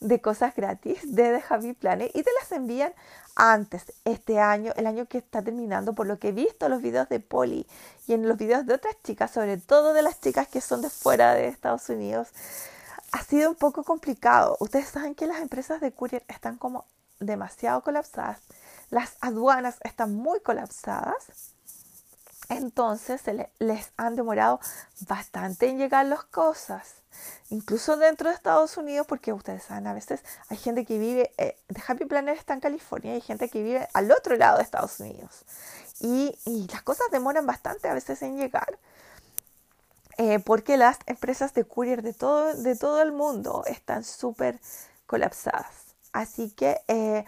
de, 0.00 0.20
cosas 0.20 0.54
gratis 0.54 1.00
de 1.02 1.38
The 1.38 1.44
Happy 1.48 1.72
Planet 1.72 2.10
y 2.14 2.22
te 2.22 2.30
las 2.40 2.52
envían 2.52 2.92
antes, 3.34 3.92
este 4.04 4.40
año, 4.40 4.72
el 4.76 4.86
año 4.86 5.06
que 5.06 5.18
está 5.18 5.42
terminando, 5.42 5.94
por 5.94 6.06
lo 6.06 6.18
que 6.18 6.28
he 6.28 6.32
visto 6.32 6.68
los 6.68 6.82
videos 6.82 7.08
de 7.08 7.20
Polly 7.20 7.66
y 8.06 8.12
en 8.12 8.26
los 8.28 8.36
videos 8.36 8.66
de 8.66 8.74
otras 8.74 8.96
chicas, 9.04 9.30
sobre 9.30 9.56
todo 9.58 9.92
de 9.94 10.02
las 10.02 10.20
chicas 10.20 10.48
que 10.48 10.60
son 10.60 10.82
de 10.82 10.90
fuera 10.90 11.34
de 11.34 11.48
Estados 11.48 11.88
Unidos, 11.88 12.28
ha 13.12 13.22
sido 13.22 13.50
un 13.50 13.56
poco 13.56 13.84
complicado. 13.84 14.56
Ustedes 14.60 14.88
saben 14.88 15.14
que 15.14 15.26
las 15.26 15.40
empresas 15.40 15.80
de 15.80 15.92
courier 15.92 16.24
están 16.28 16.56
como 16.56 16.84
demasiado 17.20 17.82
colapsadas, 17.82 18.40
las 18.90 19.16
aduanas 19.20 19.76
están 19.82 20.14
muy 20.14 20.40
colapsadas 20.40 21.54
entonces 22.48 23.20
se 23.20 23.50
les 23.58 23.92
han 23.96 24.16
demorado 24.16 24.60
bastante 25.08 25.68
en 25.68 25.78
llegar 25.78 26.06
las 26.06 26.24
cosas. 26.24 26.94
Incluso 27.50 27.96
dentro 27.96 28.28
de 28.28 28.34
Estados 28.34 28.76
Unidos, 28.76 29.06
porque 29.06 29.32
ustedes 29.32 29.64
saben, 29.64 29.86
a 29.86 29.94
veces 29.94 30.22
hay 30.48 30.56
gente 30.56 30.84
que 30.84 30.98
vive, 30.98 31.32
eh, 31.38 31.58
de 31.68 31.82
Happy 31.86 32.04
Planner 32.04 32.36
está 32.36 32.54
en 32.54 32.60
California, 32.60 33.12
hay 33.12 33.20
gente 33.20 33.48
que 33.48 33.62
vive 33.62 33.88
al 33.94 34.10
otro 34.12 34.36
lado 34.36 34.58
de 34.58 34.62
Estados 34.62 35.00
Unidos. 35.00 35.44
Y, 36.00 36.36
las 36.70 36.82
cosas 36.82 37.06
demoran 37.10 37.46
bastante 37.46 37.88
a 37.88 37.94
veces 37.94 38.22
en 38.22 38.36
llegar. 38.36 38.78
Eh, 40.18 40.40
porque 40.40 40.76
las 40.76 40.98
empresas 41.06 41.54
de 41.54 41.64
courier 41.64 42.02
de 42.02 42.12
todo, 42.12 42.54
de 42.54 42.76
todo 42.76 43.02
el 43.02 43.12
mundo 43.12 43.64
están 43.66 44.04
súper 44.04 44.58
colapsadas. 45.06 45.66
Así 46.12 46.50
que 46.50 46.80
eh, 46.88 47.24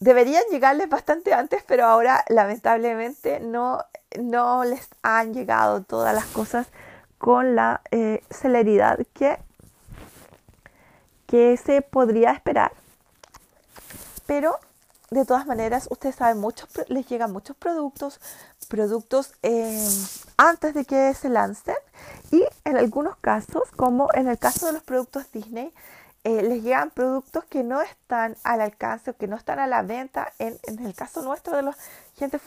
deberían 0.00 0.44
llegarles 0.50 0.88
bastante 0.88 1.34
antes, 1.34 1.62
pero 1.66 1.84
ahora 1.84 2.24
lamentablemente 2.28 3.40
no, 3.40 3.84
no 4.20 4.64
les 4.64 4.88
han 5.02 5.34
llegado 5.34 5.82
todas 5.82 6.14
las 6.14 6.26
cosas 6.26 6.68
con 7.18 7.56
la 7.56 7.82
eh, 7.90 8.22
celeridad 8.30 8.98
que, 9.12 9.38
que 11.26 11.56
se 11.56 11.82
podría 11.82 12.30
esperar. 12.32 12.72
Pero 14.26 14.58
de 15.10 15.24
todas 15.24 15.46
maneras, 15.46 15.88
ustedes 15.90 16.16
saben, 16.16 16.38
muchos, 16.38 16.68
les 16.88 17.06
llegan 17.08 17.32
muchos 17.32 17.56
productos, 17.56 18.20
productos 18.68 19.32
eh, 19.42 19.88
antes 20.36 20.74
de 20.74 20.84
que 20.84 21.14
se 21.14 21.30
lancen 21.30 21.76
y 22.30 22.44
en 22.64 22.76
algunos 22.76 23.16
casos, 23.16 23.62
como 23.74 24.08
en 24.12 24.28
el 24.28 24.38
caso 24.38 24.66
de 24.66 24.74
los 24.74 24.82
productos 24.82 25.32
Disney, 25.32 25.72
eh, 26.24 26.42
les 26.42 26.62
llegan 26.62 26.90
productos 26.90 27.44
que 27.44 27.62
no 27.62 27.80
están 27.80 28.36
al 28.42 28.60
alcance 28.60 29.10
o 29.10 29.16
que 29.16 29.28
no 29.28 29.36
están 29.36 29.58
a 29.58 29.66
la 29.66 29.82
venta. 29.82 30.32
En, 30.38 30.58
el 30.66 30.94
caso 30.94 31.22
nuestro 31.22 31.56
de 31.56 31.62
los 31.62 31.76
gente 32.16 32.40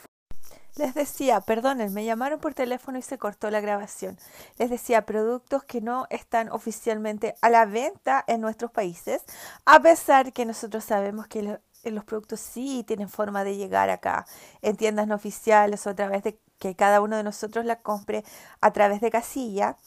les 0.75 0.93
decía, 0.93 1.41
perdonen, 1.41 1.93
me 1.93 2.05
llamaron 2.05 2.39
por 2.39 2.53
teléfono 2.53 2.97
y 2.97 3.01
se 3.01 3.17
cortó 3.17 3.49
la 3.51 3.59
grabación. 3.59 4.17
Les 4.57 4.69
decía, 4.69 5.05
productos 5.05 5.63
que 5.63 5.81
no 5.81 6.07
están 6.09 6.49
oficialmente 6.49 7.35
a 7.41 7.49
la 7.49 7.65
venta 7.65 8.23
en 8.27 8.41
nuestros 8.41 8.71
países, 8.71 9.21
a 9.65 9.81
pesar 9.81 10.31
que 10.31 10.45
nosotros 10.45 10.85
sabemos 10.85 11.27
que 11.27 11.59
los 11.83 12.03
productos 12.05 12.39
sí 12.39 12.83
tienen 12.87 13.09
forma 13.09 13.43
de 13.43 13.57
llegar 13.57 13.89
acá 13.89 14.25
en 14.61 14.77
tiendas 14.77 15.07
no 15.07 15.15
oficiales 15.15 15.85
o 15.87 15.89
a 15.89 15.95
través 15.95 16.23
de 16.23 16.39
que 16.57 16.75
cada 16.75 17.01
uno 17.01 17.17
de 17.17 17.23
nosotros 17.23 17.65
la 17.65 17.81
compre 17.81 18.23
a 18.61 18.71
través 18.71 19.01
de 19.01 19.11
casilla. 19.11 19.77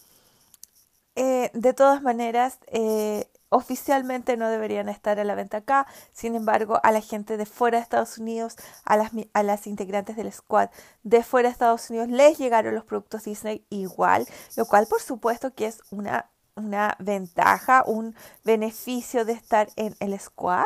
Eh, 1.17 1.51
de 1.55 1.73
todas 1.73 2.03
maneras, 2.03 2.59
eh, 2.67 3.31
oficialmente 3.55 4.37
no 4.37 4.49
deberían 4.49 4.89
estar 4.89 5.21
a 5.21 5.25
la 5.25 5.35
venta 5.35 5.59
acá. 5.59 5.87
Sin 6.13 6.35
embargo, 6.35 6.81
a 6.83 6.93
la 6.93 7.01
gente 7.01 7.37
de 7.37 7.47
fuera 7.47 7.79
de 7.79 7.83
Estados 7.83 8.19
Unidos, 8.19 8.57
a 8.85 8.97
las, 8.97 9.13
a 9.33 9.43
las 9.43 9.67
integrantes 9.67 10.17
del 10.17 10.33
squad 10.33 10.71
de 11.03 11.23
fuera 11.23 11.49
de 11.49 11.53
Estados 11.53 11.89
Unidos, 11.91 12.09
les 12.09 12.39
llegaron 12.39 12.75
los 12.75 12.85
productos 12.85 13.25
Disney 13.25 13.65
igual, 13.71 14.27
lo 14.57 14.67
cual 14.67 14.87
por 14.87 15.01
supuesto 15.01 15.55
que 15.55 15.67
es 15.67 15.81
una 15.91 16.31
una 16.57 16.97
ventaja, 17.01 17.83
un 17.87 18.15
beneficio 18.45 19.25
de 19.25 19.33
estar 19.33 19.69
en 19.77 19.97
el 20.01 20.19
squad. 20.21 20.65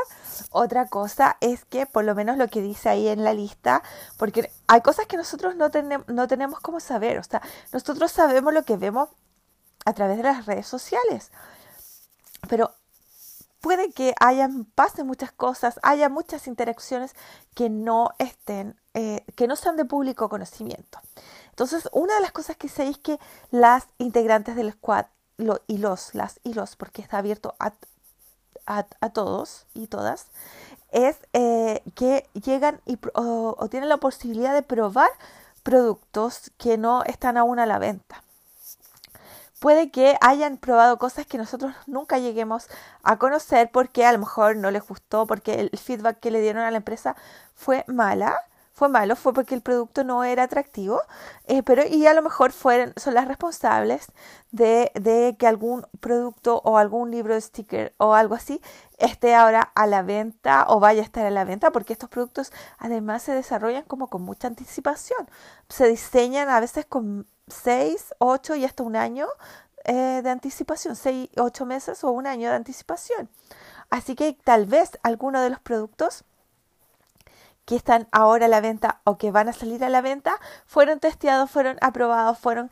Otra 0.50 0.86
cosa 0.86 1.38
es 1.40 1.64
que, 1.64 1.86
por 1.86 2.04
lo 2.04 2.14
menos 2.14 2.36
lo 2.36 2.48
que 2.48 2.60
dice 2.60 2.88
ahí 2.88 3.08
en 3.08 3.24
la 3.24 3.32
lista, 3.32 3.82
porque 4.18 4.50
hay 4.66 4.82
cosas 4.82 5.06
que 5.06 5.16
nosotros 5.16 5.56
no, 5.56 5.70
tenemos 5.70 6.06
no 6.08 6.28
tenemos 6.28 6.60
como 6.60 6.80
saber, 6.80 7.18
o 7.18 7.22
sea, 7.22 7.40
nosotros 7.72 8.12
sabemos 8.12 8.52
lo 8.52 8.64
que 8.64 8.76
vemos 8.76 9.08
a 9.84 9.94
través 9.94 10.18
de 10.18 10.24
las 10.24 10.46
redes 10.46 10.66
sociales, 10.66 11.30
pero 12.48 12.72
puede 13.60 13.92
que 13.92 14.14
hayan, 14.20 14.64
pasen 14.64 15.06
muchas 15.06 15.32
cosas, 15.32 15.78
haya 15.82 16.08
muchas 16.08 16.46
interacciones 16.46 17.14
que 17.54 17.68
no 17.70 18.10
estén, 18.18 18.76
eh, 18.94 19.24
que 19.34 19.46
no 19.48 19.56
sean 19.56 19.76
de 19.76 19.84
público 19.84 20.28
conocimiento. 20.28 21.00
Entonces, 21.50 21.88
una 21.92 22.14
de 22.14 22.20
las 22.20 22.32
cosas 22.32 22.56
que 22.56 22.68
sé 22.68 22.88
es 22.88 22.98
que 22.98 23.18
las 23.50 23.88
integrantes 23.98 24.56
del 24.56 24.72
squad 24.72 25.06
lo, 25.36 25.60
y 25.66 25.78
los, 25.78 26.14
las 26.14 26.40
y 26.44 26.54
los, 26.54 26.76
porque 26.76 27.02
está 27.02 27.18
abierto 27.18 27.56
a, 27.58 27.72
a, 28.66 29.10
todos 29.10 29.66
y 29.74 29.86
todas, 29.86 30.26
es 30.90 31.16
eh, 31.32 31.82
que 31.94 32.28
llegan 32.34 32.80
y, 32.86 32.98
o 33.14 33.68
tienen 33.70 33.88
la 33.88 33.98
posibilidad 33.98 34.54
de 34.54 34.62
probar 34.62 35.10
productos 35.62 36.50
que 36.58 36.78
no 36.78 37.02
están 37.04 37.36
aún 37.36 37.58
a 37.58 37.66
la 37.66 37.78
venta 37.78 38.22
puede 39.58 39.90
que 39.90 40.16
hayan 40.20 40.56
probado 40.56 40.98
cosas 40.98 41.26
que 41.26 41.38
nosotros 41.38 41.74
nunca 41.86 42.18
lleguemos 42.18 42.68
a 43.02 43.18
conocer 43.18 43.70
porque 43.72 44.06
a 44.06 44.12
lo 44.12 44.18
mejor 44.18 44.56
no 44.56 44.70
les 44.70 44.86
gustó, 44.86 45.26
porque 45.26 45.60
el 45.60 45.70
feedback 45.78 46.20
que 46.20 46.30
le 46.30 46.40
dieron 46.40 46.62
a 46.62 46.70
la 46.70 46.78
empresa 46.78 47.16
fue 47.54 47.84
mala, 47.88 48.36
fue 48.78 48.88
malo, 48.88 49.16
fue 49.16 49.32
porque 49.32 49.56
el 49.56 49.60
producto 49.60 50.04
no 50.04 50.22
era 50.22 50.44
atractivo, 50.44 51.02
eh, 51.48 51.64
pero 51.64 51.82
y 51.84 52.06
a 52.06 52.14
lo 52.14 52.22
mejor 52.22 52.52
fueron, 52.52 52.92
son 52.96 53.14
las 53.14 53.26
responsables 53.26 54.06
de, 54.52 54.92
de, 54.94 55.36
que 55.36 55.48
algún 55.48 55.84
producto 55.98 56.60
o 56.64 56.78
algún 56.78 57.10
libro 57.10 57.34
de 57.34 57.40
sticker 57.40 57.92
o 57.98 58.14
algo 58.14 58.36
así 58.36 58.60
esté 58.98 59.34
ahora 59.34 59.72
a 59.74 59.86
la 59.88 60.02
venta 60.02 60.64
o 60.68 60.78
vaya 60.78 61.02
a 61.02 61.04
estar 61.04 61.26
a 61.26 61.30
la 61.30 61.44
venta, 61.44 61.72
porque 61.72 61.92
estos 61.92 62.08
productos 62.08 62.52
además 62.78 63.24
se 63.24 63.32
desarrollan 63.32 63.82
como 63.82 64.08
con 64.08 64.22
mucha 64.22 64.46
anticipación, 64.46 65.28
se 65.68 65.88
diseñan 65.88 66.48
a 66.48 66.60
veces 66.60 66.86
con 66.86 67.26
6, 67.50 68.14
8 68.18 68.56
y 68.56 68.64
hasta 68.64 68.82
un 68.82 68.96
año 68.96 69.26
eh, 69.84 70.20
de 70.22 70.30
anticipación, 70.30 70.96
6, 70.96 71.30
8 71.36 71.66
meses 71.66 72.04
o 72.04 72.10
un 72.10 72.26
año 72.26 72.50
de 72.50 72.56
anticipación. 72.56 73.28
Así 73.90 74.14
que 74.14 74.34
tal 74.44 74.66
vez 74.66 74.98
alguno 75.02 75.40
de 75.40 75.50
los 75.50 75.60
productos 75.60 76.24
que 77.64 77.76
están 77.76 78.08
ahora 78.12 78.46
a 78.46 78.48
la 78.48 78.62
venta 78.62 79.00
o 79.04 79.18
que 79.18 79.30
van 79.30 79.48
a 79.48 79.52
salir 79.52 79.84
a 79.84 79.90
la 79.90 80.00
venta 80.00 80.40
fueron 80.66 81.00
testeados, 81.00 81.50
fueron 81.50 81.76
aprobados, 81.82 82.38
fueron 82.38 82.70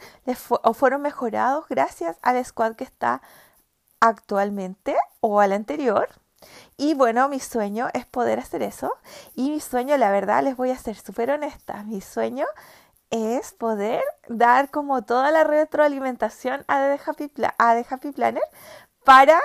o 0.63 0.73
fueron 0.73 1.03
mejorados 1.03 1.67
gracias 1.69 2.17
al 2.23 2.43
squad 2.45 2.77
que 2.77 2.85
está 2.85 3.21
actualmente 4.01 4.97
o 5.21 5.41
al 5.41 5.53
anterior. 5.53 6.09
Y 6.77 6.95
bueno, 6.95 7.29
mi 7.29 7.41
sueño 7.41 7.89
es 7.93 8.07
poder 8.07 8.39
hacer 8.39 8.63
eso. 8.63 8.93
Y 9.35 9.51
mi 9.51 9.61
sueño, 9.61 9.97
la 9.97 10.11
verdad, 10.11 10.43
les 10.43 10.57
voy 10.57 10.71
a 10.71 10.79
ser 10.79 10.97
súper 10.97 11.31
honesta. 11.31 11.83
Mi 11.85 12.01
sueño 12.01 12.47
es 13.11 13.53
poder 13.53 14.03
dar 14.29 14.71
como 14.71 15.03
toda 15.03 15.31
la 15.31 15.45
retroalimentación 15.45 16.65
a 16.69 16.79
The 16.79 17.01
Happy, 17.05 17.33
a 17.59 17.83
Happy 17.89 18.13
Planner 18.13 18.43
para, 19.05 19.41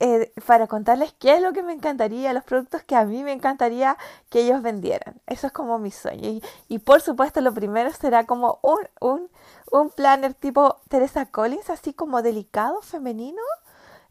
eh, 0.00 0.32
para 0.46 0.66
contarles 0.66 1.12
qué 1.18 1.34
es 1.34 1.42
lo 1.42 1.52
que 1.52 1.62
me 1.62 1.72
encantaría, 1.72 2.32
los 2.32 2.44
productos 2.44 2.82
que 2.82 2.96
a 2.96 3.04
mí 3.04 3.22
me 3.22 3.32
encantaría 3.32 3.96
que 4.30 4.40
ellos 4.40 4.62
vendieran. 4.62 5.20
Eso 5.26 5.46
es 5.48 5.52
como 5.52 5.78
mi 5.78 5.90
sueño. 5.90 6.40
Y, 6.68 6.78
por 6.80 7.00
supuesto 7.00 7.40
lo 7.40 7.52
primero 7.52 7.92
será 7.92 8.24
como 8.26 8.58
un, 8.62 8.80
un, 9.00 9.30
un 9.70 9.90
planner 9.90 10.34
tipo 10.34 10.80
Teresa 10.88 11.26
Collins, 11.26 11.70
así 11.70 11.92
como 11.92 12.22
delicado, 12.22 12.80
femenino 12.82 13.42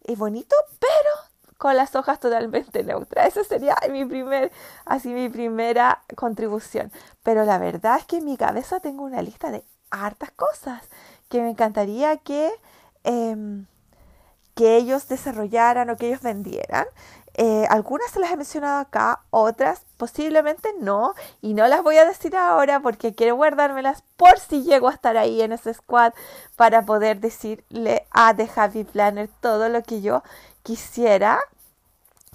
y 0.08 0.16
bonito, 0.16 0.56
pero 0.80 1.10
con 1.66 1.76
las 1.76 1.96
hojas 1.96 2.20
totalmente 2.20 2.84
neutras. 2.84 3.30
Esa 3.30 3.44
sería 3.44 3.76
mi 3.90 4.06
primer, 4.06 4.52
así 4.86 5.10
mi 5.10 5.30
primera 5.30 6.04
contribución. 6.16 6.92
Pero 7.24 7.44
la 7.44 7.58
verdad 7.58 7.98
es 7.98 8.06
que 8.06 8.18
en 8.18 8.26
mi 8.26 8.38
cabeza 8.38 8.80
tengo 8.82 9.02
una 9.04 9.24
lista 9.24 9.50
de 9.50 9.64
hartas 9.90 10.30
cosas 10.30 10.84
que 11.28 11.42
me 11.42 11.50
encantaría 11.50 12.18
que, 12.18 12.52
em, 13.04 13.66
que 14.54 14.78
ellos 14.78 15.08
desarrollaran 15.08 15.90
o 15.90 15.98
que 15.98 16.10
ellos 16.10 16.22
vendieran. 16.22 16.86
Eh, 17.34 17.66
algunas 17.72 18.12
se 18.12 18.20
las 18.20 18.32
he 18.32 18.38
mencionado 18.38 18.80
acá, 18.80 19.24
otras 19.32 19.82
posiblemente 19.98 20.70
no, 20.80 21.16
y 21.42 21.56
no 21.56 21.68
las 21.68 21.82
voy 21.82 21.98
a 21.98 22.06
decir 22.06 22.36
ahora 22.36 22.80
porque 22.80 23.16
quiero 23.16 23.38
guardármelas 23.38 24.04
por 24.18 24.38
si 24.38 24.62
llego 24.62 24.88
a 24.88 24.94
estar 24.94 25.18
ahí 25.18 25.42
en 25.42 25.52
ese 25.52 25.74
squad 25.74 26.14
para 26.56 26.84
poder 26.84 27.20
decirle 27.22 28.06
a 28.12 28.36
The 28.36 28.48
Happy 28.56 28.84
Planner 28.84 29.30
todo 29.42 29.68
lo 29.68 29.82
que 29.82 30.02
yo 30.02 30.22
quisiera 30.62 31.40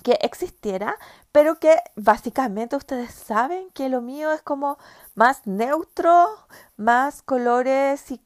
que 0.03 0.18
existiera, 0.22 0.96
pero 1.32 1.59
que 1.59 1.76
básicamente 1.96 2.76
ustedes 2.76 3.12
saben 3.12 3.70
que 3.70 3.88
lo 3.88 4.01
mío 4.01 4.32
es 4.32 4.42
como 4.42 4.78
más 5.14 5.46
neutro, 5.46 6.28
más 6.76 7.22
colores 7.22 8.11
y, 8.11 8.20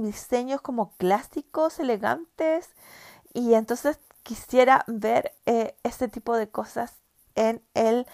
diseños 0.00 0.60
como 0.60 0.96
clásicos, 0.96 1.78
elegantes, 1.78 2.70
y 3.32 3.54
entonces 3.54 3.98
quisiera 4.22 4.84
ver 4.86 5.32
eh, 5.46 5.76
este 5.82 6.08
tipo 6.08 6.36
de 6.36 6.48
cosas 6.48 6.94
en 7.34 7.62
el 7.74 8.06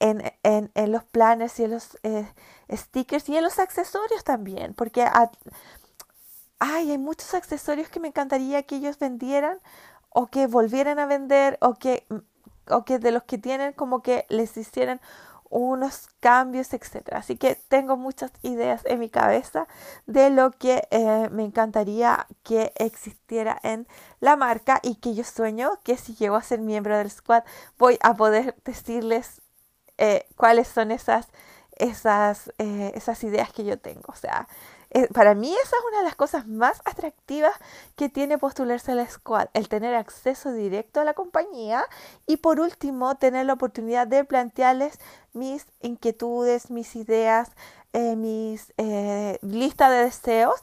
en, 0.00 0.22
en, 0.42 0.70
en, 0.74 0.92
los 0.92 1.04
planes 1.04 1.58
y 1.60 1.64
en 1.64 1.70
los 1.70 1.98
eh, 2.02 2.26
stickers 2.70 3.28
y 3.28 3.36
en 3.36 3.44
los 3.44 3.58
accesorios 3.58 4.24
también, 4.24 4.74
porque 4.74 5.06
hay 6.58 6.98
muchos 6.98 7.32
accesorios 7.32 7.88
que 7.88 8.00
me 8.00 8.08
encantaría 8.08 8.64
que 8.64 8.76
ellos 8.76 8.98
vendieran 8.98 9.58
o 10.10 10.26
que 10.26 10.46
volvieran 10.46 10.98
a 10.98 11.06
vender 11.06 11.58
o 11.60 11.74
que, 11.74 12.06
o 12.68 12.84
que 12.84 12.98
de 12.98 13.12
los 13.12 13.24
que 13.24 13.38
tienen 13.38 13.72
como 13.72 14.02
que 14.02 14.26
les 14.28 14.56
hicieran 14.56 15.00
unos 15.50 16.08
cambios, 16.18 16.74
etcétera. 16.74 17.18
Así 17.18 17.36
que 17.36 17.54
tengo 17.54 17.96
muchas 17.96 18.32
ideas 18.42 18.82
en 18.86 18.98
mi 18.98 19.08
cabeza 19.08 19.68
de 20.06 20.30
lo 20.30 20.50
que 20.50 20.88
eh, 20.90 21.28
me 21.30 21.44
encantaría 21.44 22.26
que 22.42 22.72
existiera 22.74 23.60
en 23.62 23.86
la 24.18 24.34
marca 24.34 24.80
y 24.82 24.96
que 24.96 25.14
yo 25.14 25.22
sueño 25.22 25.78
que 25.84 25.96
si 25.96 26.16
llego 26.16 26.34
a 26.34 26.42
ser 26.42 26.60
miembro 26.60 26.98
del 26.98 27.10
squad 27.10 27.44
voy 27.78 27.98
a 28.02 28.14
poder 28.14 28.56
decirles 28.64 29.42
eh, 29.96 30.26
cuáles 30.36 30.66
son 30.66 30.90
esas, 30.90 31.28
esas, 31.76 32.52
eh, 32.58 32.92
esas 32.94 33.22
ideas 33.24 33.52
que 33.52 33.64
yo 33.64 33.78
tengo. 33.78 34.04
O 34.08 34.14
sea, 34.14 34.48
eh, 34.90 35.08
para 35.12 35.34
mí 35.34 35.52
esa 35.52 35.76
es 35.76 35.84
una 35.88 35.98
de 35.98 36.04
las 36.04 36.14
cosas 36.14 36.46
más 36.46 36.80
atractivas 36.84 37.54
que 37.96 38.08
tiene 38.08 38.38
postularse 38.38 38.92
a 38.92 38.94
la 38.94 39.08
squad, 39.08 39.48
el 39.54 39.68
tener 39.68 39.94
acceso 39.94 40.52
directo 40.52 41.00
a 41.00 41.04
la 41.04 41.14
compañía 41.14 41.84
y 42.26 42.36
por 42.38 42.60
último 42.60 43.16
tener 43.16 43.46
la 43.46 43.54
oportunidad 43.54 44.06
de 44.06 44.24
plantearles 44.24 44.98
mis 45.32 45.66
inquietudes, 45.80 46.70
mis 46.70 46.94
ideas, 46.96 47.50
eh, 47.92 48.16
mis 48.16 48.72
lista 49.42 49.90
de 49.90 50.04
deseos. 50.04 50.60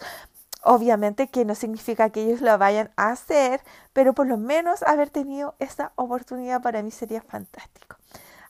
Obviamente 0.63 1.27
que 1.27 1.43
no 1.43 1.55
significa 1.55 2.11
que 2.11 2.23
ellos 2.23 2.41
lo 2.41 2.55
vayan 2.57 2.91
a 2.95 3.09
hacer, 3.09 3.61
pero 3.93 4.13
por 4.13 4.27
lo 4.27 4.37
menos 4.37 4.83
haber 4.83 5.09
tenido 5.09 5.55
esa 5.57 5.91
oportunidad 5.95 6.61
para 6.61 6.83
mí 6.83 6.91
sería 6.91 7.21
fantástico. 7.21 7.97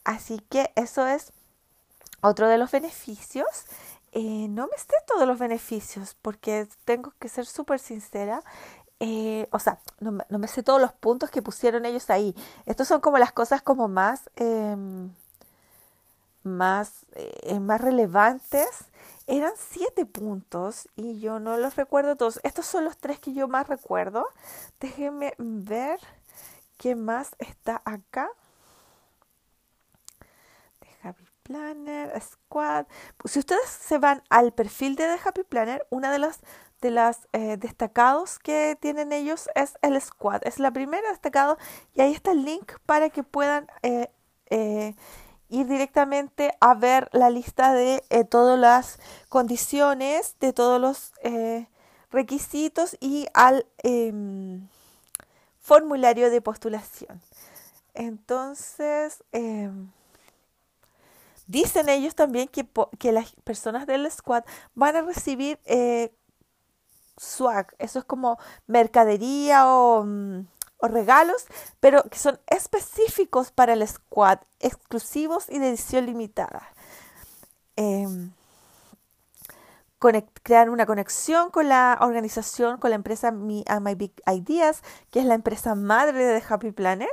Así 0.04 0.40
que 0.50 0.72
eso 0.76 1.08
es 1.08 1.32
otro 2.22 2.48
de 2.48 2.58
los 2.58 2.72
beneficios. 2.72 3.66
Eh, 4.14 4.48
no 4.50 4.68
me 4.68 4.78
sé 4.78 4.94
todos 5.08 5.28
los 5.28 5.40
beneficios 5.40 6.18
porque 6.22 6.68
tengo 6.86 7.14
que 7.20 7.30
ser 7.30 7.46
súper 7.46 7.80
sincera. 7.80 8.44
Eh, 9.00 9.48
o 9.52 9.60
sea, 9.60 9.80
no, 10.00 10.12
me 10.12 10.48
sé 10.48 10.64
todos 10.64 10.82
los 10.82 10.94
puntos 10.94 11.32
que 11.32 11.42
pusieron 11.42 11.86
ellos 11.86 12.10
ahí. 12.10 12.36
Estos 12.66 12.88
son 12.88 13.02
como 13.02 13.18
las 13.18 13.32
cosas 13.32 13.62
como 13.62 13.88
más, 13.88 14.30
em, 14.36 15.12
más, 16.44 17.06
eh, 17.16 17.60
más 17.60 17.82
relevantes. 17.82 18.70
Eran 19.28 19.54
siete 19.58 20.06
puntos 20.06 20.88
y 20.96 21.20
yo 21.20 21.40
no 21.40 21.58
los 21.58 21.76
recuerdo 21.76 22.16
todos. 22.16 22.40
Estos 22.44 22.66
son 22.66 22.86
los 22.86 22.98
tres 22.98 23.20
que 23.20 23.34
yo 23.34 23.48
más 23.48 23.68
recuerdo. 23.68 24.28
Déjenme 24.80 25.34
ver 25.38 26.00
qué 26.78 26.96
más 26.96 27.36
está 27.40 27.82
acá. 27.86 28.30
Planner, 31.44 32.20
Squad. 32.22 32.86
Si 33.26 33.40
ustedes 33.40 33.70
se 33.70 33.98
van 33.98 34.24
al 34.30 34.54
perfil 34.54 34.96
de 34.96 35.06
The 35.06 35.20
Happy 35.28 35.44
Planner, 35.44 35.86
una 35.90 36.12
de 36.12 36.20
las 36.20 36.40
de 36.82 36.92
las 36.92 37.28
eh, 37.32 37.58
destacados 37.58 38.40
que 38.40 38.78
tienen 38.82 39.14
ellos 39.14 39.50
es 39.56 39.78
el 39.82 40.02
Squad. 40.02 40.42
Es 40.46 40.60
la 40.60 40.72
primera 40.72 41.10
destacado 41.10 41.58
y 41.94 42.02
ahí 42.02 42.12
está 42.12 42.32
el 42.32 42.44
link 42.44 42.74
para 42.86 43.10
que 43.10 43.24
puedan 43.24 43.68
eh, 43.84 44.10
eh, 44.50 44.96
ir 45.50 45.68
directamente 45.68 46.52
a 46.60 46.74
ver 46.74 47.08
la 47.12 47.30
lista 47.30 47.74
de 47.74 48.02
todas 48.30 48.60
las 48.60 49.00
condiciones, 49.30 50.36
de 50.40 50.54
todos 50.54 50.82
los 50.82 51.14
requisitos 52.10 52.98
y 53.00 53.28
al 53.34 53.66
em, 53.84 54.68
formulario 55.60 56.30
de 56.30 56.42
postulación. 56.42 57.22
Entonces, 57.94 59.24
em, 59.34 59.92
Dicen 61.52 61.90
ellos 61.90 62.16
también 62.16 62.48
que, 62.48 62.66
que 62.98 63.12
las 63.12 63.36
personas 63.44 63.86
del 63.86 64.10
squad 64.10 64.46
van 64.74 64.96
a 64.96 65.02
recibir 65.02 65.60
eh, 65.66 66.16
swag, 67.18 67.76
eso 67.78 68.00
es 68.00 68.06
como 68.06 68.40
mercadería 68.68 69.66
mm, 69.66 70.48
o, 70.78 70.88
regalos, 70.88 71.46
pero 71.82 72.04
que 72.04 72.18
son 72.18 72.40
específicos 72.48 73.52
para 73.52 73.74
el 73.74 73.86
squad, 73.86 74.40
exclusivos 74.62 75.50
y 75.50 75.60
de 75.60 75.68
edición 75.68 76.06
limitada. 76.06 76.70
Em, 77.76 78.32
crear 80.44 80.70
una 80.70 80.86
conexión 80.86 81.52
con 81.52 81.68
la 81.68 81.98
organización, 82.00 82.78
con 82.78 82.92
la 82.92 82.96
empresa 82.96 83.32
Me 83.32 83.66
and 83.68 83.86
My 83.86 83.96
Big 83.96 84.14
Ideas, 84.26 84.84
que 85.10 85.20
es 85.20 85.26
la 85.26 85.36
empresa 85.36 85.76
madre 85.76 86.24
de 86.24 86.42
Happy 86.48 86.72
Planner. 86.72 87.12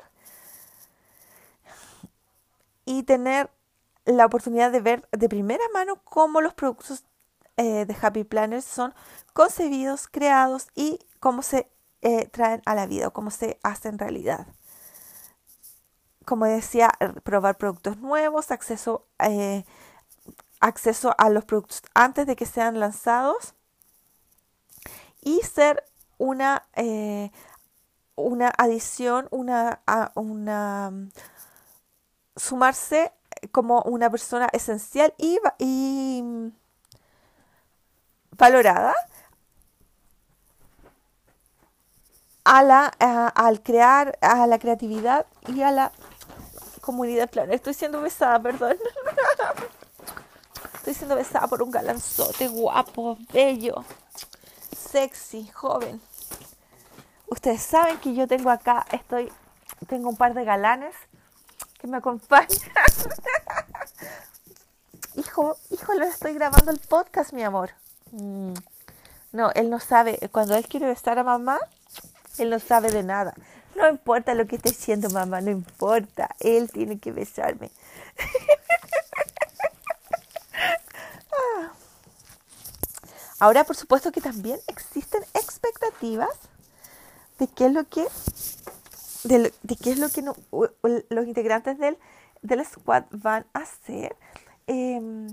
Y 2.84 3.03
tener 3.03 3.51
la 4.09 4.27
oportunidad 4.27 4.73
de 4.73 4.81
ver 4.81 5.09
de 5.13 5.29
primera 5.29 5.65
mano 5.75 6.03
cómo 6.03 6.41
los 6.41 6.55
productos 6.55 7.05
eh, 7.57 7.85
de 7.85 7.97
Happy 8.01 8.25
Planners 8.25 8.65
son 8.65 8.95
concebidos, 9.35 10.09
creados 10.09 10.69
y 10.75 10.99
cómo 11.21 11.43
se 11.43 11.71
eh, 12.01 12.27
traen 12.29 12.63
a 12.65 12.75
la 12.75 12.87
vida 12.87 13.11
cómo 13.11 13.31
se 13.31 13.59
hace 13.63 13.89
en 13.89 13.99
realidad. 13.99 14.47
Como 16.25 16.47
decía, 16.47 16.91
probar 17.23 17.57
productos 17.59 17.99
nuevos, 17.99 18.51
acceso, 18.51 19.07
eh, 19.19 19.65
acceso 20.61 21.15
a 21.19 21.31
los 21.31 21.45
productos 21.45 21.83
antes 21.95 22.27
de 22.27 22.37
que 22.37 22.47
sean 22.47 22.81
lanzados 22.81 23.55
y 25.21 25.41
ser 25.41 25.85
una, 26.19 26.67
una 28.15 28.53
adición, 28.57 29.29
una, 29.31 29.83
una 30.15 30.93
sumarse 32.37 33.13
como 33.53 33.82
una 33.82 34.11
persona 34.11 34.49
esencial 34.53 35.14
y, 35.18 35.39
y 35.59 36.53
valorada 38.36 38.95
a 42.45 42.62
la, 42.62 42.86
al 42.86 43.62
crear 43.62 44.18
a 44.22 44.47
la 44.47 44.59
creatividad 44.59 45.26
y 45.49 45.61
a 45.62 45.70
la 45.70 45.93
comunidad 46.80 47.28
planner. 47.28 47.57
Estoy 47.57 47.74
siendo 47.74 48.01
besada, 48.01 48.41
perdón. 48.41 48.76
Estoy 50.74 50.95
siendo 50.95 51.16
besada 51.16 51.47
por 51.47 51.62
un 51.62 51.70
galanzote 51.70 52.49
guapo, 52.49 53.18
bello, 53.32 53.84
sexy, 54.74 55.47
joven. 55.49 56.01
Ustedes 57.26 57.61
saben 57.61 57.99
que 57.99 58.14
yo 58.14 58.26
tengo 58.26 58.49
acá, 58.49 58.86
estoy, 58.93 59.30
tengo 59.86 60.09
un 60.09 60.16
par 60.16 60.32
de 60.32 60.45
galanes 60.45 60.95
que 61.79 61.87
me 61.87 61.97
acompañan. 61.97 62.49
hijo, 65.14 65.57
hijo, 65.70 65.95
le 65.95 66.09
estoy 66.09 66.35
grabando 66.35 66.70
el 66.70 66.81
podcast, 66.81 67.33
mi 67.33 67.43
amor. 67.43 67.70
Mm. 68.12 68.55
No, 69.33 69.51
él 69.53 69.70
no 69.70 69.81
sabe. 69.81 70.18
Cuando 70.33 70.57
él 70.57 70.66
quiere 70.66 70.87
besar 70.87 71.18
a 71.18 71.24
mamá, 71.24 71.59
él 72.39 72.51
no 72.51 72.59
sabe 72.59 72.91
de 72.91 73.03
nada. 73.03 73.35
No 73.76 73.89
importa 73.89 74.35
lo 74.35 74.47
que 74.47 74.57
esté 74.57 74.70
diciendo 74.70 75.09
mamá, 75.11 75.41
no 75.41 75.51
importa. 75.51 76.35
Él 76.41 76.70
tiene 76.70 76.99
que 76.99 77.12
besarme. 77.12 77.70
Ah. 81.31 81.70
Ahora, 83.39 83.62
por 83.62 83.76
supuesto 83.76 84.11
que 84.11 84.20
también 84.20 84.59
existen 84.66 85.22
expectativas 85.35 86.37
de 87.39 87.47
qué 87.47 87.66
es 87.66 87.72
lo 87.72 87.85
que, 87.85 88.05
de, 89.25 89.53
qué 89.83 89.93
es 89.93 89.99
lo 89.99 90.09
que 90.09 90.23
los 90.23 91.27
integrantes 91.27 91.79
del, 91.79 91.99
del 92.43 92.64
squad 92.64 93.05
van 93.11 93.47
a 93.53 93.61
hacer. 93.61 94.16
Em, 94.66 95.29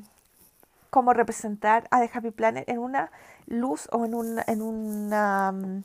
como 0.90 1.14
representar 1.14 1.88
a 1.92 2.00
The 2.00 2.10
Happy 2.14 2.32
Planet 2.32 2.70
en 2.70 2.80
una 2.80 3.12
luz 3.48 3.90
o 3.92 4.06
en 4.06 4.16
una, 4.16 4.46
en 4.48 4.62
una 4.62 5.52
mm, 5.52 5.84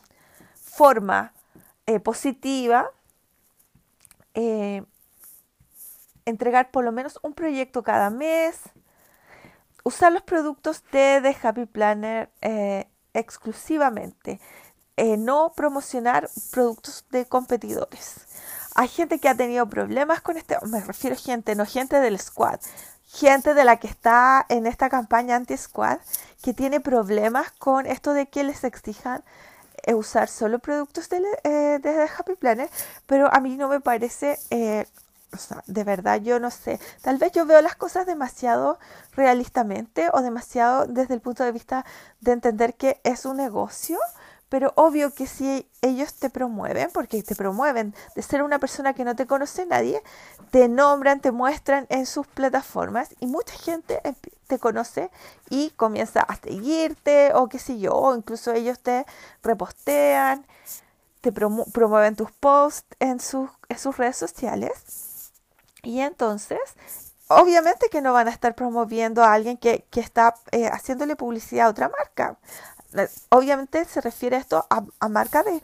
forma 0.54 1.32
eh, 1.86 1.98
positiva, 1.98 2.90
eh, 4.34 4.84
entregar 6.26 6.70
por 6.70 6.84
lo 6.84 6.92
menos 6.92 7.18
un 7.22 7.34
proyecto 7.34 7.82
cada 7.82 8.10
mes, 8.10 8.60
usar 9.82 10.12
los 10.12 10.22
productos 10.22 10.84
de 10.92 11.18
The 11.20 11.36
Happy 11.42 11.66
Planner 11.66 12.30
eh, 14.96 15.16
no 15.16 15.52
promocionar 15.54 16.28
productos 16.50 17.04
de 17.10 17.26
competidores. 17.26 18.26
Hay 18.74 18.88
gente 18.88 19.18
que 19.18 19.28
ha 19.28 19.34
tenido 19.34 19.66
problemas 19.66 20.20
con 20.20 20.36
este, 20.36 20.56
me 20.66 20.80
refiero 20.80 21.16
a 21.16 21.18
gente, 21.18 21.54
no 21.54 21.66
gente 21.66 22.00
del 22.00 22.18
squad, 22.18 22.60
gente 23.06 23.54
de 23.54 23.64
la 23.64 23.78
que 23.78 23.88
está 23.88 24.46
en 24.48 24.66
esta 24.66 24.88
campaña 24.88 25.36
anti-squad 25.36 25.98
que 26.42 26.54
tiene 26.54 26.80
problemas 26.80 27.50
con 27.52 27.86
esto 27.86 28.12
de 28.12 28.26
que 28.26 28.44
les 28.44 28.62
exijan 28.64 29.22
usar 29.94 30.28
solo 30.28 30.58
productos 30.58 31.08
de, 31.08 31.22
eh, 31.44 32.06
Happy 32.16 32.34
Planet, 32.34 32.70
pero 33.06 33.32
a 33.32 33.40
mí 33.40 33.56
no 33.56 33.68
me 33.68 33.80
parece, 33.80 34.38
eh, 34.50 34.86
o 35.32 35.36
sea, 35.36 35.62
de 35.66 35.84
verdad 35.84 36.20
yo 36.20 36.40
no 36.40 36.50
sé, 36.50 36.78
tal 37.02 37.18
vez 37.18 37.32
yo 37.32 37.46
veo 37.46 37.60
las 37.62 37.76
cosas 37.76 38.06
demasiado 38.06 38.78
realistamente 39.12 40.08
o 40.12 40.20
demasiado 40.22 40.86
desde 40.86 41.14
el 41.14 41.20
punto 41.20 41.44
de 41.44 41.52
vista 41.52 41.84
de 42.20 42.32
entender 42.32 42.74
que 42.74 43.00
es 43.04 43.24
un 43.24 43.36
negocio 43.36 43.98
pero 44.50 44.72
obvio 44.74 45.14
que 45.14 45.26
si 45.26 45.66
ellos 45.80 46.12
te 46.14 46.28
promueven, 46.28 46.90
porque 46.92 47.22
te 47.22 47.36
promueven 47.36 47.94
de 48.14 48.22
ser 48.22 48.42
una 48.42 48.58
persona 48.58 48.92
que 48.92 49.04
no 49.04 49.16
te 49.16 49.26
conoce 49.26 49.64
nadie, 49.64 50.02
te 50.50 50.68
nombran, 50.68 51.20
te 51.20 51.30
muestran 51.30 51.86
en 51.88 52.04
sus 52.04 52.26
plataformas 52.26 53.14
y 53.20 53.26
mucha 53.26 53.54
gente 53.54 54.00
te 54.48 54.58
conoce 54.58 55.10
y 55.48 55.70
comienza 55.70 56.20
a 56.20 56.34
seguirte 56.34 57.32
o 57.32 57.48
qué 57.48 57.60
sé 57.60 57.78
yo, 57.78 57.94
o 57.94 58.14
incluso 58.14 58.52
ellos 58.52 58.80
te 58.80 59.06
repostean, 59.42 60.44
te 61.20 61.30
promueven 61.30 62.16
tus 62.16 62.32
posts 62.32 62.96
en 62.98 63.20
sus, 63.20 63.48
en 63.68 63.78
sus 63.78 63.96
redes 63.96 64.16
sociales. 64.16 65.30
Y 65.82 66.00
entonces 66.00 66.58
obviamente 67.28 67.88
que 67.88 68.00
no 68.00 68.12
van 68.12 68.26
a 68.26 68.32
estar 68.32 68.56
promoviendo 68.56 69.22
a 69.22 69.32
alguien 69.32 69.56
que, 69.56 69.86
está 69.92 70.34
eh, 70.50 70.66
haciéndole 70.66 71.14
publicidad 71.14 71.68
a 71.68 71.70
otra 71.70 71.88
marca 71.88 72.36
obviamente 73.28 73.84
se 73.84 74.00
refiere 74.00 74.36
esto 74.36 74.66
a, 74.70 74.84
a 74.98 75.08
marca 75.08 75.42
de, 75.42 75.60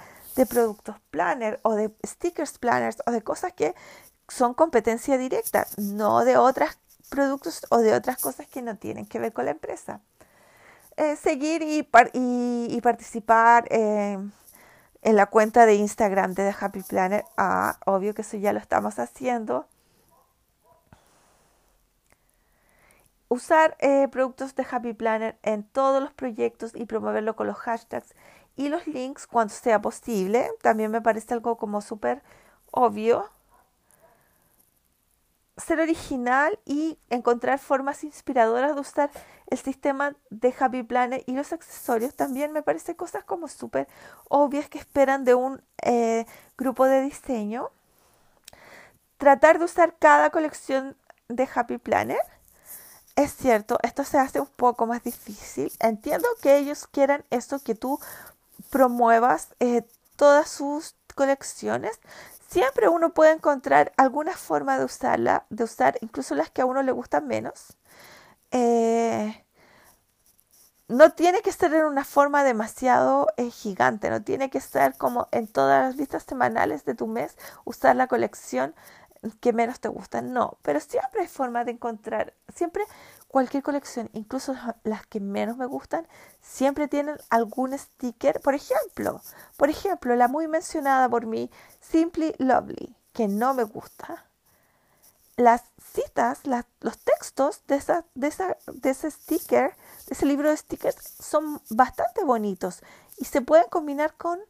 productos 0.47 0.97
planner 1.11 1.59
o 1.63 1.75
de 1.75 1.91
stickers 2.07 2.59
planners 2.59 2.99
o 3.07 3.11
de 3.11 3.23
cosas 3.23 3.55
que 3.55 3.75
son 4.29 4.53
competencia 4.53 5.17
directa, 5.17 5.67
no 5.79 6.25
de 6.25 6.37
otros 6.37 6.79
productos 7.09 7.65
o 7.71 7.79
de 7.79 7.95
otras 7.95 8.19
cosas 8.19 8.47
que 8.47 8.61
no 8.61 8.77
tienen 8.77 9.07
que 9.07 9.19
ver 9.19 9.33
con 9.33 9.47
la 9.47 9.53
empresa. 9.53 10.01
Eh, 10.97 11.17
seguir 11.17 11.63
y, 11.63 12.81
participar 12.81 13.67
eh, 13.71 14.19
en 15.03 15.17
la 15.17 15.27
cuenta 15.27 15.65
de 15.67 15.75
Instagram 15.75 16.35
de 16.35 16.51
The 16.51 16.57
Happy 16.59 16.83
Planner, 16.83 17.25
ah, 17.37 17.79
obvio 17.87 18.15
que 18.15 18.23
eso 18.23 18.37
ya 18.37 18.53
lo 18.53 18.59
estamos 18.59 18.99
haciendo. 18.99 19.67
Usar 23.29 23.77
eh, 23.81 24.09
productos 24.09 24.55
de 24.55 24.67
Happy 24.71 24.93
Planner 24.93 25.39
en 25.43 25.65
todos 25.65 26.03
los 26.03 26.13
proyectos 26.13 26.73
y 26.75 26.87
promoverlo 26.87 27.37
con 27.37 27.47
los 27.47 27.57
hashtags 27.57 28.15
y 28.57 28.69
los 28.69 28.87
links 28.87 29.27
cuando 29.27 29.53
sea 29.55 29.81
posible. 29.81 30.51
También 30.63 30.91
me 30.91 31.03
parece 31.03 31.35
algo 31.35 31.57
como 31.57 31.81
súper 31.81 32.23
obvio. 32.71 33.31
Ser 35.57 35.81
original 35.81 36.59
y 36.67 36.99
encontrar 37.09 37.59
formas 37.59 38.05
inspiradoras 38.05 38.75
de 38.75 38.81
usar 38.81 39.11
el 39.47 39.59
sistema 39.59 40.15
de 40.29 40.55
Happy 40.59 40.83
Planner 40.83 41.23
y 41.27 41.33
los 41.33 41.53
accesorios 41.53 42.15
también 42.15 42.53
me 42.53 42.63
parece 42.63 42.95
cosas 42.95 43.25
como 43.25 43.49
súper 43.49 43.89
obvias 44.29 44.69
que 44.69 44.79
esperan 44.79 45.25
de 45.25 45.35
un 45.35 45.63
eh, 45.83 46.27
grupo 46.59 46.85
de 46.85 47.01
diseño. 47.03 47.71
Tratar 49.17 49.59
de 49.59 49.65
usar 49.65 49.97
cada 49.99 50.29
colección 50.29 50.97
de 51.29 51.49
Happy 51.53 51.79
Planner 51.79 52.21
es 53.17 53.35
cierto, 53.35 53.79
esto 53.83 54.05
se 54.05 54.19
hace 54.19 54.41
un 54.41 54.47
poco 54.47 54.87
más 54.87 55.03
difícil. 55.03 55.73
Entiendo 55.81 56.29
que 56.43 56.59
ellos 56.59 56.87
quieran 56.87 57.25
esto, 57.31 57.59
que 57.61 57.75
tú 57.75 57.99
promuevas 58.71 59.49
eh, 59.61 59.83
todas 60.17 60.49
sus 60.49 60.95
colecciones. 61.15 61.99
Siempre 62.49 62.89
uno 62.89 63.15
puede 63.15 63.33
encontrar 63.33 63.93
alguna 63.97 64.33
forma 64.37 64.79
de 64.79 64.85
usarla, 64.85 65.47
de 65.51 65.65
usar 65.65 65.99
incluso 66.03 66.35
las 66.35 66.51
que 66.51 66.63
a 66.63 66.67
uno 66.67 66.83
le 66.83 66.93
gustan 66.93 67.27
menos. 67.27 67.77
Eh, 68.53 69.45
no 70.89 71.11
tiene 71.13 71.43
que 71.43 71.53
ser 71.53 71.75
en 71.75 71.85
una 71.87 72.05
forma 72.05 72.45
demasiado 72.45 73.29
eh, 73.37 73.51
gigante, 73.51 74.11
no 74.11 74.23
tiene 74.23 74.51
que 74.51 74.61
ser 74.61 74.97
como 74.97 75.29
en 75.33 75.49
todas 75.49 75.87
las 75.87 75.97
listas 75.97 76.25
semanales 76.25 76.85
de 76.85 76.95
tu 76.95 77.07
mes, 77.09 77.37
usar 77.65 77.97
la 77.97 78.07
colección 78.07 78.75
que 79.41 79.53
menos 79.53 79.81
te 79.81 79.89
gustan, 79.89 80.33
no, 80.33 80.59
pero 80.63 80.81
siempre 80.81 81.23
hay 81.23 81.29
forma 81.29 81.65
de 81.65 81.73
encontrar, 81.73 82.35
siempre 82.55 82.85
cualquier 83.29 83.63
colección, 83.63 84.09
incluso 84.13 84.55
las 84.85 85.07
que 85.07 85.21
menos 85.21 85.57
me 85.57 85.67
gustan, 85.67 86.07
siempre 86.41 86.89
tienen 86.89 87.17
algún 87.29 87.77
sticker, 87.77 88.41
por 88.41 88.55
ejemplo, 88.55 89.21
por 89.57 89.69
ejemplo, 89.71 90.17
la 90.17 90.29
muy 90.29 90.49
mencionada 90.49 91.09
por 91.09 91.27
mí, 91.27 91.51
Simply 91.81 92.35
Lovely, 92.39 92.97
que 93.13 93.29
no 93.29 93.55
me 93.55 93.65
gusta. 93.65 94.25
Las 95.37 95.65
citas, 95.93 96.41
los 96.81 96.99
textos 96.99 97.61
de, 97.67 97.77
esa, 97.77 98.07
de, 98.15 98.29
esa, 98.29 98.57
de 98.73 98.91
ese 98.91 99.11
sticker, 99.11 99.77
de 100.07 100.15
ese 100.15 100.25
libro 100.25 100.49
de 100.49 100.57
stickers, 100.57 100.97
son 101.21 101.61
bastante 101.69 102.25
bonitos 102.25 102.83
y 103.19 103.27
se 103.27 103.43
pueden 103.43 103.69
combinar 103.69 104.15
con 104.15 104.41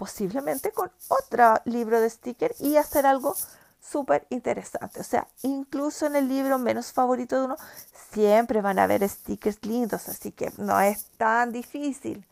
posiblemente 0.00 0.72
con 0.72 0.90
otro 1.08 1.60
libro 1.66 2.00
de 2.00 2.08
sticker 2.08 2.54
y 2.58 2.76
hacer 2.76 3.04
algo 3.04 3.36
súper 3.80 4.26
interesante. 4.30 5.00
O 5.00 5.04
sea, 5.04 5.28
incluso 5.42 6.06
en 6.06 6.16
el 6.16 6.28
libro 6.28 6.58
menos 6.58 6.92
favorito 6.92 7.38
de 7.38 7.46
uno, 7.46 7.56
siempre 8.12 8.60
van 8.60 8.78
a 8.78 8.84
haber 8.84 9.08
stickers 9.08 9.64
lindos, 9.64 10.08
así 10.08 10.32
que 10.32 10.52
no 10.58 10.80
es 10.80 11.06
tan 11.16 11.52
difícil. 11.52 12.26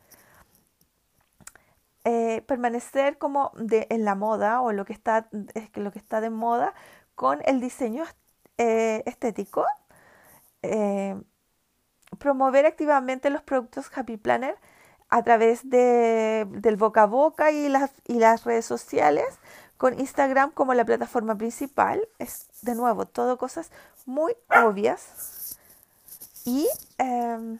Eh, 2.04 2.42
permanecer 2.46 3.18
como 3.18 3.52
de, 3.56 3.86
en 3.90 4.04
la 4.04 4.14
moda 4.14 4.62
o 4.62 4.72
lo 4.72 4.84
que 4.84 4.92
está, 4.94 5.28
es 5.54 5.70
que 5.70 5.80
lo 5.80 5.92
que 5.92 5.98
está 5.98 6.20
de 6.20 6.30
moda 6.30 6.72
con 7.14 7.40
el 7.44 7.60
diseño 7.60 8.04
eh, 8.58 9.02
estético. 9.06 9.66
Eh, 10.62 11.16
promover 12.18 12.66
activamente 12.66 13.30
los 13.30 13.42
productos 13.42 13.90
Happy 13.94 14.16
Planner 14.16 14.56
a 15.10 15.22
través 15.22 15.68
de, 15.68 16.46
del 16.50 16.76
boca 16.76 17.04
a 17.04 17.06
boca 17.06 17.50
y 17.50 17.68
las, 17.68 17.92
y 18.06 18.14
las 18.14 18.44
redes 18.44 18.66
sociales, 18.66 19.26
con 19.78 19.98
Instagram 19.98 20.50
como 20.50 20.74
la 20.74 20.84
plataforma 20.84 21.36
principal. 21.36 22.06
Es 22.18 22.46
de 22.62 22.74
nuevo 22.74 23.06
todo 23.06 23.38
cosas 23.38 23.70
muy 24.04 24.36
obvias. 24.50 25.56
Y 26.44 26.68
em, 26.98 27.58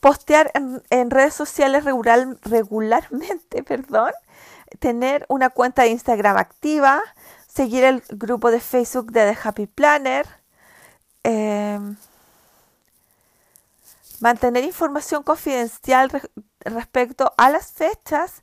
postear 0.00 0.50
en, 0.54 1.10
redes 1.10 1.34
sociales 1.34 1.84
regular, 1.84 2.26
regularmente, 2.42 3.62
perdón, 3.64 4.12
tener 4.80 5.26
una 5.28 5.50
cuenta 5.50 5.82
de 5.82 5.90
Instagram 5.90 6.38
activa, 6.38 7.02
seguir 7.46 7.84
el 7.84 8.02
grupo 8.10 8.50
de 8.50 8.60
Facebook 8.60 9.12
de 9.12 9.32
The 9.32 9.38
Happy 9.42 9.66
Planner, 9.66 10.26
em, 11.22 11.96
mantener 14.20 14.64
información 14.64 15.22
confidencial 15.22 16.10
respecto 16.60 17.34
a 17.36 17.50
las 17.50 17.72
fechas 17.72 18.42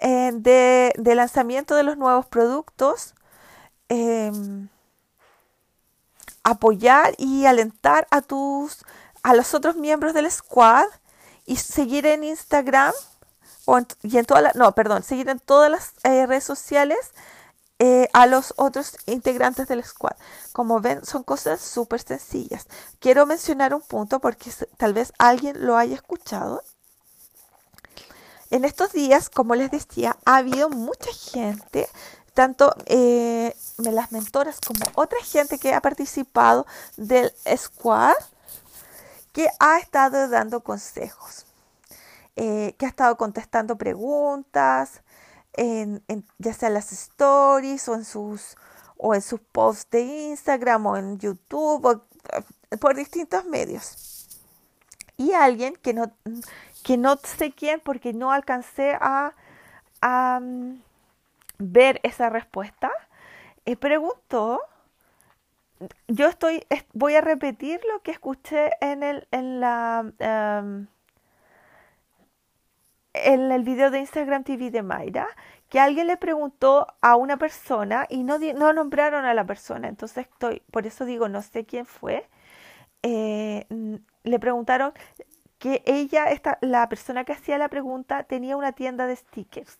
eh, 0.00 0.32
de, 0.34 1.14
lanzamiento 1.14 1.74
de 1.74 1.82
los 1.82 1.96
nuevos 1.96 2.26
productos, 2.26 3.14
em, 3.88 4.68
apoyar 6.42 7.14
y 7.18 7.46
alentar 7.46 8.06
a 8.10 8.22
tus 8.22 8.84
a 9.22 9.34
los 9.34 9.52
otros 9.54 9.76
miembros 9.76 10.14
del 10.14 10.30
squad 10.30 10.86
y 11.44 11.56
seguir 11.56 12.06
en 12.06 12.24
Instagram 12.24 12.92
y 14.02 14.18
en 14.18 14.24
todas 14.24 14.42
las, 14.42 14.54
no, 14.56 14.74
perdón, 14.74 15.02
seguir 15.02 15.28
en 15.28 15.38
todas 15.38 15.70
las 15.70 15.92
eh, 16.02 16.26
redes 16.26 16.44
sociales 16.44 17.12
eh, 17.78 18.08
a 18.12 18.26
los 18.26 18.52
otros 18.56 18.96
integrantes 19.06 19.68
del 19.68 19.84
squad. 19.84 20.16
Como 20.52 20.80
ven, 20.80 21.04
son 21.04 21.22
cosas 21.22 21.60
súper 21.60 22.00
sencillas. 22.00 22.66
Quiero 22.98 23.26
mencionar 23.26 23.74
un 23.74 23.82
punto 23.82 24.20
porque 24.20 24.50
tal 24.76 24.92
vez 24.92 25.12
alguien 25.18 25.64
lo 25.66 25.76
haya 25.76 25.94
escuchado. 25.94 26.62
En 28.50 28.64
estos 28.64 28.92
días, 28.92 29.30
como 29.30 29.54
les 29.54 29.70
decía, 29.70 30.16
ha 30.24 30.38
habido 30.38 30.68
mucha 30.70 31.12
gente, 31.12 31.88
tanto 32.34 32.74
eh, 32.86 33.54
las 33.78 34.10
mentoras 34.10 34.58
como 34.60 34.84
otra 34.96 35.20
gente 35.22 35.58
que 35.58 35.72
ha 35.72 35.80
participado 35.80 36.66
del 36.96 37.32
squad, 37.56 38.16
que 39.32 39.48
ha 39.60 39.78
estado 39.78 40.28
dando 40.28 40.62
consejos, 40.62 41.46
eh, 42.34 42.74
que 42.76 42.86
ha 42.86 42.88
estado 42.88 43.16
contestando 43.16 43.76
preguntas, 43.76 45.02
en, 45.52 46.02
ya 46.38 46.52
sea 46.52 46.68
en 46.68 46.74
las 46.74 46.92
stories 46.92 47.88
o 47.88 47.94
en 47.94 48.04
sus 48.04 48.56
o 48.96 49.14
en 49.14 49.22
sus 49.22 49.40
posts 49.40 49.90
de 49.90 50.02
Instagram 50.02 50.86
o 50.86 50.96
en 50.96 51.18
YouTube 51.18 51.84
o 51.84 51.92
eh, 51.92 52.76
por 52.78 52.96
distintos 52.96 53.44
medios. 53.44 54.28
Y 55.16 55.32
alguien 55.32 55.76
que 55.76 55.94
no, 55.94 56.12
que 56.84 56.96
no 56.96 57.16
sé 57.16 57.52
quién 57.52 57.80
porque 57.80 58.12
no 58.12 58.32
alcancé 58.32 58.96
a, 59.00 59.32
mm, 60.40 60.80
ver 61.58 62.00
esa 62.02 62.30
respuesta, 62.30 62.90
eh, 63.66 63.76
preguntó 63.76 64.62
yo 66.08 66.28
estoy, 66.28 66.64
voy 66.92 67.14
a 67.14 67.20
repetir 67.20 67.80
lo 67.92 68.02
que 68.02 68.10
escuché 68.10 68.70
en 68.80 69.02
el, 69.02 69.26
en 69.30 69.60
la, 69.60 70.12
em, 70.18 70.86
en 73.12 73.50
el 73.50 73.62
video 73.64 73.90
de 73.90 74.00
Instagram 74.00 74.44
TV 74.44 74.70
de 74.70 74.82
Mayra, 74.82 75.28
que 75.68 75.80
alguien 75.80 76.06
le 76.06 76.16
preguntó 76.16 76.86
a 77.00 77.16
una 77.16 77.36
persona 77.36 78.06
y 78.08 78.22
no, 78.24 78.38
no 78.38 78.72
nombraron 78.72 79.24
a 79.24 79.34
la 79.34 79.44
persona, 79.44 79.88
entonces 79.88 80.26
estoy, 80.30 80.62
por 80.70 80.86
eso 80.86 81.04
digo, 81.04 81.28
no 81.28 81.42
sé 81.42 81.64
quién 81.64 81.86
fue, 81.86 82.28
eh, 83.02 83.66
le 84.24 84.38
preguntaron 84.38 84.92
que 85.60 85.84
ella, 85.86 86.26
la 86.60 86.88
persona 86.88 87.24
que 87.24 87.34
hacía 87.34 87.58
la 87.58 87.68
pregunta, 87.68 88.24
tenía 88.24 88.56
una 88.56 88.72
tienda 88.72 89.06
de 89.06 89.14
stickers 89.14 89.78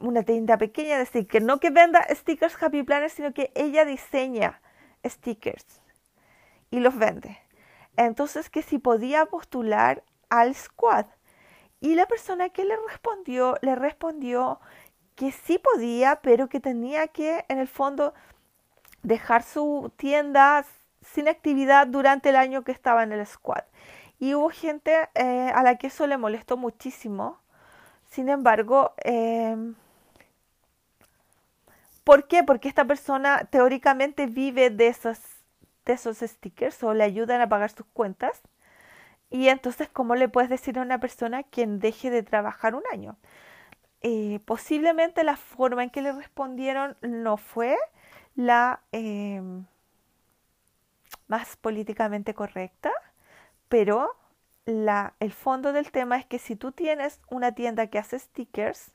una 0.00 0.22
tienda 0.22 0.58
pequeña 0.58 0.98
de 0.98 1.06
stickers. 1.06 1.44
No 1.44 1.60
que 1.60 1.70
venda 1.70 2.06
stickers 2.10 2.60
Happy 2.62 2.82
Planner, 2.82 3.10
sino 3.10 3.32
que 3.32 3.50
ella 3.54 3.84
diseña 3.84 4.60
stickers 5.04 5.80
y 6.70 6.80
los 6.80 6.96
vende. 6.96 7.38
Entonces, 7.96 8.50
que 8.50 8.62
si 8.62 8.78
podía 8.78 9.26
postular 9.26 10.04
al 10.28 10.54
squad. 10.54 11.06
Y 11.80 11.94
la 11.94 12.06
persona 12.06 12.48
que 12.50 12.64
le 12.64 12.76
respondió, 12.88 13.56
le 13.60 13.74
respondió 13.74 14.60
que 15.14 15.32
sí 15.32 15.58
podía, 15.58 16.20
pero 16.22 16.48
que 16.48 16.60
tenía 16.60 17.08
que, 17.08 17.44
en 17.48 17.58
el 17.58 17.68
fondo, 17.68 18.14
dejar 19.02 19.42
su 19.42 19.92
tienda 19.96 20.64
sin 21.02 21.28
actividad 21.28 21.86
durante 21.86 22.30
el 22.30 22.36
año 22.36 22.62
que 22.62 22.72
estaba 22.72 23.02
en 23.02 23.12
el 23.12 23.26
squad. 23.26 23.62
Y 24.18 24.34
hubo 24.34 24.50
gente 24.50 25.08
eh, 25.14 25.50
a 25.54 25.62
la 25.62 25.76
que 25.76 25.88
eso 25.88 26.06
le 26.06 26.18
molestó 26.18 26.56
muchísimo. 26.56 27.38
Sin 28.10 28.28
embargo, 28.28 28.94
eh, 29.04 29.56
¿Por 32.08 32.26
qué? 32.26 32.42
Porque 32.42 32.70
esta 32.70 32.86
persona 32.86 33.44
teóricamente 33.50 34.24
vive 34.24 34.70
de 34.70 34.88
esos, 34.88 35.18
de 35.84 35.92
esos 35.92 36.16
stickers 36.20 36.82
o 36.82 36.94
le 36.94 37.04
ayudan 37.04 37.42
a 37.42 37.50
pagar 37.50 37.68
sus 37.70 37.84
cuentas. 37.92 38.40
Y 39.30 39.48
entonces, 39.48 39.90
¿cómo 39.90 40.14
le 40.14 40.30
puedes 40.30 40.48
decir 40.48 40.78
a 40.78 40.82
una 40.82 41.00
persona 41.00 41.42
quien 41.42 41.80
deje 41.80 42.10
de 42.10 42.22
trabajar 42.22 42.74
un 42.74 42.82
año? 42.92 43.18
Eh, 44.02 44.40
posiblemente 44.46 45.24
la 45.24 45.36
forma 45.36 45.82
en 45.84 45.90
que 45.90 46.02
le 46.02 46.12
respondieron 46.12 46.96
no 47.02 47.36
fue 47.36 47.76
la 48.36 48.80
em, 48.92 49.66
más 51.26 51.56
políticamente 51.56 52.32
correcta, 52.32 52.90
pero 53.68 54.16
la, 54.66 55.14
el 55.20 55.32
fondo 55.32 55.72
del 55.72 55.90
tema 55.90 56.18
es 56.18 56.26
que 56.26 56.38
si 56.38 56.56
tú 56.56 56.72
tienes 56.72 57.20
una 57.30 57.52
tienda 57.52 57.88
que 57.88 57.98
hace 57.98 58.18
stickers, 58.18 58.92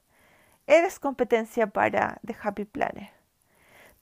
eres 0.67 0.99
competencia 0.99 1.67
para 1.67 2.19
The 2.25 2.35
Happy 2.41 2.65
Planner. 2.65 3.11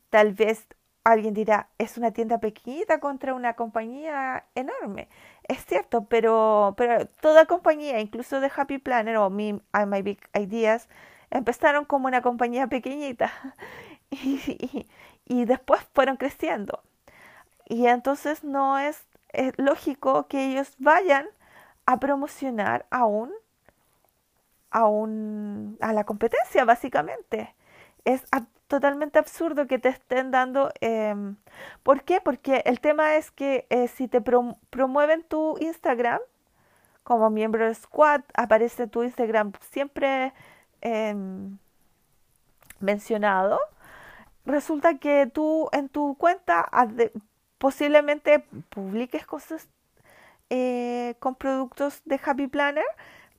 Tal 0.10 0.34
vez 0.34 0.68
alguien 1.04 1.34
dirá, 1.34 1.70
es 1.78 1.98
una 1.98 2.12
tienda 2.12 2.40
pequeñita 2.40 3.00
contra 3.00 3.34
una 3.34 3.56
compañía 3.56 4.46
enorme. 4.56 5.08
Es 5.48 5.66
cierto, 5.66 6.06
pero, 6.06 6.76
pero 6.78 7.06
toda 7.22 7.46
compañía, 7.46 8.00
incluso 8.00 8.40
The 8.40 8.52
Happy 8.56 8.78
Planner 8.78 9.18
o 9.18 9.30
Me 9.30 9.62
and 9.72 9.92
My 9.92 10.02
Big 10.02 10.20
Ideas, 10.34 10.88
empezaron 11.32 11.86
como 11.86 12.08
una 12.08 12.22
compañía 12.22 12.68
pequeñita 12.68 13.32
y, 14.12 14.88
y, 15.26 15.46
después 15.46 15.82
fueron 15.94 16.18
creciendo. 16.18 16.84
Y 17.68 17.88
entonces 17.88 18.44
no 18.44 18.78
es, 18.80 19.06
es 19.34 19.54
lógico 19.58 20.28
que 20.28 20.52
ellos 20.52 20.76
vayan 20.80 21.28
a 21.86 22.00
promocionar 22.00 22.86
aún 22.90 23.32
a, 24.70 24.88
un, 24.88 25.78
a 25.82 25.94
la 25.94 26.06
competencia, 26.06 26.66
básicamente. 26.66 27.56
Es 28.06 28.24
totalmente 28.68 29.20
absurdo 29.20 29.68
que 29.68 29.80
te 29.80 29.90
estén 29.90 30.32
dando... 30.32 30.72
Em, 30.82 31.36
¿Por 31.84 32.04
qué? 32.04 32.22
Porque 32.22 32.64
el 32.66 32.80
tema 32.80 33.16
es 33.16 33.32
que 33.32 33.68
eh, 33.70 33.88
si 33.88 34.08
te 34.08 34.22
promueven 34.22 35.24
tu 35.24 35.58
Instagram 35.60 36.20
como 37.04 37.30
miembro 37.30 37.66
del 37.66 37.76
squad, 37.76 38.22
aparece 38.34 38.88
tu 38.88 39.04
Instagram 39.04 39.54
siempre 39.72 40.34
em, 40.82 41.58
mencionado. 42.80 43.60
Resulta 44.46 44.98
que 44.98 45.28
tú 45.28 45.70
en 45.72 45.90
tu 45.90 46.16
cuenta 46.18 46.68
posiblemente 47.62 48.40
publiques 48.70 49.28
cosas 49.28 49.70
eh, 50.50 51.16
con 51.20 51.36
productos 51.36 52.02
de 52.06 52.20
Happy 52.26 52.48
Planner, 52.48 52.84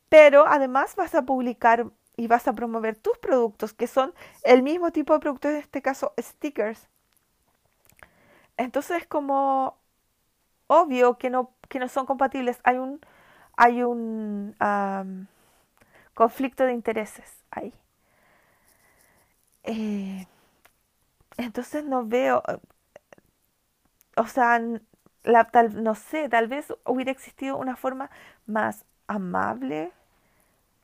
pero 0.08 0.46
además 0.46 0.94
vas 0.94 1.14
a 1.16 1.22
publicar 1.22 1.86
y 2.16 2.28
vas 2.28 2.46
a 2.46 2.52
promover 2.52 2.94
tus 2.94 3.18
productos, 3.18 3.72
que 3.74 3.88
son 3.88 4.14
el 4.44 4.62
mismo 4.62 4.92
tipo 4.92 5.12
de 5.12 5.18
productos, 5.18 5.50
en 5.50 5.56
este 5.58 5.82
caso 5.82 6.14
stickers. 6.20 6.88
Entonces 8.56 9.02
es 9.02 9.06
como 9.08 9.76
obvio 10.68 11.18
que 11.18 11.30
no, 11.30 11.50
que 11.68 11.80
no 11.80 11.88
son 11.88 12.06
compatibles. 12.06 12.60
Hay 12.62 12.78
un, 12.78 13.00
hay 13.56 13.82
un 13.82 14.54
conflicto 16.14 16.64
de 16.64 16.74
intereses 16.74 17.44
ahí. 17.50 17.74
Eh, 19.64 20.26
entonces 21.36 21.84
no 21.84 22.04
veo, 22.06 22.42
o 24.16 24.26
sea, 24.26 24.60
tal, 25.52 25.82
no 25.82 25.94
sé, 25.94 26.28
tal 26.28 26.48
vez 26.48 26.72
hubiera 26.84 27.10
existido 27.12 27.56
una 27.56 27.76
forma 27.76 28.10
más 28.46 28.84
amable 29.06 29.92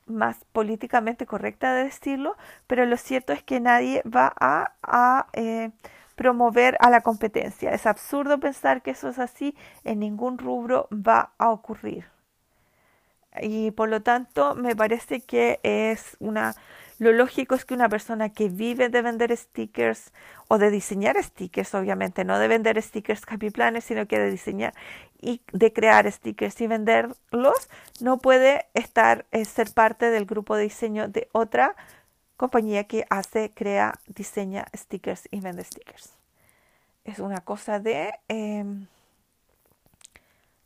más 0.07 0.43
políticamente 0.51 1.25
correcta 1.25 1.73
de 1.73 1.85
decirlo, 1.85 2.35
pero 2.67 2.85
lo 2.85 2.97
cierto 2.97 3.33
es 3.33 3.43
que 3.43 3.59
nadie 3.59 4.01
va 4.03 4.33
a, 4.39 5.27
eh, 5.33 5.71
promover 6.15 6.75
a 6.81 6.89
la 6.89 7.01
competencia. 7.01 7.71
Es 7.71 7.85
absurdo 7.85 8.39
pensar 8.39 8.81
que 8.81 8.91
eso 8.91 9.07
es 9.09 9.19
así, 9.19 9.55
en 9.85 9.99
ningún 9.99 10.37
rubro 10.37 10.87
va 10.91 11.31
a 11.37 11.49
ocurrir. 11.51 12.05
Y 13.41 13.71
por 13.71 13.89
lo 13.89 14.01
tanto 14.01 14.55
me 14.55 14.75
parece 14.75 15.21
que 15.21 15.59
es 15.63 16.17
una 16.19 16.55
lo 16.99 17.13
lógico 17.13 17.55
es 17.55 17.63
que 17.63 17.73
una 17.73 17.87
persona 17.87 18.29
que 18.29 18.49
vive 18.49 18.89
de 18.89 19.01
vender 19.01 19.35
stickers 19.35 20.11
o 20.49 20.57
de 20.57 20.69
diseñar 20.69 21.21
stickers, 21.23 21.73
obviamente, 21.73 22.25
no 22.25 22.37
de 22.39 22.49
vender 22.49 22.81
stickers 22.81 23.21
Happy 23.27 23.51
sino 23.81 24.05
que 24.05 24.19
de 24.19 24.29
diseñar 24.29 24.73
y 25.21 25.41
de 25.53 25.71
crear 25.71 26.11
stickers 26.11 26.59
y 26.59 26.67
venderlos, 26.67 27.69
no 28.01 28.17
puede 28.17 28.65
estar, 28.73 29.25
eh, 29.31 29.45
ser 29.45 29.73
parte 29.73 30.11
del 30.11 30.25
grupo 30.25 30.57
de 30.57 30.63
diseño 30.63 31.07
de 31.07 31.29
otra 31.31 31.75
compañía 32.35 32.83
que 32.83 33.05
hace, 33.09 33.51
crea, 33.53 33.99
diseña 34.07 34.65
stickers 34.75 35.27
y 35.31 35.39
vende 35.39 35.63
stickers. 35.63 36.13
Es 37.05 37.19
una 37.19 37.41
cosa 37.41 37.79
de 37.79 38.13
em, 38.27 38.87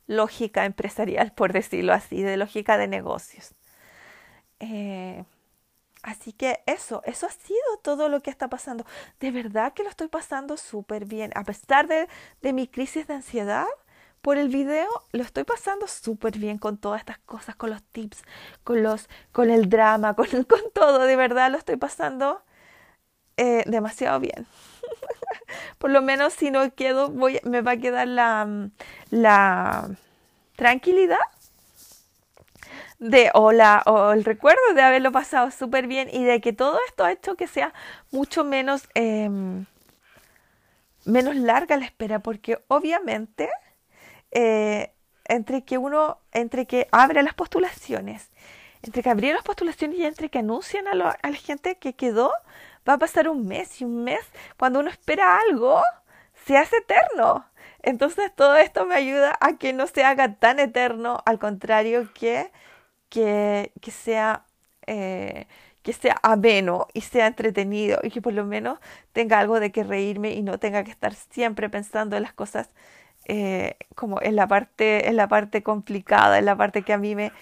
lógica 0.08 0.64
empresarial, 0.64 1.32
por 1.36 1.52
decirlo 1.52 1.92
así, 1.92 2.22
de 2.22 2.36
lógica 2.36 2.76
de 2.76 2.88
negocios. 2.88 3.54
Eh, 4.60 5.24
así 6.04 6.32
que 6.32 6.62
eso, 6.66 7.02
eso 7.04 7.26
ha 7.26 7.30
sido 7.30 7.78
todo 7.82 8.08
lo 8.08 8.20
que 8.20 8.30
está 8.30 8.48
pasando. 8.48 8.84
De 9.20 9.30
verdad 9.30 9.72
que 9.72 9.82
lo 9.82 9.90
estoy 9.90 10.08
pasando 10.08 10.56
súper 10.56 11.06
bien. 11.06 11.32
A 11.34 11.44
pesar 11.44 11.88
de, 11.88 12.08
de 12.42 12.52
mi 12.52 12.68
crisis 12.68 13.06
de 13.08 13.14
ansiedad, 13.14 13.66
por 14.24 14.38
el 14.38 14.48
video 14.48 14.88
lo 15.12 15.22
estoy 15.22 15.44
pasando 15.44 15.86
súper 15.86 16.38
bien 16.38 16.58
con 16.58 16.78
todas 16.78 17.00
estas 17.00 17.18
cosas, 17.18 17.56
con 17.56 17.70
los 17.70 17.82
tips, 17.82 18.22
con 18.64 18.82
los, 18.82 19.08
con 19.32 19.50
el 19.50 19.68
drama, 19.68 20.14
con, 20.14 20.26
con 20.44 20.60
todo, 20.72 21.00
de 21.00 21.16
verdad 21.16 21.50
lo 21.50 21.58
estoy 21.58 21.76
pasando 21.76 22.42
eh, 23.36 23.64
demasiado 23.66 24.20
bien. 24.20 24.46
por 25.78 25.90
lo 25.90 26.02
menos 26.02 26.32
si 26.32 26.50
no 26.50 26.74
quedo, 26.74 27.10
voy, 27.10 27.40
me 27.44 27.60
va 27.60 27.72
a 27.72 27.76
quedar 27.76 28.08
la, 28.08 28.70
la 29.10 29.90
tranquilidad 30.56 31.18
de 32.98 33.30
o, 33.34 33.48
o 33.48 34.12
el 34.12 34.24
recuerdo 34.24 34.74
de 34.74 34.82
haberlo 34.82 35.12
pasado 35.12 35.50
súper 35.50 35.86
bien 35.86 36.08
y 36.12 36.24
de 36.24 36.40
que 36.40 36.52
todo 36.52 36.78
esto 36.88 37.04
ha 37.04 37.12
hecho 37.12 37.36
que 37.36 37.46
sea 37.46 37.72
mucho 38.10 38.44
menos, 38.44 38.88
em, 38.94 39.66
menos 41.04 41.36
larga 41.36 41.76
la 41.76 41.84
espera, 41.84 42.20
porque 42.20 42.62
obviamente 42.68 43.50
eh, 44.30 44.94
entre 45.26 45.64
que 45.64 45.78
uno, 45.78 46.18
entre 46.32 46.66
que 46.66 46.88
abre 46.92 47.22
las 47.22 47.34
postulaciones, 47.34 48.30
entre 48.82 49.02
que 49.02 49.10
abrieron 49.10 49.36
las 49.36 49.44
postulaciones 49.44 49.98
y 49.98 50.04
entre 50.04 50.28
que 50.28 50.40
anuncian 50.40 50.86
a, 50.88 50.94
la 50.94 51.16
gente 51.34 51.78
que 51.78 51.94
quedó, 51.94 52.32
va 52.88 52.94
a 52.94 52.98
pasar 52.98 53.28
un 53.28 53.46
mes 53.46 53.80
y 53.80 53.84
un 53.84 54.04
mes, 54.04 54.20
cuando 54.58 54.80
uno 54.80 54.90
espera 54.90 55.38
algo, 55.38 55.82
se 56.46 56.58
hace 56.58 56.76
eterno. 56.78 57.46
Entonces 57.82 58.32
todo 58.34 58.56
esto 58.56 58.86
me 58.86 58.94
ayuda 58.94 59.36
a 59.40 59.56
que 59.56 59.72
no 59.72 59.86
se 59.86 60.04
haga 60.04 60.34
tan 60.34 60.58
eterno, 60.58 61.22
al 61.26 61.38
contrario 61.38 62.12
que, 62.14 62.50
que, 63.14 63.72
que 63.80 63.90
sea... 63.90 64.44
Eh, 64.86 65.46
que 65.82 65.92
sea 65.92 66.18
ameno 66.22 66.88
y 66.94 67.02
sea 67.02 67.26
entretenido 67.26 68.00
y 68.02 68.10
que 68.10 68.22
por 68.22 68.32
lo 68.32 68.46
menos 68.46 68.78
tenga 69.12 69.38
algo 69.38 69.60
de 69.60 69.70
que 69.70 69.84
reírme 69.84 70.32
y 70.32 70.42
no 70.42 70.58
tenga 70.58 70.82
que 70.82 70.90
estar 70.90 71.12
siempre 71.14 71.68
pensando 71.68 72.16
en 72.16 72.22
las 72.22 72.32
cosas 72.32 72.70
eh, 73.26 73.76
como 73.94 74.20
en 74.22 74.34
la 74.34 74.46
parte 74.46 75.08
en 75.08 75.16
la 75.16 75.28
parte 75.28 75.62
complicada 75.62 76.38
en 76.38 76.46
la 76.46 76.56
parte 76.56 76.82
que 76.82 76.94
a 76.94 76.98
mí 76.98 77.14
me, 77.14 77.32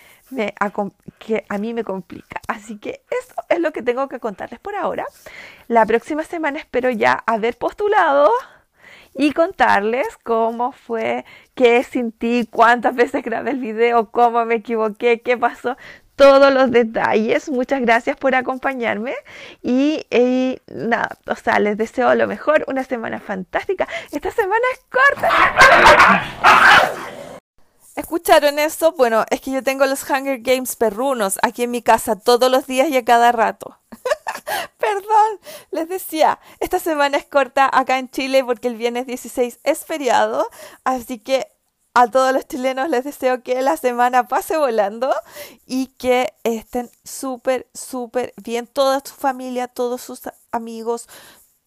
que 1.18 1.44
a 1.48 1.58
mí 1.58 1.72
me 1.72 1.84
complica. 1.84 2.40
Así 2.48 2.78
que 2.78 3.02
eso 3.10 3.34
es 3.48 3.60
lo 3.60 3.72
que 3.72 3.82
tengo 3.82 4.08
que 4.08 4.18
contarles 4.18 4.58
por 4.58 4.74
ahora. 4.74 5.06
La 5.68 5.86
próxima 5.86 6.24
semana 6.24 6.58
espero 6.58 6.90
ya 6.90 7.22
haber 7.26 7.56
postulado 7.56 8.30
y 9.14 9.32
contarles 9.32 10.06
cómo 10.22 10.72
fue, 10.72 11.24
qué 11.54 11.82
sentí, 11.82 12.46
cuántas 12.50 12.94
veces 12.94 13.22
grabé 13.22 13.50
el 13.50 13.58
video, 13.58 14.10
cómo 14.10 14.44
me 14.44 14.56
equivoqué, 14.56 15.20
qué 15.20 15.36
pasó, 15.36 15.76
todos 16.16 16.52
los 16.52 16.70
detalles. 16.70 17.48
Muchas 17.50 17.80
gracias 17.80 18.16
por 18.16 18.34
acompañarme 18.34 19.14
y, 19.62 20.06
nada, 20.68 21.18
o 21.26 21.36
sea, 21.36 21.58
les 21.58 21.76
deseo 21.76 22.14
lo 22.14 22.26
mejor, 22.26 22.64
una 22.68 22.84
semana 22.84 23.20
fantástica. 23.20 23.88
Esta 24.10 24.30
semana 24.30 24.64
es 24.72 24.80
corta. 24.90 25.28
¿Escucharon 27.94 28.58
eso? 28.58 28.92
Bueno, 28.92 29.24
es 29.30 29.40
que 29.40 29.50
yo 29.50 29.62
tengo 29.62 29.84
los 29.84 30.08
Hunger 30.08 30.38
Games 30.40 30.76
perrunos 30.76 31.38
aquí 31.42 31.64
en 31.64 31.70
mi 31.70 31.82
casa 31.82 32.18
todos 32.18 32.50
los 32.50 32.66
días 32.66 32.88
y 32.88 32.96
a 32.96 33.04
cada 33.04 33.32
rato. 33.32 33.82
Perdón, 34.78 35.40
les 35.70 35.88
decía, 35.88 36.40
esta 36.61 36.78
semana 36.78 37.16
es 37.16 37.26
corta 37.26 37.68
acá 37.72 37.98
en 37.98 38.11
Chile 38.11 38.44
porque 38.44 38.68
el 38.68 38.76
viernes 38.76 39.07
16 39.07 39.61
es 39.62 39.84
feriado, 39.84 40.48
así 40.84 41.18
que 41.18 41.48
a 41.94 42.11
todos 42.11 42.32
los 42.32 42.46
chilenos 42.46 42.88
les 42.88 43.05
deseo 43.05 43.42
que 43.42 43.61
la 43.61 43.76
semana 43.76 44.26
pase 44.26 44.57
volando 44.57 45.14
y 45.66 45.88
que 45.88 46.32
estén 46.42 46.90
súper, 47.05 47.68
súper 47.74 48.32
bien. 48.42 48.66
Toda 48.66 49.03
su 49.05 49.14
familia, 49.14 49.68
todos 49.68 50.00
sus 50.00 50.22
amigos, 50.53 51.07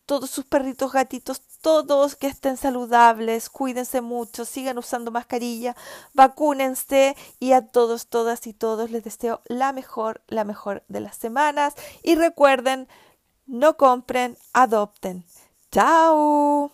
todos 0.05 0.29
sus 0.29 0.45
perritos, 0.45 0.91
gatitos, 0.91 1.41
todos 1.61 2.15
que 2.15 2.27
estén 2.27 2.57
saludables, 2.57 3.49
cuídense 3.49 4.01
mucho, 4.01 4.45
sigan 4.45 4.77
usando 4.77 5.11
mascarilla, 5.11 5.75
vacúnense 6.13 7.15
y 7.39 7.53
a 7.53 7.67
todos, 7.67 8.07
todas 8.07 8.45
y 8.47 8.53
todos 8.53 8.91
les 8.91 9.03
deseo 9.03 9.41
la 9.45 9.73
mejor, 9.73 10.21
la 10.27 10.43
mejor 10.43 10.83
de 10.87 11.01
las 11.01 11.17
semanas 11.17 11.73
y 12.03 12.15
recuerden, 12.15 12.87
no 13.47 13.77
compren, 13.77 14.37
adopten. 14.53 15.25
Chao. 15.71 16.71